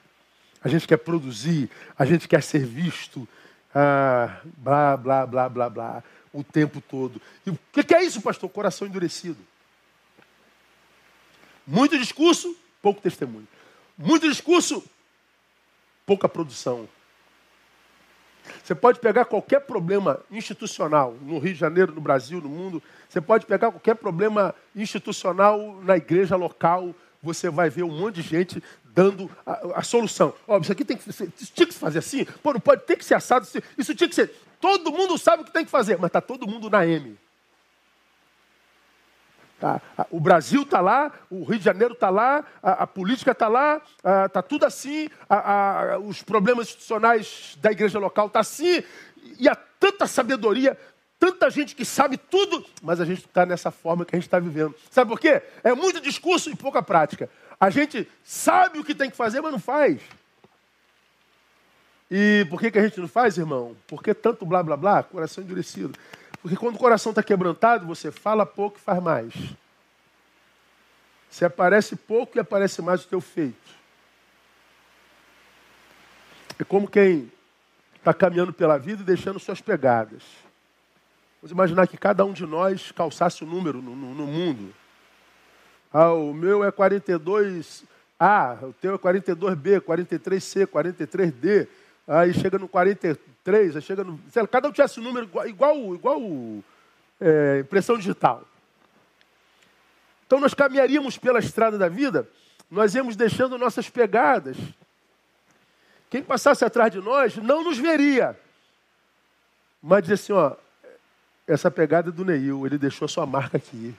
a 0.64 0.68
gente 0.68 0.88
quer 0.88 0.98
produzir, 0.98 1.70
a 1.98 2.06
gente 2.06 2.28
quer 2.28 2.44
ser 2.44 2.66
visto, 2.66 3.28
ah, 3.74 4.40
blá, 4.58 4.96
blá, 4.96 5.26
blá, 5.26 5.50
blá, 5.50 5.70
blá, 5.70 6.04
o 6.32 6.44
tempo 6.44 6.80
todo. 6.82 7.22
E 7.46 7.50
o 7.50 7.58
que 7.58 7.94
é 7.94 8.04
isso, 8.04 8.22
pastor? 8.22 8.50
Coração 8.50 8.88
endurecido. 8.88 9.40
Muito 11.66 11.98
discurso, 11.98 12.56
pouco 12.82 13.02
testemunho. 13.02 13.48
Muito 13.98 14.30
discurso, 14.30 14.84
pouca 16.06 16.30
produção. 16.30 16.88
Você 18.64 18.76
pode 18.76 19.00
pegar 19.00 19.26
qualquer 19.26 19.62
problema 19.62 20.20
institucional 20.32 21.16
no 21.22 21.40
Rio 21.40 21.54
de 21.54 21.60
Janeiro, 21.60 21.94
no 21.94 22.02
Brasil, 22.02 22.42
no 22.42 22.50
mundo. 22.50 22.82
Você 23.08 23.22
pode 23.22 23.46
pegar 23.46 23.72
qualquer 23.72 23.96
problema 23.96 24.54
institucional 24.76 25.80
na 25.84 25.98
igreja 25.98 26.36
local. 26.36 26.94
Você 27.22 27.50
vai 27.50 27.70
ver 27.70 27.84
um 27.84 27.92
monte 27.92 28.16
de 28.16 28.22
gente 28.22 28.64
dando 28.86 29.30
a, 29.46 29.80
a 29.80 29.84
solução. 29.84 30.34
Ó, 30.48 30.58
isso 30.60 30.72
aqui 30.72 30.84
tem 30.84 30.98
que 30.98 31.12
ser, 31.12 31.32
isso 31.40 31.52
tinha 31.54 31.68
que 31.68 31.74
fazer 31.74 32.00
assim. 32.00 32.26
Pô, 32.42 32.54
não 32.54 32.60
pode 32.60 32.84
ter 32.84 32.98
que 32.98 33.06
ser 33.06 33.16
assado. 33.16 33.48
Isso 33.78 33.96
tinha 33.96 34.10
que 34.10 34.16
ser. 34.16 34.34
Todo 34.60 34.92
mundo 34.92 35.18
sabe 35.18 35.44
o 35.44 35.46
que 35.46 35.52
tem 35.54 35.66
que 35.66 35.72
fazer, 35.72 35.98
mas 35.98 36.08
está 36.08 36.20
todo 36.20 36.48
mundo 36.48 36.70
na 36.70 36.86
M. 36.86 37.18
Tá? 39.60 39.82
O 40.12 40.20
Brasil 40.20 40.62
está 40.62 40.80
lá, 40.82 41.12
o 41.32 41.44
Rio 41.44 41.58
de 41.58 41.66
Janeiro 41.66 41.94
está 41.94 42.10
lá, 42.10 42.46
a, 42.62 42.84
a 42.84 42.88
política 42.88 43.32
está 43.32 43.48
lá, 43.48 43.82
está 44.26 44.42
tudo 44.42 44.66
assim, 44.66 45.10
a, 45.28 45.94
a, 45.94 46.00
os 46.00 46.22
problemas 46.22 46.68
institucionais 46.68 47.58
da 47.60 47.72
igreja 47.72 47.98
local 47.98 48.28
estão 48.28 48.42
tá 48.44 48.48
assim, 48.48 48.84
e 49.40 49.50
há 49.50 49.56
tanta 49.56 50.06
sabedoria, 50.06 50.78
tanta 51.20 51.50
gente 51.50 51.76
que 51.76 51.84
sabe 51.84 52.18
tudo, 52.18 52.64
mas 52.84 53.02
a 53.02 53.06
gente 53.06 53.26
está 53.26 53.46
nessa 53.46 53.72
forma 53.72 54.06
que 54.06 54.16
a 54.16 54.20
gente 54.20 54.28
está 54.28 54.40
vivendo. 54.40 54.76
Sabe 54.92 55.10
por 55.10 55.20
quê? 55.20 55.42
É 55.64 55.74
muito 55.74 56.00
discurso 56.00 56.52
e 56.52 56.56
pouca 56.56 56.84
prática. 56.84 57.28
A 57.60 57.72
gente 57.72 58.08
sabe 58.24 58.78
o 58.78 58.84
que 58.84 58.94
tem 58.94 59.10
que 59.10 59.18
fazer, 59.18 59.42
mas 59.42 59.52
não 59.52 59.60
faz. 59.60 60.00
E 62.10 62.46
por 62.50 62.60
que, 62.60 62.72
que 62.72 62.80
a 62.80 62.84
gente 62.84 63.00
não 63.00 63.08
faz, 63.08 63.38
irmão? 63.38 63.76
Porque 63.88 64.14
tanto 64.14 64.46
blá 64.46 64.62
blá 64.62 64.78
blá, 64.78 65.04
coração 65.04 65.44
endurecido. 65.44 65.98
Porque 66.48 66.56
quando 66.56 66.76
o 66.76 66.80
coração 66.80 67.10
está 67.10 67.22
quebrantado, 67.22 67.86
você 67.86 68.10
fala 68.10 68.46
pouco 68.46 68.78
e 68.78 68.82
faz 68.82 69.04
mais. 69.04 69.34
Você 71.30 71.44
aparece 71.44 71.94
pouco 71.94 72.38
e 72.38 72.40
aparece 72.40 72.82
mais 72.82 73.04
o 73.04 73.08
teu 73.10 73.20
feito. 73.20 73.70
É 76.58 76.64
como 76.64 76.90
quem 76.90 77.30
está 77.98 78.14
caminhando 78.14 78.54
pela 78.54 78.78
vida 78.78 79.02
e 79.02 79.06
deixando 79.06 79.42
suas 79.42 79.60
pegadas. 79.60 80.24
Vamos 81.42 81.52
imaginar 81.52 81.86
que 81.86 81.98
cada 81.98 82.24
um 82.24 82.32
de 82.32 82.46
nós 82.46 82.94
calçasse 82.94 83.44
o 83.44 83.46
um 83.46 83.50
número 83.50 83.82
no, 83.82 83.94
no, 83.94 84.16
no, 84.16 84.26
mundo. 84.26 84.74
Ah, 85.92 86.14
o 86.14 86.34
meu 86.34 86.64
é 86.64 86.72
42A, 86.72 88.64
o 88.64 88.72
teu 88.72 88.96
é 88.96 88.98
42B, 88.98 89.82
43C, 89.82 90.66
43D. 90.66 91.68
Aí 92.08 92.34
chega 92.34 92.58
no 92.58 92.70
43, 92.70 93.76
aí 93.76 93.82
chega 93.82 94.04
no. 94.04 94.20
Se 94.30 94.46
cada 94.48 94.70
um 94.70 94.72
tivesse 94.72 95.00
um 95.00 95.04
número 95.04 95.26
igual, 95.26 95.48
igual, 95.48 95.96
igual 95.96 96.22
é, 97.20 97.60
impressão 97.60 97.98
digital. 97.98 98.44
Então 100.26 100.40
nós 100.40 100.54
caminharíamos 100.54 101.18
pela 101.18 101.40
estrada 101.40 101.78
da 101.78 101.90
vida, 101.90 102.28
nós 102.72 102.96
íamos 102.96 103.16
deixando 103.16 103.58
nossas 103.58 103.90
pegadas. 103.90 104.58
Quem 106.10 106.24
passasse 106.24 106.64
atrás 106.64 106.92
de 106.92 107.00
nós 107.00 107.36
não 107.36 107.64
nos 107.64 107.78
veria. 107.78 108.40
Mas 109.82 110.04
dizia 110.04 110.16
assim, 110.16 110.34
ó, 110.34 110.56
essa 111.46 111.70
pegada 111.70 112.12
do 112.12 112.24
Neil, 112.24 112.66
ele 112.66 112.78
deixou 112.78 113.08
sua 113.08 113.26
marca 113.26 113.58
aqui. 113.58 113.94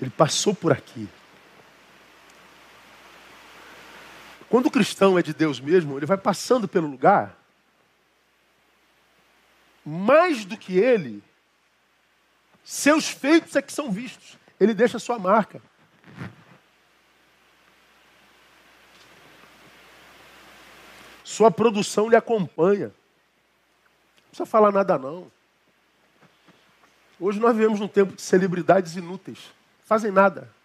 Ele 0.00 0.10
passou 0.10 0.54
por 0.54 0.72
aqui. 0.72 1.08
Quando 4.56 4.68
o 4.68 4.70
cristão 4.70 5.18
é 5.18 5.22
de 5.22 5.34
Deus 5.34 5.60
mesmo, 5.60 5.98
ele 5.98 6.06
vai 6.06 6.16
passando 6.16 6.66
pelo 6.66 6.88
lugar, 6.88 7.36
mais 9.84 10.46
do 10.46 10.56
que 10.56 10.78
ele, 10.78 11.22
seus 12.64 13.06
feitos 13.06 13.54
é 13.54 13.60
que 13.60 13.70
são 13.70 13.92
vistos. 13.92 14.38
Ele 14.58 14.72
deixa 14.72 14.98
sua 14.98 15.18
marca. 15.18 15.60
Sua 21.22 21.50
produção 21.50 22.08
lhe 22.08 22.16
acompanha. 22.16 22.86
Não 22.86 24.28
precisa 24.30 24.46
falar 24.46 24.72
nada 24.72 24.96
não. 24.96 25.30
Hoje 27.20 27.38
nós 27.38 27.54
vivemos 27.54 27.78
num 27.78 27.88
tempo 27.88 28.16
de 28.16 28.22
celebridades 28.22 28.96
inúteis. 28.96 29.52
Fazem 29.84 30.10
nada. 30.10 30.55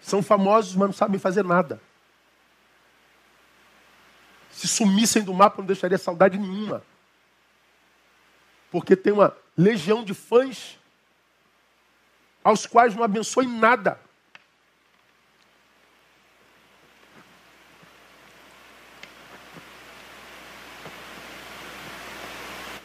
São 0.00 0.22
famosos, 0.22 0.74
mas 0.74 0.88
não 0.88 0.92
sabem 0.94 1.18
fazer 1.18 1.44
nada. 1.44 1.80
Se 4.50 4.66
sumissem 4.66 5.22
do 5.22 5.32
mapa, 5.32 5.58
não 5.58 5.66
deixaria 5.66 5.98
saudade 5.98 6.38
nenhuma. 6.38 6.82
Porque 8.70 8.96
tem 8.96 9.12
uma 9.12 9.36
legião 9.56 10.04
de 10.04 10.14
fãs 10.14 10.78
aos 12.42 12.66
quais 12.66 12.94
não 12.94 13.02
abençoe 13.02 13.46
nada. 13.46 14.00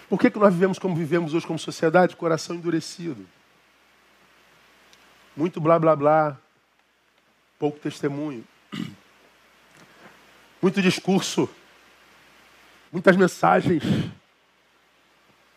Por 0.09 0.20
que, 0.20 0.30
que 0.30 0.39
nós 0.39 0.53
vivemos 0.53 0.78
como 0.78 0.95
vivemos 0.95 1.34
hoje 1.34 1.47
como 1.47 1.57
sociedade? 1.57 2.16
Coração 2.16 2.55
endurecido. 2.55 3.28
Muito 5.36 5.59
blá 5.59 5.78
blá 5.80 5.95
blá 5.95 6.38
pouco 7.66 7.80
testemunho, 7.80 8.45
muito 10.61 10.84
discurso, 10.84 11.49
muitas 12.91 13.18
mensagens, 13.18 13.82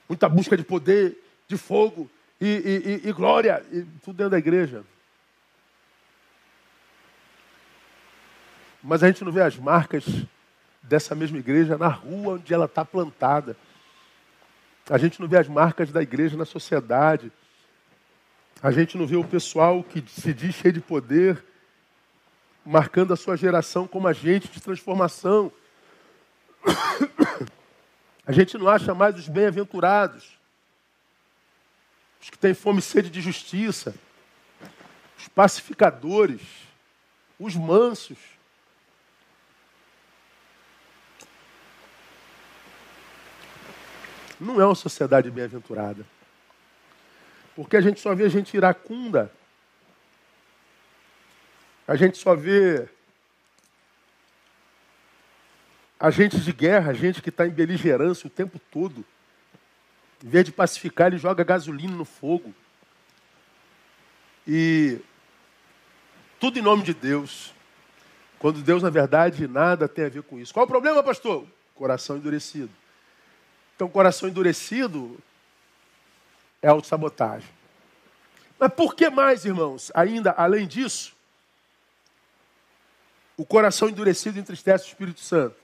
muita 0.09 0.27
busca 0.27 0.57
de 0.57 0.63
poder, 0.63 1.23
de 1.47 1.59
fogo 1.59 2.09
e, 2.41 2.47
e, 2.47 3.07
e, 3.07 3.09
e 3.11 3.13
glória, 3.13 3.63
e 3.71 3.83
tudo 4.03 4.17
dentro 4.17 4.31
da 4.31 4.39
igreja. 4.39 4.83
Mas 8.83 9.03
a 9.03 9.09
gente 9.09 9.23
não 9.23 9.31
vê 9.31 9.43
as 9.43 9.59
marcas 9.59 10.07
dessa 10.83 11.15
mesma 11.15 11.37
igreja 11.37 11.77
na 11.77 11.89
rua 11.89 12.37
onde 12.37 12.55
ela 12.55 12.65
está 12.65 12.87
plantada. 12.87 13.55
A 14.89 14.97
gente 14.97 15.21
não 15.21 15.29
vê 15.29 15.37
as 15.37 15.47
marcas 15.47 15.93
da 15.93 16.03
igreja 16.03 16.39
na 16.39 16.47
sociedade. 16.47 17.31
A 18.63 18.71
gente 18.71 18.97
não 18.97 19.07
vê 19.07 19.17
o 19.17 19.25
pessoal 19.25 19.85
que 19.85 20.03
se 20.09 20.33
diz 20.33 20.55
cheio 20.55 20.73
de 20.73 20.81
poder, 20.81 21.45
marcando 22.69 23.15
a 23.15 23.17
sua 23.17 23.35
geração 23.35 23.89
como 23.89 24.07
agente 24.07 24.47
de 24.49 24.61
transformação. 24.61 25.51
A 28.27 28.33
gente 28.33 28.59
não 28.59 28.69
acha 28.69 28.93
mais 28.93 29.17
os 29.17 29.27
bem-aventurados, 29.27 30.39
os 32.21 32.29
que 32.29 32.37
têm 32.37 32.53
fome 32.53 32.81
e 32.81 32.83
sede 32.83 33.09
de 33.09 33.23
justiça, 33.23 33.95
os 35.19 35.29
pacificadores, 35.29 36.43
os 37.41 37.57
mansos. 37.57 38.19
Não 44.39 44.61
é 44.61 44.67
uma 44.67 44.75
sociedade 44.75 45.31
bem-aventurada. 45.31 46.05
Porque 47.57 47.79
a 47.79 47.81
gente 47.81 47.99
só 47.99 48.15
vê 48.15 48.29
gente 48.29 48.55
iracunda. 48.55 49.33
A 51.89 51.97
gente 51.97 52.17
só 52.19 52.37
vê 52.37 52.89
Agentes 56.01 56.45
de 56.45 56.53
guerra, 56.53 56.95
gente 56.95 57.21
que 57.21 57.29
está 57.29 57.45
em 57.45 57.51
beligerância 57.51 58.29
o 58.29 58.31
tempo 58.31 58.61
todo. 58.71 59.05
Em 60.25 60.29
vez 60.29 60.45
de 60.45 60.53
pacificar, 60.53 61.09
ele 61.09 61.19
joga 61.19 61.43
gasolina 61.43 61.97
no 61.97 62.05
fogo. 62.05 62.55
E 64.47 65.01
tudo 66.39 66.59
em 66.59 66.63
nome 66.63 66.85
de 66.85 66.95
Deus. 66.95 67.53
Quando 68.39 68.63
Deus, 68.63 68.81
na 68.81 68.91
verdade, 68.91 69.49
nada 69.49 69.89
tem 69.89 70.05
a 70.05 70.09
ver 70.09 70.23
com 70.23 70.39
isso. 70.39 70.55
Qual 70.55 70.65
o 70.65 70.69
problema, 70.69 71.03
pastor? 71.03 71.45
Coração 71.75 72.17
endurecido. 72.17 72.71
Então, 73.75 73.89
coração 73.89 74.29
endurecido 74.29 75.19
é 76.63 76.69
autossabotagem. 76.69 77.49
Mas 78.57 78.73
por 78.73 78.95
que 78.95 79.11
mais, 79.11 79.45
irmãos? 79.45 79.91
Ainda, 79.95 80.31
além 80.31 80.67
disso, 80.67 81.18
o 83.39 83.47
coração 83.47 83.89
endurecido 83.89 84.37
entristece 84.39 84.85
o 84.85 84.89
Espírito 84.89 85.21
Santo. 85.21 85.55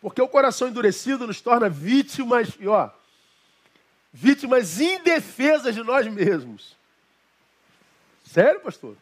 Porque 0.00 0.20
o 0.20 0.26
coração 0.26 0.66
endurecido 0.66 1.24
nos 1.24 1.40
torna 1.40 1.68
vítimas, 1.68 2.48
e 2.58 2.66
ó, 2.66 2.90
vítimas 4.12 4.80
indefesas 4.80 5.72
de 5.72 5.84
nós 5.84 6.04
mesmos. 6.08 6.76
Sério, 8.26 8.60
pastor? 8.60 8.96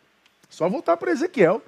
Só 0.51 0.69
voltar 0.69 0.99
para 0.99 1.11
Ezequiel. 1.11 1.63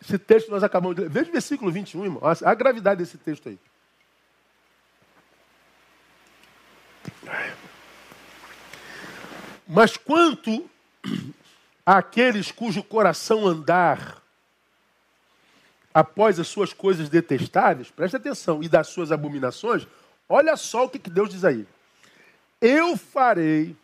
Esse 0.00 0.18
texto 0.18 0.50
nós 0.50 0.62
acabamos 0.62 0.96
de 0.96 1.02
ler. 1.02 1.10
Veja 1.10 1.28
o 1.28 1.32
versículo 1.32 1.70
21, 1.70 2.04
irmão. 2.04 2.22
A 2.42 2.54
gravidade 2.54 3.04
desse 3.04 3.18
texto 3.18 3.50
aí. 3.50 3.58
Mas 9.66 9.98
quanto 9.98 10.70
àqueles 11.84 12.50
cujo 12.50 12.82
coração 12.82 13.46
andar 13.46 14.22
após 15.98 16.38
as 16.38 16.46
suas 16.46 16.72
coisas 16.72 17.08
detestáveis, 17.08 17.90
preste 17.90 18.14
atenção, 18.14 18.62
e 18.62 18.68
das 18.68 18.86
suas 18.86 19.10
abominações, 19.10 19.84
olha 20.28 20.56
só 20.56 20.84
o 20.84 20.88
que, 20.88 20.96
que 20.96 21.10
Deus 21.10 21.28
diz 21.28 21.44
aí. 21.44 21.66
Eu 22.60 22.96
farei 22.96 23.74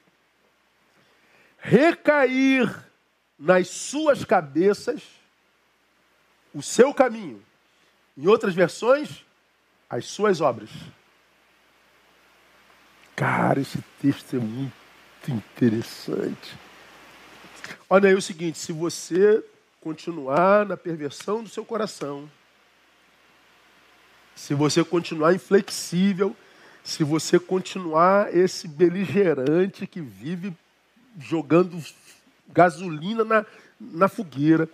recair 1.59 2.73
nas 3.37 3.67
suas 3.67 4.25
cabeças 4.25 5.03
o 6.55 6.63
seu 6.63 6.95
caminho. 6.95 7.43
Em 8.17 8.29
outras 8.29 8.55
versões, 8.55 9.25
as 9.91 10.07
suas 10.07 10.41
obras. 10.41 10.71
Cara, 13.17 13.59
esse 13.59 13.83
texto 14.01 14.37
é 14.37 14.39
muito 14.39 14.73
interessante. 15.27 16.57
Olha 17.91 18.09
aí 18.09 18.15
o 18.15 18.23
seguinte: 18.23 18.57
se 18.57 18.71
você 18.71 19.45
continuar 19.85 20.65
na 20.65 20.79
perversão 20.79 21.43
do 21.43 21.49
seu 21.51 21.63
coração, 21.63 22.29
se 24.35 24.55
você 24.55 24.83
continuar 24.83 25.35
inflexível, 25.35 26.35
se 26.83 27.05
você 27.05 27.39
continuar 27.39 28.35
esse 28.35 28.67
beligerante 28.67 29.87
que 29.87 30.01
vive 30.01 30.57
jogando 31.21 31.79
gasolina 32.49 33.25
na, 33.25 33.47
na 33.79 34.09
fogueira, 34.09 34.67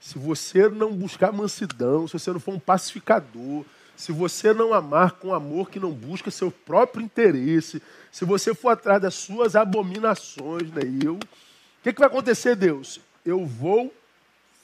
se 0.00 0.18
você 0.18 0.68
não 0.68 0.92
buscar 0.92 1.32
mansidão, 1.32 2.08
se 2.08 2.14
você 2.14 2.32
não 2.32 2.40
for 2.40 2.54
um 2.54 2.58
pacificador, 2.58 3.64
se 3.96 4.10
você 4.10 4.52
não 4.52 4.74
amar 4.74 5.12
com 5.12 5.32
amor 5.32 5.70
que 5.70 5.78
não 5.78 5.92
busca 5.92 6.28
seu 6.28 6.50
próprio 6.50 7.04
interesse, 7.04 7.80
se 8.10 8.24
você 8.24 8.52
for 8.52 8.70
atrás 8.70 9.00
das 9.00 9.14
suas 9.14 9.54
abominações, 9.54 10.70
né, 10.72 10.82
eu, 11.02 11.14
o 11.14 11.20
que, 11.84 11.92
que 11.92 12.00
vai 12.00 12.08
acontecer, 12.08 12.56
Deus? 12.56 13.00
Eu 13.24 13.46
vou 13.46 13.94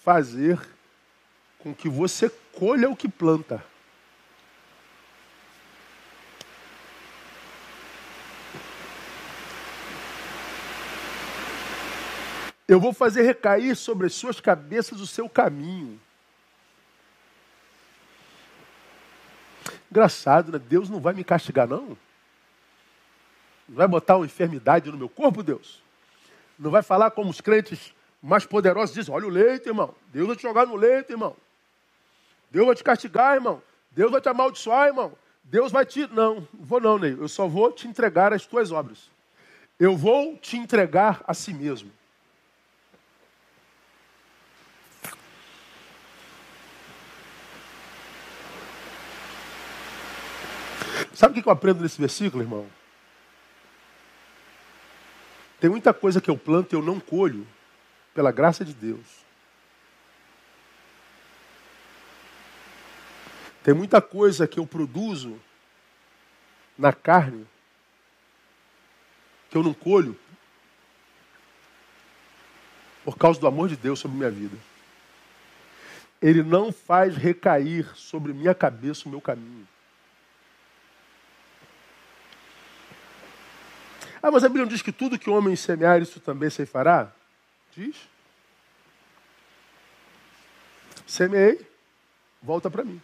fazer 0.02 0.60
com 1.58 1.72
que 1.74 1.88
você 1.88 2.28
colha 2.52 2.90
o 2.90 2.96
que 2.96 3.08
planta. 3.08 3.64
Eu 12.66 12.80
vou 12.80 12.92
fazer 12.92 13.22
recair 13.22 13.76
sobre 13.76 14.06
as 14.06 14.14
suas 14.14 14.40
cabeças 14.40 15.00
o 15.00 15.06
seu 15.06 15.28
caminho. 15.28 16.00
Engraçado, 19.90 20.52
né? 20.52 20.58
Deus 20.58 20.88
não 20.88 21.00
vai 21.00 21.12
me 21.12 21.22
castigar, 21.22 21.68
não. 21.68 21.98
Não 23.68 23.76
vai 23.76 23.86
botar 23.86 24.16
uma 24.16 24.26
enfermidade 24.26 24.90
no 24.90 24.96
meu 24.96 25.08
corpo, 25.08 25.42
Deus. 25.42 25.82
Não 26.58 26.70
vai 26.70 26.82
falar 26.82 27.10
como 27.10 27.30
os 27.30 27.40
crentes 27.40 27.92
mais 28.22 28.46
poderosos 28.46 28.94
dizem: 28.94 29.12
olha 29.12 29.26
o 29.26 29.30
leito, 29.30 29.68
irmão. 29.68 29.92
Deus 30.12 30.28
vai 30.28 30.36
te 30.36 30.42
jogar 30.42 30.66
no 30.66 30.76
leito, 30.76 31.12
irmão. 31.12 31.36
Deus 32.50 32.66
vai 32.66 32.76
te 32.76 32.84
castigar, 32.84 33.34
irmão. 33.34 33.60
Deus 33.90 34.10
vai 34.10 34.20
te 34.20 34.28
amaldiçoar, 34.28 34.86
irmão. 34.86 35.12
Deus 35.42 35.72
vai 35.72 35.84
te. 35.84 36.06
Não, 36.06 36.36
não 36.36 36.48
vou 36.52 36.80
não, 36.80 36.98
Ney. 36.98 37.16
Eu 37.18 37.28
só 37.28 37.48
vou 37.48 37.72
te 37.72 37.88
entregar 37.88 38.32
as 38.32 38.46
tuas 38.46 38.70
obras. 38.70 39.10
Eu 39.78 39.96
vou 39.96 40.36
te 40.36 40.56
entregar 40.56 41.22
a 41.26 41.34
si 41.34 41.52
mesmo. 41.52 41.90
Sabe 51.12 51.38
o 51.38 51.42
que 51.42 51.48
eu 51.48 51.52
aprendo 51.52 51.82
nesse 51.82 52.00
versículo, 52.00 52.42
irmão? 52.42 52.66
Tem 55.60 55.68
muita 55.70 55.92
coisa 55.92 56.20
que 56.20 56.30
eu 56.30 56.36
planto 56.36 56.74
e 56.74 56.76
eu 56.76 56.82
não 56.82 56.98
colho 56.98 57.46
pela 58.14 58.32
graça 58.32 58.64
de 58.64 58.72
Deus. 58.72 59.22
Tem 63.62 63.72
muita 63.72 64.00
coisa 64.00 64.46
que 64.46 64.58
eu 64.58 64.66
produzo 64.66 65.40
na 66.76 66.92
carne 66.92 67.46
que 69.48 69.56
eu 69.56 69.62
não 69.62 69.74
colho 69.74 70.18
por 73.04 73.16
causa 73.16 73.38
do 73.38 73.46
amor 73.46 73.68
de 73.68 73.76
Deus 73.76 74.00
sobre 74.00 74.16
minha 74.16 74.30
vida. 74.30 74.56
Ele 76.20 76.42
não 76.42 76.72
faz 76.72 77.16
recair 77.16 77.86
sobre 77.94 78.32
minha 78.32 78.54
cabeça 78.54 79.06
o 79.06 79.10
meu 79.10 79.20
caminho. 79.20 79.66
Ah, 84.22 84.30
mas 84.30 84.44
a 84.44 84.48
Bíblia 84.48 84.66
diz 84.66 84.82
que 84.82 84.92
tudo 84.92 85.18
que 85.18 85.28
o 85.28 85.34
homem 85.34 85.56
semear, 85.56 86.00
isso 86.00 86.20
também 86.20 86.48
se 86.48 86.64
fará? 86.64 87.12
Diz. 87.76 87.96
Semeei, 91.06 91.66
volta 92.42 92.70
para 92.70 92.84
mim. 92.84 93.00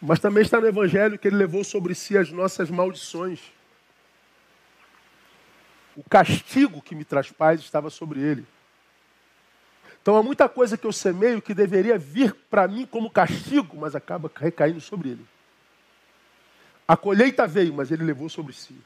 Mas 0.00 0.18
também 0.18 0.42
está 0.42 0.60
no 0.60 0.66
Evangelho 0.66 1.18
que 1.18 1.28
ele 1.28 1.36
levou 1.36 1.64
sobre 1.64 1.94
si 1.94 2.16
as 2.16 2.30
nossas 2.30 2.70
maldições. 2.70 3.40
O 5.96 6.04
castigo 6.04 6.82
que 6.82 6.94
me 6.94 7.04
traz 7.04 7.30
paz 7.30 7.60
estava 7.60 7.88
sobre 7.88 8.20
ele. 8.20 8.46
Então 10.02 10.16
há 10.16 10.22
muita 10.22 10.48
coisa 10.48 10.76
que 10.76 10.86
eu 10.86 10.92
semeio 10.92 11.42
que 11.42 11.54
deveria 11.54 11.98
vir 11.98 12.34
para 12.48 12.68
mim 12.68 12.86
como 12.86 13.10
castigo, 13.10 13.76
mas 13.78 13.94
acaba 13.96 14.30
recaindo 14.34 14.80
sobre 14.80 15.10
ele. 15.10 15.26
A 16.86 16.96
colheita 16.96 17.46
veio, 17.46 17.74
mas 17.74 17.90
ele 17.90 18.04
levou 18.04 18.28
sobre 18.28 18.52
si. 18.52 18.76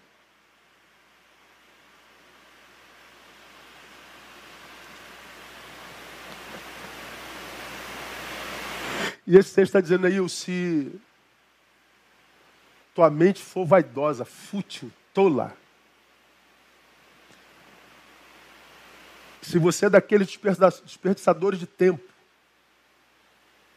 E 9.30 9.36
esse 9.36 9.54
texto 9.54 9.76
está 9.76 9.80
dizendo 9.80 10.08
aí, 10.08 10.28
se 10.28 10.90
tua 12.92 13.08
mente 13.08 13.40
for 13.40 13.64
vaidosa, 13.64 14.24
fútil, 14.24 14.90
tola. 15.14 15.56
Se 19.40 19.56
você 19.56 19.86
é 19.86 19.90
daqueles 19.90 20.36
desperdiçadores 20.84 21.60
de 21.60 21.66
tempo, 21.68 22.02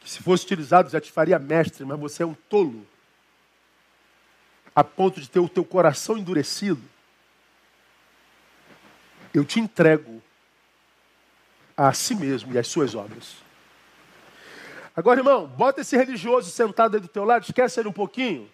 que 0.00 0.10
se 0.10 0.20
fosse 0.20 0.44
utilizado 0.44 0.90
já 0.90 1.00
te 1.00 1.12
faria 1.12 1.38
mestre, 1.38 1.84
mas 1.84 2.00
você 2.00 2.24
é 2.24 2.26
um 2.26 2.34
tolo, 2.34 2.84
a 4.74 4.82
ponto 4.82 5.20
de 5.20 5.30
ter 5.30 5.38
o 5.38 5.48
teu 5.48 5.64
coração 5.64 6.18
endurecido, 6.18 6.82
eu 9.32 9.44
te 9.44 9.60
entrego 9.60 10.20
a 11.76 11.92
si 11.92 12.16
mesmo 12.16 12.52
e 12.52 12.58
às 12.58 12.66
suas 12.66 12.96
obras. 12.96 13.43
Agora, 14.96 15.20
irmão, 15.20 15.46
bota 15.46 15.80
esse 15.80 15.96
religioso 15.96 16.50
sentado 16.50 16.94
aí 16.94 17.00
do 17.00 17.08
teu 17.08 17.24
lado, 17.24 17.44
esquece 17.44 17.80
ele 17.80 17.88
um 17.88 17.92
pouquinho. 17.92 18.48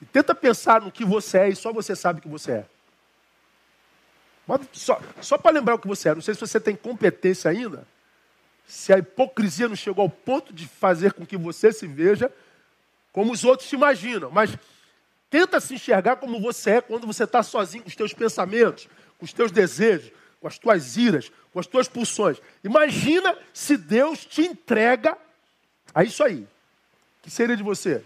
E 0.00 0.06
tenta 0.06 0.34
pensar 0.34 0.80
no 0.80 0.92
que 0.92 1.04
você 1.04 1.38
é 1.38 1.48
e 1.48 1.56
só 1.56 1.72
você 1.72 1.94
sabe 1.94 2.20
que 2.20 2.28
você 2.28 2.52
é. 2.52 2.66
Só 4.72 5.00
só 5.20 5.36
para 5.36 5.50
lembrar 5.50 5.74
o 5.74 5.78
que 5.78 5.88
você 5.88 6.10
é. 6.10 6.14
Não 6.14 6.22
sei 6.22 6.34
se 6.34 6.40
você 6.40 6.60
tem 6.60 6.76
competência 6.76 7.50
ainda. 7.50 7.86
Se 8.66 8.92
a 8.92 8.98
hipocrisia 8.98 9.68
não 9.68 9.76
chegou 9.76 10.02
ao 10.02 10.10
ponto 10.10 10.52
de 10.52 10.66
fazer 10.66 11.12
com 11.12 11.26
que 11.26 11.36
você 11.36 11.72
se 11.72 11.86
veja 11.86 12.32
como 13.12 13.32
os 13.32 13.44
outros 13.44 13.68
se 13.68 13.74
imaginam. 13.74 14.30
Mas 14.30 14.56
tenta 15.28 15.60
se 15.60 15.74
enxergar 15.74 16.16
como 16.16 16.40
você 16.40 16.72
é 16.72 16.80
quando 16.80 17.06
você 17.06 17.24
está 17.24 17.42
sozinho 17.42 17.82
com 17.82 17.88
os 17.88 17.96
teus 17.96 18.12
pensamentos, 18.12 18.88
com 19.18 19.24
os 19.24 19.32
teus 19.32 19.50
desejos, 19.50 20.12
com 20.40 20.48
as 20.48 20.58
tuas 20.58 20.96
iras, 20.96 21.30
com 21.52 21.60
as 21.60 21.66
tuas 21.66 21.88
pulsões. 21.88 22.38
Imagina 22.62 23.36
se 23.52 23.76
Deus 23.76 24.24
te 24.24 24.42
entrega 24.42 25.16
a 25.94 26.04
isso 26.04 26.22
aí. 26.22 26.40
O 26.40 27.22
que 27.22 27.30
seria 27.30 27.56
de 27.56 27.62
você? 27.62 28.04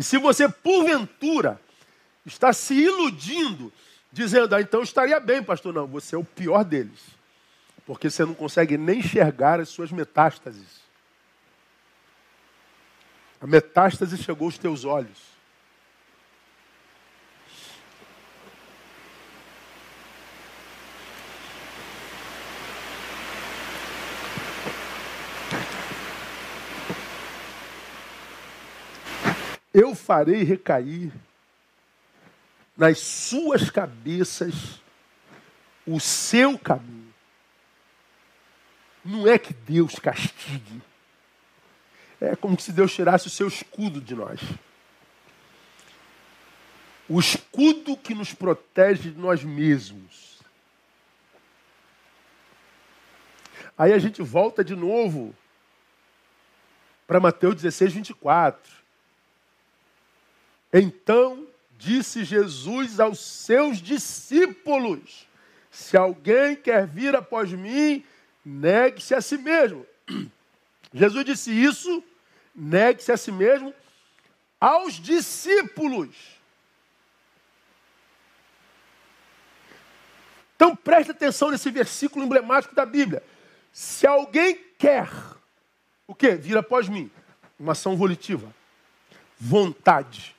E 0.00 0.02
se 0.02 0.16
você, 0.16 0.48
porventura, 0.48 1.60
está 2.24 2.54
se 2.54 2.72
iludindo, 2.72 3.70
dizendo, 4.10 4.54
ah, 4.54 4.60
então 4.62 4.82
estaria 4.82 5.20
bem, 5.20 5.42
pastor, 5.42 5.74
não, 5.74 5.86
você 5.86 6.14
é 6.14 6.18
o 6.18 6.24
pior 6.24 6.64
deles. 6.64 7.00
Porque 7.84 8.08
você 8.08 8.24
não 8.24 8.32
consegue 8.32 8.78
nem 8.78 9.00
enxergar 9.00 9.60
as 9.60 9.68
suas 9.68 9.92
metástases. 9.92 10.79
A 13.40 13.46
metástase 13.46 14.18
chegou 14.18 14.46
aos 14.46 14.58
teus 14.58 14.84
olhos. 14.84 15.30
Eu 29.72 29.94
farei 29.94 30.42
recair 30.42 31.10
nas 32.76 32.98
suas 32.98 33.70
cabeças 33.70 34.82
o 35.86 35.98
seu 35.98 36.58
caminho. 36.58 37.14
Não 39.02 39.26
é 39.26 39.38
que 39.38 39.54
Deus 39.54 39.94
castigue 39.94 40.82
é 42.20 42.36
como 42.36 42.60
se 42.60 42.70
Deus 42.70 42.92
tirasse 42.92 43.26
o 43.26 43.30
seu 43.30 43.48
escudo 43.48 44.00
de 44.00 44.14
nós. 44.14 44.40
O 47.08 47.18
escudo 47.18 47.96
que 47.96 48.14
nos 48.14 48.34
protege 48.34 49.10
de 49.10 49.18
nós 49.18 49.42
mesmos. 49.42 50.38
Aí 53.76 53.92
a 53.94 53.98
gente 53.98 54.20
volta 54.22 54.62
de 54.62 54.76
novo 54.76 55.34
para 57.06 57.18
Mateus 57.18 57.56
16, 57.56 57.94
24. 57.94 58.72
Então 60.72 61.46
disse 61.78 62.22
Jesus 62.22 63.00
aos 63.00 63.18
seus 63.18 63.78
discípulos: 63.78 65.26
Se 65.70 65.96
alguém 65.96 66.54
quer 66.54 66.86
vir 66.86 67.16
após 67.16 67.50
mim, 67.50 68.04
negue-se 68.44 69.14
a 69.14 69.22
si 69.22 69.38
mesmo. 69.38 69.86
Jesus 70.92 71.24
disse 71.24 71.50
isso 71.50 72.04
negue-se 72.54 73.12
a 73.12 73.16
si 73.16 73.32
mesmo 73.32 73.74
aos 74.60 74.94
discípulos. 74.94 76.14
Então 80.54 80.76
preste 80.76 81.10
atenção 81.10 81.50
nesse 81.50 81.70
versículo 81.70 82.24
emblemático 82.24 82.74
da 82.74 82.84
Bíblia. 82.84 83.22
Se 83.72 84.06
alguém 84.06 84.62
quer, 84.78 85.08
o 86.06 86.14
que? 86.14 86.34
Vir 86.34 86.58
após 86.58 86.88
mim. 86.88 87.10
Uma 87.58 87.72
ação 87.72 87.96
volitiva. 87.96 88.52
Vontade. 89.38 90.36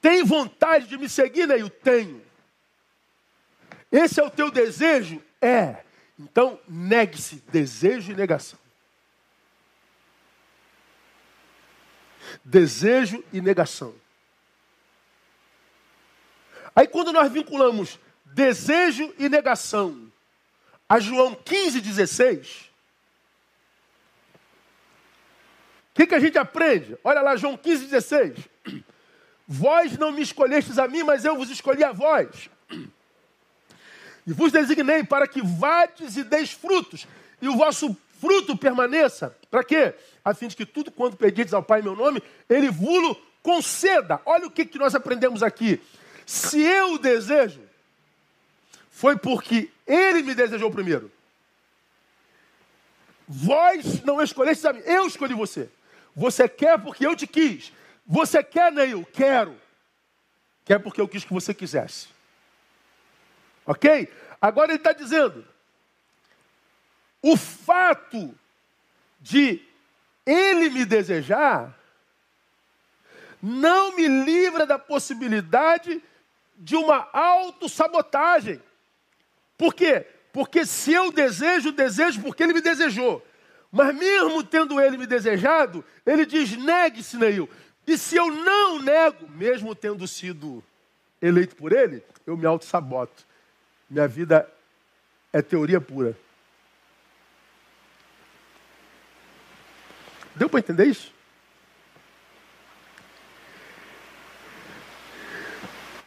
Tem 0.00 0.22
vontade 0.22 0.86
de 0.86 0.98
me 0.98 1.08
seguir, 1.08 1.46
Neil? 1.46 1.70
Tenho. 1.70 2.22
Esse 3.90 4.20
é 4.20 4.24
o 4.24 4.30
teu 4.30 4.50
desejo? 4.50 5.22
É. 5.40 5.84
Então, 6.18 6.60
negue-se. 6.68 7.36
Desejo 7.48 8.12
e 8.12 8.14
negação. 8.14 8.58
Desejo 12.44 13.24
e 13.32 13.40
negação. 13.40 13.94
Aí 16.76 16.86
quando 16.86 17.12
nós 17.12 17.32
vinculamos 17.32 17.98
desejo 18.26 19.14
e 19.18 19.28
negação 19.28 20.12
a 20.88 21.00
João 21.00 21.34
15, 21.34 21.80
16, 21.80 22.70
o 25.90 25.94
que, 25.94 26.06
que 26.06 26.14
a 26.14 26.20
gente 26.20 26.36
aprende? 26.36 26.98
Olha 27.02 27.20
lá, 27.20 27.36
João 27.36 27.56
15, 27.56 27.86
16. 27.86 28.38
Vós 29.46 29.96
não 29.96 30.10
me 30.10 30.22
escolhestes 30.22 30.78
a 30.78 30.88
mim, 30.88 31.02
mas 31.02 31.24
eu 31.24 31.36
vos 31.36 31.50
escolhi 31.50 31.84
a 31.84 31.92
vós. 31.92 32.50
E 34.26 34.32
vos 34.32 34.50
designei 34.50 35.04
para 35.04 35.28
que 35.28 35.40
vades 35.42 36.16
e 36.16 36.24
deis 36.24 36.50
frutos, 36.50 37.06
e 37.40 37.48
o 37.48 37.56
vosso 37.56 37.96
fruto 38.24 38.56
permaneça. 38.56 39.36
Para 39.50 39.62
quê? 39.62 39.94
A 40.24 40.32
fim 40.32 40.48
de 40.48 40.56
que 40.56 40.64
tudo 40.64 40.90
quanto 40.90 41.14
pedides 41.14 41.52
ao 41.52 41.62
Pai 41.62 41.80
em 41.80 41.82
meu 41.82 41.94
nome, 41.94 42.22
Ele 42.48 42.70
vulo 42.70 43.14
conceda. 43.42 44.18
Olha 44.24 44.46
o 44.46 44.50
que, 44.50 44.64
que 44.64 44.78
nós 44.78 44.94
aprendemos 44.94 45.42
aqui. 45.42 45.82
Se 46.24 46.58
eu 46.62 46.96
desejo, 46.96 47.60
foi 48.90 49.18
porque 49.18 49.70
Ele 49.86 50.22
me 50.22 50.34
desejou 50.34 50.70
primeiro. 50.70 51.12
Vós 53.28 54.02
não 54.02 54.22
escolhestes 54.22 54.64
a 54.64 54.72
mim, 54.72 54.80
eu 54.86 55.06
escolhi 55.06 55.34
você. 55.34 55.68
Você 56.16 56.48
quer 56.48 56.78
porque 56.78 57.06
eu 57.06 57.14
te 57.14 57.26
quis. 57.26 57.72
Você 58.06 58.42
quer, 58.42 58.72
Neil? 58.72 59.06
Quero. 59.12 59.54
Quer 60.64 60.78
porque 60.78 61.00
eu 61.00 61.08
quis 61.08 61.24
que 61.24 61.32
você 61.32 61.52
quisesse. 61.52 62.08
Ok? 63.66 64.10
Agora 64.40 64.70
ele 64.70 64.78
está 64.78 64.92
dizendo: 64.92 65.44
o 67.24 67.38
fato 67.38 68.34
de 69.18 69.62
ele 70.26 70.68
me 70.68 70.84
desejar 70.84 71.74
não 73.42 73.96
me 73.96 74.06
livra 74.06 74.66
da 74.66 74.78
possibilidade 74.78 76.02
de 76.54 76.76
uma 76.76 77.08
autossabotagem. 77.14 78.60
Por 79.56 79.72
quê? 79.72 80.06
Porque 80.34 80.66
se 80.66 80.92
eu 80.92 81.10
desejo, 81.10 81.72
desejo 81.72 82.20
porque 82.20 82.42
ele 82.42 82.52
me 82.52 82.60
desejou. 82.60 83.26
Mas 83.72 83.94
mesmo 83.96 84.44
tendo 84.44 84.78
ele 84.78 84.98
me 84.98 85.06
desejado, 85.06 85.82
ele 86.04 86.26
diz: 86.26 86.54
negue-se, 86.58 87.16
Neil. 87.16 87.48
E 87.86 87.96
se 87.96 88.16
eu 88.16 88.30
não 88.30 88.78
nego, 88.82 89.26
mesmo 89.30 89.74
tendo 89.74 90.06
sido 90.06 90.62
eleito 91.22 91.56
por 91.56 91.72
ele, 91.72 92.02
eu 92.26 92.36
me 92.36 92.44
auto-saboto. 92.44 93.24
Minha 93.88 94.06
vida 94.06 94.46
é 95.32 95.40
teoria 95.40 95.80
pura. 95.80 96.14
Deu 100.34 100.48
para 100.48 100.60
entender 100.60 100.86
isso? 100.86 101.12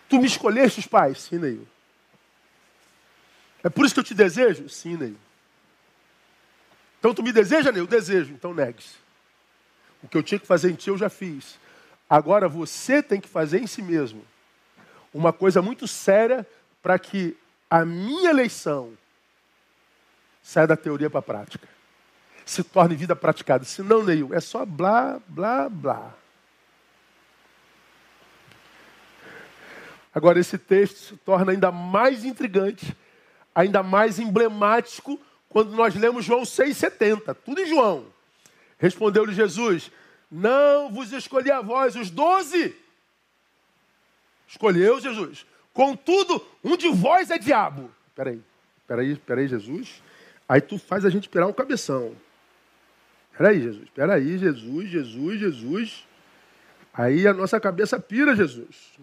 Tu 0.10 0.20
me 0.20 0.28
escolheste, 0.28 0.80
os 0.80 0.88
pais? 0.88 1.22
Sim, 1.22 1.38
Neil. 1.38 1.68
É 3.64 3.70
por 3.70 3.86
isso 3.86 3.94
que 3.94 4.00
eu 4.00 4.04
te 4.04 4.14
desejo? 4.14 4.70
Sim, 4.70 4.98
Neil. 4.98 5.18
Então 7.00 7.14
tu 7.14 7.24
me 7.24 7.32
deseja, 7.32 7.72
Neil? 7.72 7.88
Desejo. 7.88 8.34
Então 8.34 8.54
negue-se. 8.54 8.96
O 10.04 10.08
que 10.08 10.18
eu 10.18 10.24
tinha 10.24 10.40
que 10.40 10.48
fazer 10.48 10.72
em 10.72 10.76
ti 10.76 10.90
eu 10.90 10.98
já 10.98 11.10
fiz. 11.10 11.60
Agora 12.10 12.48
você 12.48 13.04
tem 13.04 13.20
que 13.20 13.28
fazer 13.28 13.60
em 13.60 13.68
si 13.68 13.82
mesmo 13.82 14.26
uma 15.14 15.34
coisa 15.34 15.62
muito 15.62 15.88
séria 15.88 16.48
para 16.82 16.98
que 17.00 17.36
a 17.70 17.84
minha 17.84 18.30
eleição 18.30 18.94
saia 20.42 20.68
da 20.68 20.78
teoria 20.78 21.10
para 21.10 21.20
a 21.20 21.24
prática 21.24 21.77
se 22.52 22.64
torne 22.64 22.96
vida 22.96 23.16
praticada. 23.16 23.66
Se 23.66 23.84
não, 23.84 24.04
Neil, 24.04 24.34
é 24.34 24.40
só 24.40 24.66
blá, 24.66 25.20
blá, 25.28 25.70
blá. 25.70 26.14
Agora, 30.14 30.40
esse 30.40 30.58
texto 30.58 30.98
se 30.98 31.18
torna 31.18 31.52
ainda 31.52 31.72
mais 31.72 32.24
intrigante, 32.24 32.96
ainda 33.54 33.84
mais 33.84 34.18
emblemático, 34.18 35.20
quando 35.50 35.72
nós 35.72 35.94
lemos 35.94 36.26
João 36.26 36.42
6,70. 36.42 37.36
Tudo 37.46 37.62
em 37.62 37.68
João. 37.68 38.08
Respondeu-lhe 38.80 39.34
Jesus: 39.34 39.92
Não 40.32 40.92
vos 40.92 41.12
escolhi 41.12 41.52
a 41.52 41.62
vós, 41.62 41.96
os 41.96 42.10
doze. 42.10 42.76
Escolheu 44.48 45.00
Jesus. 45.00 45.46
Contudo, 45.74 46.44
um 46.64 46.78
de 46.78 46.90
vós 46.90 47.30
é 47.30 47.38
diabo. 47.38 47.92
Peraí, 48.16 48.42
peraí, 48.88 49.16
peraí, 49.18 49.48
Jesus. 49.48 50.02
Aí 50.48 50.62
tu 50.62 50.80
faz 50.80 51.06
a 51.06 51.10
gente 51.10 51.28
pirar 51.28 51.48
um 51.48 51.54
cabeção. 51.54 52.16
Peraí, 53.38 53.62
Jesus, 53.62 53.90
peraí, 53.94 54.38
Jesus, 54.38 54.90
Jesus, 54.90 55.40
Jesus. 55.40 56.08
Aí 56.92 57.28
a 57.28 57.34
nossa 57.34 57.60
cabeça 57.60 58.00
pira, 58.00 58.36
Jesus. 58.36 58.98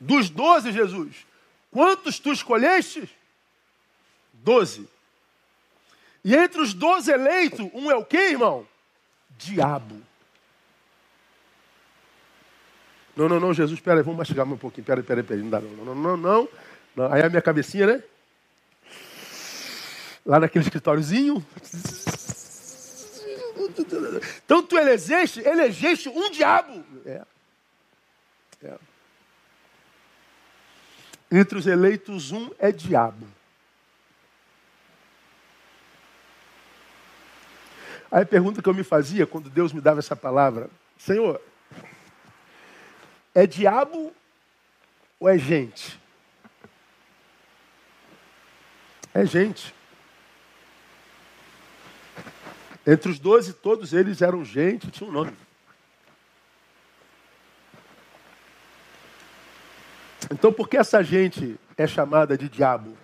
Dos 0.00 0.30
doze, 0.30 0.72
Jesus, 0.72 1.26
quantos 1.70 2.18
tu 2.18 2.32
escolheste? 2.32 3.14
Doze. 4.32 4.88
E 6.24 6.34
entre 6.34 6.62
os 6.62 6.72
doze 6.72 7.10
eleitos, 7.12 7.60
um 7.74 7.90
é 7.90 7.96
o 7.96 8.04
quê, 8.04 8.30
irmão? 8.30 8.66
Diabo. 9.38 10.00
Não, 13.14 13.28
não, 13.28 13.38
não, 13.38 13.52
Jesus, 13.52 13.80
peraí, 13.80 14.02
vamos 14.02 14.16
mastigar 14.18 14.50
um 14.50 14.56
pouquinho. 14.56 14.86
Peraí, 14.86 15.02
peraí, 15.02 15.22
peraí, 15.22 15.42
não 15.42 15.50
dá, 15.50 15.60
não, 15.60 15.84
não, 15.84 15.94
não, 15.94 16.16
não, 16.16 16.48
não. 16.96 17.12
Aí 17.12 17.22
a 17.22 17.28
minha 17.28 17.42
cabecinha, 17.42 17.86
né? 17.86 18.02
Lá 20.24 20.40
naquele 20.40 20.64
escritóriozinho. 20.64 21.44
Então 24.44 24.62
tu 24.62 24.76
elegeste, 24.76 25.40
elegeste 25.40 26.08
um 26.08 26.30
diabo. 26.30 26.84
É. 27.04 27.22
é. 28.62 28.78
Entre 31.30 31.58
os 31.58 31.66
eleitos, 31.66 32.32
um 32.32 32.50
é 32.58 32.72
diabo. 32.72 33.26
Aí 38.10 38.22
a 38.22 38.26
pergunta 38.26 38.60
que 38.60 38.68
eu 38.68 38.74
me 38.74 38.82
fazia 38.82 39.26
quando 39.26 39.48
Deus 39.48 39.72
me 39.72 39.80
dava 39.80 40.00
essa 40.00 40.16
palavra: 40.16 40.68
Senhor, 40.98 41.40
é 43.32 43.46
diabo 43.46 44.12
ou 45.20 45.28
é 45.28 45.38
gente? 45.38 46.00
É 49.14 49.24
gente. 49.24 49.74
Entre 52.90 53.08
os 53.08 53.20
doze, 53.20 53.52
todos 53.52 53.92
eles 53.92 54.20
eram 54.20 54.44
gente, 54.44 54.90
tinha 54.90 55.08
um 55.08 55.12
nome. 55.12 55.32
Então, 60.28 60.52
por 60.52 60.68
que 60.68 60.76
essa 60.76 61.00
gente 61.00 61.56
é 61.76 61.86
chamada 61.86 62.36
de 62.36 62.48
diabo? 62.48 62.98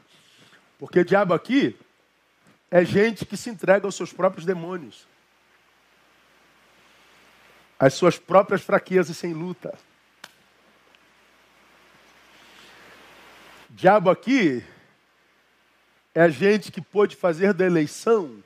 Porque 0.77 1.05
diabo 1.05 1.35
aqui 1.35 1.79
é 2.69 2.85
gente 2.85 3.25
que 3.25 3.37
se 3.37 3.49
entrega 3.49 3.87
aos 3.87 3.95
seus 3.95 4.13
próprios 4.13 4.45
demônios, 4.45 5.07
às 7.79 7.95
suas 7.95 8.19
próprias 8.19 8.63
fraquezas 8.63 9.17
sem 9.17 9.33
luta. 9.33 9.79
Diabo 13.71 14.11
aqui 14.11 14.65
é 16.13 16.23
a 16.23 16.29
gente 16.29 16.73
que 16.73 16.81
pôde 16.81 17.15
fazer 17.15 17.55
da 17.55 17.65
eleição 17.65 18.43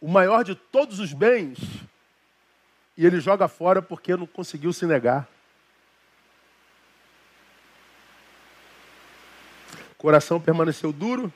o 0.00 0.08
maior 0.08 0.44
de 0.44 0.54
todos 0.54 1.00
os 1.00 1.12
bens 1.12 1.58
e 2.96 3.06
ele 3.06 3.20
joga 3.20 3.46
fora 3.46 3.80
porque 3.80 4.16
não 4.16 4.26
conseguiu 4.26 4.72
se 4.72 4.84
negar. 4.84 5.28
O 9.92 9.94
coração 9.96 10.40
permaneceu 10.40 10.92
duro, 10.92 11.32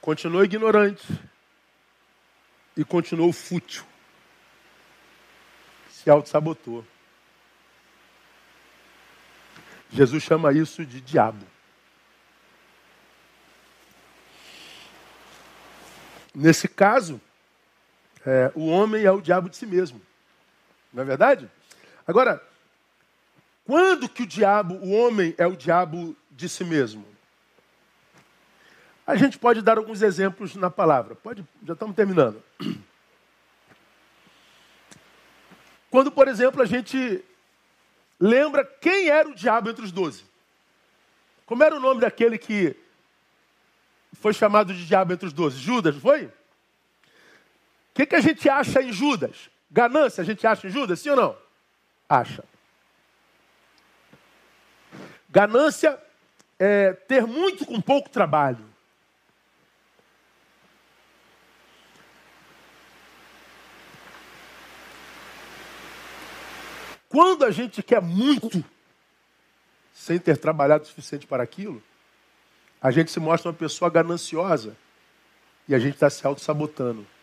continuou 0.00 0.44
ignorante 0.44 1.06
e 2.76 2.84
continuou 2.84 3.32
fútil. 3.32 3.84
Se 5.90 6.08
auto-sabotou. 6.08 6.86
Jesus 9.90 10.22
chama 10.22 10.52
isso 10.52 10.84
de 10.84 11.00
diabo. 11.00 11.44
Nesse 16.32 16.68
caso, 16.68 17.20
é, 18.26 18.50
o 18.56 18.66
homem 18.66 19.04
é 19.04 19.10
o 19.10 19.20
diabo 19.20 19.48
de 19.48 19.56
si 19.56 19.64
mesmo. 19.66 20.02
Não 20.92 21.04
é 21.04 21.06
verdade? 21.06 21.48
Agora, 22.04 22.42
quando 23.64 24.08
que 24.08 24.24
o 24.24 24.26
diabo, 24.26 24.74
o 24.74 24.90
homem 24.90 25.32
é 25.38 25.46
o 25.46 25.56
diabo 25.56 26.16
de 26.30 26.48
si 26.48 26.64
mesmo? 26.64 27.06
A 29.06 29.14
gente 29.14 29.38
pode 29.38 29.62
dar 29.62 29.78
alguns 29.78 30.02
exemplos 30.02 30.56
na 30.56 30.68
palavra. 30.68 31.14
Pode, 31.14 31.46
já 31.64 31.74
estamos 31.74 31.94
terminando. 31.94 32.42
Quando, 35.88 36.10
por 36.10 36.26
exemplo, 36.26 36.60
a 36.60 36.66
gente 36.66 37.24
lembra 38.18 38.64
quem 38.64 39.08
era 39.08 39.28
o 39.28 39.34
diabo 39.34 39.70
entre 39.70 39.84
os 39.84 39.92
doze. 39.92 40.24
Como 41.46 41.62
era 41.62 41.76
o 41.76 41.80
nome 41.80 42.00
daquele 42.00 42.36
que 42.36 42.74
foi 44.14 44.34
chamado 44.34 44.74
de 44.74 44.84
diabo 44.84 45.12
entre 45.12 45.28
os 45.28 45.32
doze? 45.32 45.58
Judas, 45.58 45.94
foi? 45.96 46.28
Que, 47.96 48.04
que 48.04 48.14
a 48.14 48.20
gente 48.20 48.46
acha 48.46 48.82
em 48.82 48.92
Judas? 48.92 49.48
Ganância, 49.70 50.20
a 50.20 50.24
gente 50.24 50.46
acha 50.46 50.66
em 50.66 50.70
Judas, 50.70 51.00
sim 51.00 51.08
ou 51.08 51.16
não? 51.16 51.36
Acha. 52.06 52.44
Ganância 55.30 55.98
é 56.58 56.92
ter 56.92 57.26
muito 57.26 57.64
com 57.64 57.80
pouco 57.80 58.10
trabalho. 58.10 58.62
Quando 67.08 67.46
a 67.46 67.50
gente 67.50 67.82
quer 67.82 68.02
muito, 68.02 68.62
sem 69.94 70.18
ter 70.18 70.36
trabalhado 70.36 70.84
o 70.84 70.86
suficiente 70.86 71.26
para 71.26 71.42
aquilo, 71.42 71.82
a 72.78 72.90
gente 72.90 73.10
se 73.10 73.18
mostra 73.18 73.50
uma 73.50 73.56
pessoa 73.56 73.90
gananciosa 73.90 74.76
e 75.66 75.74
a 75.74 75.78
gente 75.78 75.94
está 75.94 76.10
se 76.10 76.26
auto-sabotando. 76.26 77.15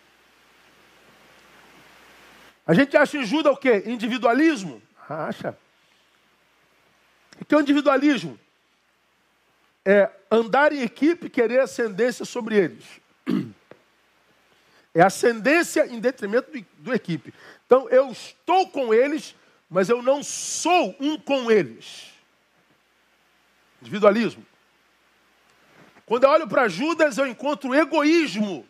A 2.66 2.74
gente 2.74 2.96
acha 2.96 3.18
em 3.18 3.26
Judas 3.26 3.54
o 3.54 3.58
quê? 3.58 3.84
Individualismo? 3.86 4.82
Acha. 5.10 5.58
O 7.40 7.46
que 7.46 7.54
é 7.54 7.58
o 7.58 7.62
individualismo? 7.62 8.40
É 9.86 10.10
andar 10.32 10.72
em 10.72 10.82
equipe 10.82 11.28
e 11.28 11.30
querer 11.30 11.60
ascendência 11.60 12.26
sobre 12.26 12.56
eles. 12.56 12.86
É 14.96 15.02
ascendência 15.02 15.88
em 15.88 16.00
detrimento 16.00 16.52
do, 16.52 16.66
do 16.78 16.94
equipe. 16.94 17.34
Então, 17.66 17.90
eu 17.90 18.12
estou 18.12 18.70
com 18.70 18.94
eles 18.94 19.36
mas 19.74 19.90
eu 19.90 20.04
não 20.04 20.22
sou 20.22 20.96
um 21.00 21.18
com 21.18 21.50
eles. 21.50 22.12
Individualismo. 23.82 24.46
Quando 26.06 26.26
eu 26.26 26.30
olho 26.30 26.48
para 26.48 26.68
Judas, 26.68 27.18
eu 27.18 27.26
encontro 27.26 27.74
egoísmo. 27.74 28.68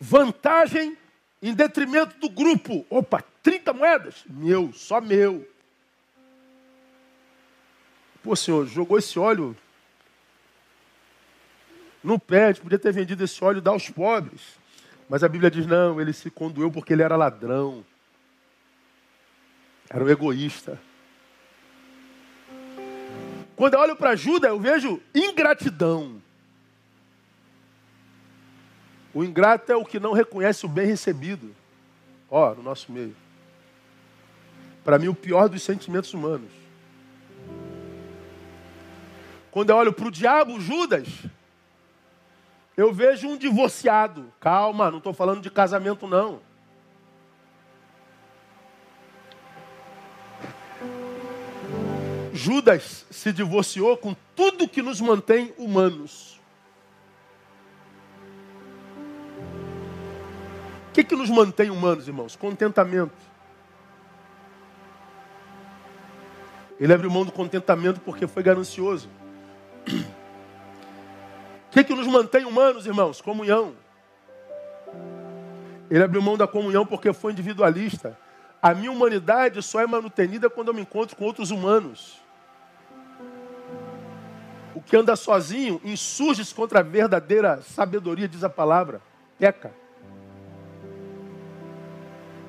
Vantagem 0.00 0.96
em 1.42 1.54
detrimento 1.54 2.18
do 2.18 2.28
grupo. 2.28 2.84
Opa, 2.90 3.22
30 3.42 3.72
moedas? 3.72 4.24
Meu, 4.28 4.72
só 4.72 5.00
meu. 5.00 5.48
Pô, 8.22 8.34
senhor, 8.34 8.66
jogou 8.66 8.98
esse 8.98 9.18
óleo 9.18 9.56
no 12.02 12.18
pé, 12.18 12.54
podia 12.54 12.78
ter 12.78 12.92
vendido 12.92 13.24
esse 13.24 13.42
óleo 13.42 13.58
e 13.58 13.60
dar 13.60 13.72
aos 13.72 13.88
pobres. 13.90 14.58
Mas 15.08 15.22
a 15.22 15.28
Bíblia 15.28 15.50
diz: 15.50 15.66
não, 15.66 16.00
ele 16.00 16.12
se 16.12 16.30
conduiu 16.30 16.70
porque 16.70 16.92
ele 16.92 17.02
era 17.02 17.16
ladrão. 17.16 17.84
Era 19.88 20.04
um 20.04 20.08
egoísta. 20.08 20.80
Quando 23.54 23.74
eu 23.74 23.80
olho 23.80 23.96
para 23.96 24.16
Judas, 24.16 24.50
eu 24.50 24.60
vejo 24.60 25.00
ingratidão. 25.14 26.20
O 29.16 29.24
ingrato 29.24 29.72
é 29.72 29.74
o 29.74 29.82
que 29.82 29.98
não 29.98 30.12
reconhece 30.12 30.66
o 30.66 30.68
bem 30.68 30.88
recebido. 30.88 31.56
Ó, 32.30 32.54
no 32.54 32.62
nosso 32.62 32.92
meio. 32.92 33.16
Para 34.84 34.98
mim, 34.98 35.08
o 35.08 35.14
pior 35.14 35.48
dos 35.48 35.62
sentimentos 35.62 36.12
humanos. 36.12 36.50
Quando 39.50 39.70
eu 39.70 39.76
olho 39.76 39.90
para 39.90 40.06
o 40.06 40.10
diabo, 40.10 40.60
Judas, 40.60 41.08
eu 42.76 42.92
vejo 42.92 43.26
um 43.26 43.38
divorciado. 43.38 44.30
Calma, 44.38 44.90
não 44.90 44.98
estou 44.98 45.14
falando 45.14 45.40
de 45.40 45.50
casamento, 45.50 46.06
não. 46.06 46.38
Judas 52.34 53.06
se 53.10 53.32
divorciou 53.32 53.96
com 53.96 54.14
tudo 54.34 54.68
que 54.68 54.82
nos 54.82 55.00
mantém 55.00 55.54
humanos. 55.56 56.35
Que, 60.96 61.04
que 61.04 61.14
nos 61.14 61.28
mantém 61.28 61.68
humanos, 61.68 62.08
irmãos? 62.08 62.34
Contentamento. 62.36 63.12
Ele 66.80 66.92
abriu 66.92 67.10
mão 67.10 67.22
do 67.22 67.32
contentamento 67.32 68.00
porque 68.00 68.26
foi 68.26 68.42
ganancioso 68.42 69.08
que, 71.70 71.84
que 71.84 71.94
nos 71.94 72.06
mantém 72.06 72.46
humanos, 72.46 72.86
irmãos? 72.86 73.20
Comunhão. 73.20 73.74
Ele 75.90 76.02
abriu 76.02 76.22
mão 76.22 76.36
da 76.36 76.46
comunhão 76.46 76.86
porque 76.86 77.12
foi 77.12 77.32
individualista. 77.32 78.18
A 78.62 78.72
minha 78.74 78.90
humanidade 78.90 79.62
só 79.62 79.80
é 79.80 79.86
manutenida 79.86 80.48
quando 80.48 80.68
eu 80.68 80.74
me 80.74 80.80
encontro 80.80 81.14
com 81.14 81.26
outros 81.26 81.50
humanos. 81.50 82.18
O 84.74 84.80
que 84.80 84.96
anda 84.96 85.14
sozinho 85.14 85.78
insurge-se 85.84 86.54
contra 86.54 86.80
a 86.80 86.82
verdadeira 86.82 87.60
sabedoria, 87.60 88.26
diz 88.26 88.42
a 88.42 88.48
palavra. 88.48 89.02
Peca. 89.38 89.85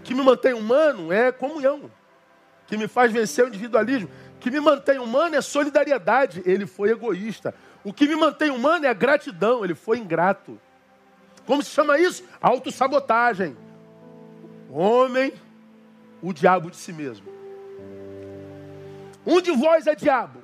Que 0.07 0.15
me 0.15 0.23
mantém 0.23 0.53
humano 0.53 1.11
é 1.11 1.33
comunhão. 1.33 1.91
Que 2.65 2.77
me 2.77 2.87
faz 2.87 3.11
vencer 3.11 3.43
o 3.43 3.49
individualismo. 3.49 4.09
Que 4.39 4.49
me 4.49 4.61
mantém 4.61 4.99
humano 4.99 5.35
é 5.35 5.41
solidariedade. 5.41 6.41
Ele 6.45 6.65
foi 6.65 6.91
egoísta. 6.91 7.53
O 7.83 7.91
que 7.91 8.07
me 8.07 8.15
mantém 8.15 8.49
humano 8.49 8.85
é 8.85 8.93
gratidão. 8.93 9.65
Ele 9.65 9.75
foi 9.75 9.97
ingrato. 9.97 10.57
Como 11.45 11.61
se 11.61 11.71
chama 11.71 11.99
isso? 11.99 12.23
Autossabotagem. 12.39 13.57
Homem, 14.69 15.33
o 16.21 16.31
diabo 16.31 16.71
de 16.71 16.77
si 16.77 16.93
mesmo. 16.93 17.27
Um 19.25 19.41
de 19.41 19.51
vós 19.51 19.87
é 19.87 19.93
diabo. 19.93 20.41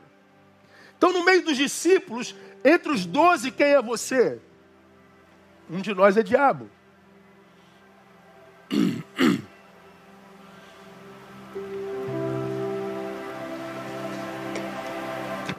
Então, 0.98 1.14
no 1.14 1.24
meio 1.24 1.42
dos 1.42 1.56
discípulos, 1.56 2.36
entre 2.66 2.92
os 2.92 3.06
doze, 3.06 3.50
quem 3.50 3.68
é 3.68 3.82
você? 3.82 4.42
Um 5.70 5.80
de 5.80 5.94
nós 5.94 6.18
é 6.18 6.22
diabo. 6.22 6.70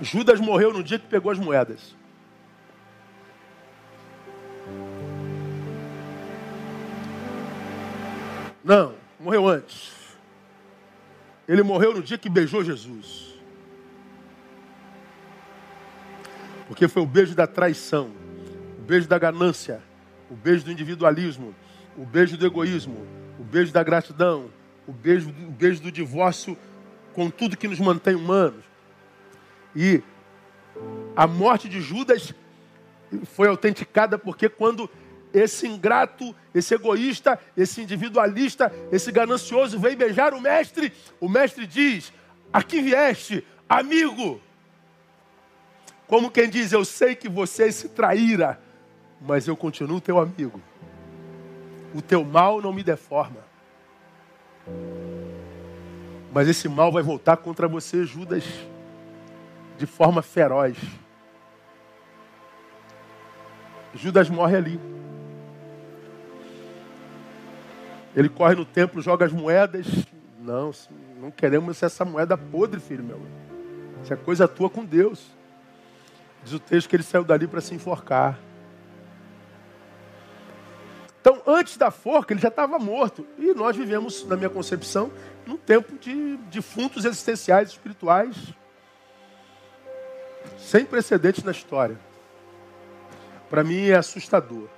Judas 0.05 0.41
morreu 0.41 0.73
no 0.73 0.83
dia 0.83 0.99
que 0.99 1.07
pegou 1.07 1.33
as 1.33 1.39
moedas. 1.39 1.95
Não, 8.63 8.95
morreu 9.21 9.47
antes. 9.47 9.93
Ele 11.47 11.63
morreu 11.63 11.95
no 11.95 12.03
dia 12.03 12.17
que 12.17 12.29
beijou 12.29 12.65
Jesus. 12.65 13.35
Porque 16.67 16.89
foi 16.89 17.03
o 17.03 17.07
beijo 17.07 17.35
da 17.35 17.47
traição, 17.47 18.11
o 18.79 18.83
beijo 18.83 19.07
da 19.07 19.19
ganância, 19.19 19.83
o 20.31 20.35
beijo 20.35 20.65
do 20.65 20.73
individualismo, 20.73 21.55
o 21.97 22.07
beijo 22.07 22.39
do 22.39 22.47
egoísmo, 22.47 23.07
o 23.39 23.45
beijo 23.45 23.71
da 23.73 23.83
gratidão, 23.83 24.51
o 24.87 24.93
beijo, 24.93 25.29
o 25.29 25.51
beijo 25.51 25.83
do 25.83 25.93
divórcio 25.93 26.57
com 27.13 27.29
tudo 27.29 27.57
que 27.57 27.69
nos 27.69 27.79
mantém 27.79 28.15
humanos. 28.15 28.65
E 29.75 30.03
a 31.17 31.27
morte 31.27 31.69
de 31.69 31.81
Judas 31.81 32.35
foi 33.25 33.49
autenticada 33.49 34.19
porque 34.19 34.49
quando 34.49 34.91
esse 35.33 35.67
ingrato, 35.67 36.35
esse 36.55 36.75
egoísta, 36.75 37.39
esse 37.57 37.83
individualista, 37.83 38.73
esse 38.93 39.11
ganancioso 39.11 39.79
vem 39.79 39.97
beijar 39.97 40.33
o 40.33 40.41
mestre, 40.41 40.93
o 41.21 41.29
mestre 41.29 41.67
diz: 41.67 42.13
Aqui 42.53 42.81
vieste, 42.81 43.45
amigo. 43.69 44.41
Como 46.07 46.31
quem 46.31 46.49
diz: 46.49 46.73
Eu 46.73 46.85
sei 46.85 47.17
que 47.17 47.29
você 47.29 47.73
se 47.73 47.89
traíra, 47.89 48.61
mas 49.21 49.49
eu 49.49 49.57
continuo 49.57 50.01
teu 50.01 50.19
amigo. 50.19 50.61
O 51.93 52.01
teu 52.01 52.25
mal 52.25 52.61
não 52.61 52.73
me 52.73 52.83
deforma. 52.83 53.45
Mas 56.33 56.49
esse 56.49 56.69
mal 56.69 56.91
vai 56.91 57.03
voltar 57.03 57.37
contra 57.37 57.69
você, 57.69 58.05
Judas, 58.05 58.45
de 59.77 59.87
forma 59.87 60.23
feroz. 60.23 60.77
Judas 63.95 64.29
morre 64.29 64.57
ali. 64.57 64.81
Ele 68.15 68.29
corre 68.29 68.55
no 68.55 68.65
templo, 68.65 69.03
joga 69.03 69.25
as 69.25 69.33
moedas. 69.33 69.87
Não, 70.41 70.71
não 71.21 71.31
queremos 71.31 71.83
essa 71.83 72.05
moeda 72.05 72.37
podre, 72.37 72.81
filho 72.81 73.03
meu. 73.03 73.21
Isso 74.03 74.13
é 74.13 74.17
coisa 74.17 74.47
tua 74.47 74.69
com 74.69 74.85
Deus. 74.85 75.27
Diz 76.45 76.53
o 76.53 76.59
texto 76.59 76.89
que 76.89 76.97
ele 76.97 77.03
saiu 77.03 77.25
dali 77.25 77.47
para 77.47 77.61
se 77.61 77.75
enforcar. 77.75 78.39
Então, 81.21 81.41
antes 81.47 81.79
da 81.79 81.91
forca, 81.91 82.35
ele 82.35 82.41
já 82.41 82.49
estava 82.49 82.79
morto. 82.79 83.27
E 83.39 83.55
nós 83.55 83.75
vivemos, 83.75 84.27
na 84.27 84.37
minha 84.37 84.51
concepção, 84.51 85.11
num 85.47 85.57
tempo 85.57 85.97
de 85.99 86.37
defuntos 86.51 87.07
existenciais, 87.07 87.71
espirituais, 87.71 88.37
sem 90.59 90.85
precedentes 90.85 91.45
na 91.45 91.53
história. 91.53 91.99
Para 93.49 93.63
mim 93.63 93.87
é 93.87 93.95
assustador. 93.95 94.69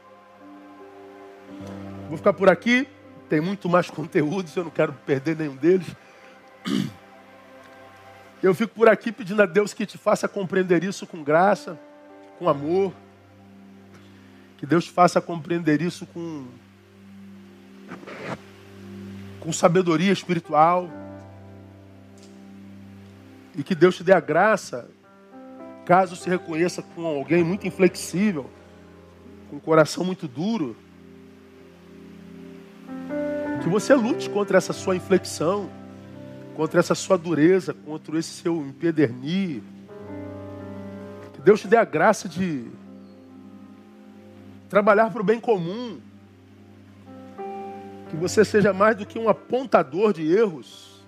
Vou 2.08 2.16
ficar 2.16 2.32
por 2.32 2.48
aqui. 2.48 2.86
Tem 3.28 3.40
muito 3.40 3.68
mais 3.68 3.88
conteúdos, 3.90 4.54
eu 4.56 4.64
não 4.64 4.70
quero 4.70 4.92
perder 4.92 5.36
nenhum 5.36 5.56
deles. 5.56 5.86
Eu 8.42 8.54
fico 8.54 8.74
por 8.74 8.88
aqui 8.88 9.10
pedindo 9.10 9.42
a 9.42 9.46
Deus 9.46 9.72
que 9.72 9.86
te 9.86 9.96
faça 9.96 10.28
compreender 10.28 10.84
isso 10.84 11.06
com 11.06 11.22
graça, 11.22 11.78
com 12.38 12.48
amor. 12.48 12.92
Que 14.58 14.66
Deus 14.66 14.84
te 14.84 14.90
faça 14.90 15.20
compreender 15.20 15.82
isso 15.82 16.06
com, 16.06 16.46
com 19.40 19.52
sabedoria 19.52 20.12
espiritual. 20.12 20.88
E 23.54 23.62
que 23.62 23.74
Deus 23.74 23.96
te 23.96 24.04
dê 24.04 24.12
a 24.12 24.20
graça, 24.20 24.88
caso 25.86 26.16
se 26.16 26.28
reconheça 26.28 26.82
com 26.82 27.06
alguém 27.06 27.42
muito 27.42 27.66
inflexível, 27.66 28.50
com 29.48 29.56
um 29.56 29.60
coração 29.60 30.04
muito 30.04 30.28
duro 30.28 30.76
que 33.66 33.70
você 33.70 33.94
lute 33.94 34.30
contra 34.30 34.58
essa 34.58 34.72
sua 34.72 34.94
inflexão, 34.94 35.68
contra 36.54 36.78
essa 36.78 36.94
sua 36.94 37.18
dureza, 37.18 37.74
contra 37.74 38.16
esse 38.16 38.30
seu 38.30 38.64
empedernir. 38.64 39.60
Que 41.34 41.40
Deus 41.40 41.62
te 41.62 41.66
dê 41.66 41.76
a 41.76 41.84
graça 41.84 42.28
de 42.28 42.64
trabalhar 44.68 45.10
para 45.10 45.20
o 45.20 45.24
bem 45.24 45.40
comum. 45.40 45.98
Que 48.08 48.16
você 48.16 48.44
seja 48.44 48.72
mais 48.72 48.96
do 48.96 49.04
que 49.04 49.18
um 49.18 49.28
apontador 49.28 50.12
de 50.12 50.32
erros. 50.32 51.04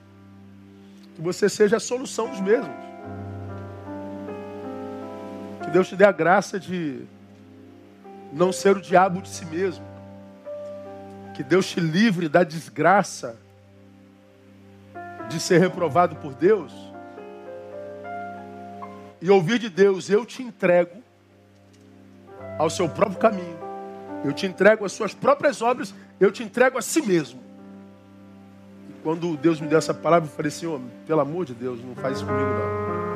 Que 1.15 1.23
você 1.23 1.49
seja 1.49 1.77
a 1.77 1.81
solução 1.81 2.29
dos 2.29 2.41
mesmos. 2.41 2.88
Que 5.69 5.73
Deus 5.75 5.87
te 5.87 5.97
dê 5.97 6.05
a 6.07 6.13
graça 6.13 6.59
de 6.59 7.03
não 8.33 8.51
ser 8.51 8.75
o 8.75 8.81
diabo 8.81 9.21
de 9.21 9.29
si 9.29 9.45
mesmo. 9.45 9.85
Que 11.35 11.43
Deus 11.43 11.69
te 11.69 11.79
livre 11.79 12.27
da 12.27 12.43
desgraça 12.43 13.37
de 15.29 15.39
ser 15.39 15.59
reprovado 15.59 16.17
por 16.17 16.33
Deus. 16.33 16.73
E 19.21 19.29
ouvir 19.29 19.59
de 19.59 19.69
Deus, 19.69 20.09
eu 20.09 20.25
te 20.25 20.43
entrego 20.43 21.03
ao 22.59 22.71
seu 22.71 22.89
próprio 22.89 23.19
caminho. 23.19 23.59
Eu 24.25 24.33
te 24.33 24.47
entrego 24.47 24.87
as 24.87 24.93
suas 24.93 25.13
próprias 25.13 25.61
obras, 25.61 25.95
eu 26.19 26.33
te 26.33 26.43
entrego 26.43 26.79
a 26.79 26.83
si 26.83 27.03
mesmo. 27.03 27.43
E 28.89 28.95
quando 29.03 29.37
Deus 29.37 29.61
me 29.61 29.69
deu 29.69 29.77
essa 29.77 29.93
palavra, 29.93 30.27
eu 30.27 30.33
falei, 30.33 30.51
Senhor, 30.51 30.81
pelo 31.07 31.21
amor 31.21 31.45
de 31.45 31.53
Deus, 31.53 31.79
não 31.85 31.95
faz 31.95 32.17
isso 32.17 32.27
comigo 32.27 32.49
não. 32.49 33.08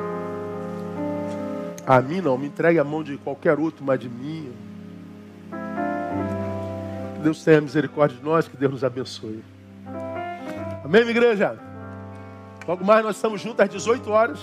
A 1.85 2.01
mim 2.01 2.21
não, 2.21 2.37
me 2.37 2.47
entregue 2.47 2.79
a 2.79 2.83
mão 2.83 3.03
de 3.03 3.17
qualquer 3.17 3.59
outro, 3.59 3.83
mas 3.83 3.99
de 3.99 4.09
mim. 4.09 4.53
Deus 7.21 7.43
tenha 7.43 7.61
misericórdia 7.61 8.17
de 8.17 8.23
nós, 8.23 8.47
que 8.47 8.55
Deus 8.55 8.71
nos 8.71 8.83
abençoe. 8.83 9.43
Amém, 10.83 11.01
minha 11.01 11.11
igreja? 11.11 11.57
Logo 12.67 12.85
mais 12.85 13.03
nós 13.03 13.15
estamos 13.15 13.41
juntos 13.41 13.59
às 13.59 13.69
18 13.69 14.09
horas, 14.09 14.39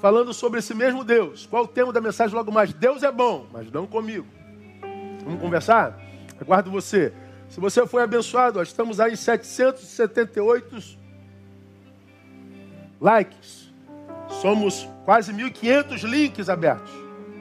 falando 0.00 0.32
sobre 0.32 0.60
esse 0.60 0.74
mesmo 0.74 1.02
Deus. 1.02 1.46
Qual 1.46 1.64
o 1.64 1.68
tema 1.68 1.92
da 1.92 2.00
mensagem 2.00 2.34
logo 2.34 2.52
mais? 2.52 2.72
Deus 2.72 3.02
é 3.02 3.10
bom, 3.10 3.46
mas 3.52 3.70
não 3.70 3.86
comigo. 3.86 4.26
Vamos 5.24 5.40
conversar? 5.40 5.98
Aguardo 6.40 6.70
você. 6.70 7.12
Se 7.48 7.60
você 7.60 7.86
foi 7.86 8.02
abençoado, 8.02 8.58
nós 8.58 8.68
estamos 8.68 8.98
aí 8.98 9.12
em 9.12 9.16
778 9.16 10.98
likes. 13.00 13.61
Somos 14.42 14.88
quase 15.04 15.32
1.500 15.32 16.02
links 16.02 16.48
abertos. 16.48 16.90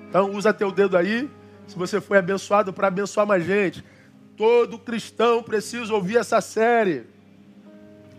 Então 0.08 0.30
usa 0.30 0.54
teu 0.54 0.72
dedo 0.72 0.95
aí 0.95 1.28
se 1.66 1.76
você 1.76 1.99
foi 1.99 2.20
abençoado 2.20 2.72
para 2.72 2.89
abençoar 2.89 3.26
mais 3.26 3.43
gente. 3.43 3.84
Todo 4.38 4.78
cristão 4.78 5.41
precisa 5.41 5.91
ouvir 5.95 6.18
essa 6.18 6.39
série. 6.41 7.08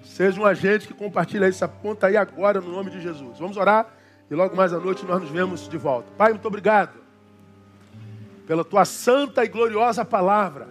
Seja 0.04 0.40
um 0.40 0.44
agente 0.44 0.88
que 0.88 0.94
compartilha 0.94 1.48
isso, 1.48 1.64
aponta 1.64 2.08
aí 2.08 2.16
agora 2.16 2.60
no 2.60 2.72
nome 2.72 2.90
de 2.90 3.00
Jesus. 3.00 3.38
Vamos 3.38 3.56
orar 3.56 3.86
e 4.28 4.34
logo 4.34 4.56
mais 4.56 4.72
à 4.72 4.80
noite 4.80 5.06
nós 5.06 5.20
nos 5.20 5.30
vemos 5.30 5.68
de 5.68 5.78
volta. 5.78 6.10
Pai, 6.18 6.30
muito 6.32 6.48
obrigado 6.48 6.98
pela 8.48 8.64
tua 8.64 8.84
santa 8.84 9.44
e 9.44 9.48
gloriosa 9.48 10.04
palavra 10.04 10.66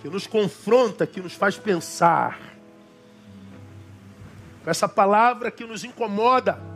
que 0.00 0.08
nos 0.08 0.28
confronta, 0.28 1.08
que 1.08 1.20
nos 1.20 1.34
faz 1.34 1.58
pensar. 1.58 2.38
Com 4.62 4.70
essa 4.70 4.88
palavra 4.88 5.50
que 5.50 5.64
nos 5.64 5.82
incomoda, 5.82 6.73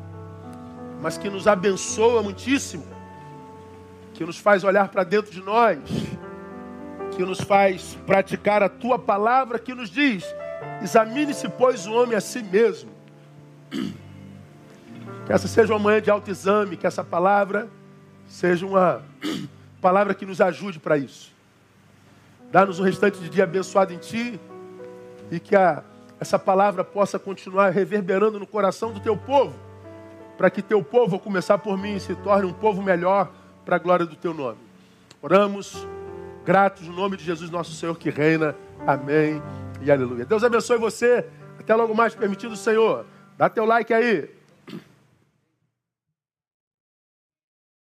mas 1.01 1.19
que 1.19 1.31
nos 1.31 1.47
abençoa 1.47 2.23
muitíssimo 2.23 2.99
que 4.19 4.25
nos 4.25 4.37
faz 4.37 4.65
olhar 4.65 4.89
para 4.89 5.05
dentro 5.05 5.31
de 5.31 5.41
nós, 5.41 5.79
que 7.15 7.25
nos 7.25 7.41
faz 7.41 7.97
praticar 8.05 8.65
a 8.65 8.69
tua 8.69 8.99
palavra 8.99 9.61
que 9.61 9.73
nos 9.73 9.89
diz: 9.89 10.25
examine-se, 10.83 11.49
pois, 11.51 11.87
o 11.87 11.93
homem 11.93 12.17
a 12.17 12.21
si 12.21 12.43
mesmo. 12.43 12.91
Que 13.71 15.33
essa 15.33 15.47
seja 15.47 15.73
uma 15.73 15.79
manhã 15.79 16.03
de 16.03 16.11
autoexame, 16.11 16.77
que 16.77 16.85
essa 16.85 17.05
palavra 17.05 17.69
seja 18.27 18.67
uma 18.67 19.03
palavra 19.81 20.13
que 20.15 20.27
nos 20.27 20.41
ajude 20.41 20.81
para 20.81 20.99
isso. 20.99 21.33
Dá-nos 22.51 22.81
um 22.81 22.83
restante 22.83 23.21
de 23.21 23.29
dia 23.29 23.45
abençoado 23.45 23.93
em 23.93 23.99
Ti 23.99 24.41
e 25.31 25.39
que 25.39 25.55
a, 25.55 25.85
essa 26.19 26.41
palavra 26.41 26.83
possa 26.83 27.21
continuar 27.21 27.71
reverberando 27.71 28.41
no 28.41 28.49
coração 28.49 28.93
do 28.93 28.99
Teu 28.99 29.17
povo, 29.17 29.55
para 30.39 30.49
que 30.49 30.63
Teu 30.63 30.83
povo, 30.83 31.19
começar 31.19 31.59
por 31.59 31.77
mim, 31.77 31.99
se 31.99 32.15
torne 32.15 32.47
um 32.47 32.53
povo 32.53 32.81
melhor 32.81 33.31
para 33.65 33.77
a 33.77 33.79
glória 33.79 34.07
do 34.07 34.15
Teu 34.15 34.33
nome. 34.33 34.59
Oramos, 35.21 35.87
gratos 36.47 36.87
no 36.87 36.95
nome 36.95 37.17
de 37.17 37.25
Jesus, 37.25 37.51
nosso 37.51 37.73
Senhor 37.75 37.99
que 37.99 38.09
reina. 38.09 38.55
Amém 38.87 39.43
e 39.83 39.91
aleluia. 39.91 40.25
Deus 40.25 40.45
abençoe 40.45 40.79
você. 40.79 41.27
Até 41.59 41.75
logo 41.75 41.93
mais, 41.93 42.15
permitido 42.15 42.57
Senhor. 42.57 43.05
Dá 43.37 43.49
teu 43.49 43.65
like 43.65 43.93
aí. 43.93 44.31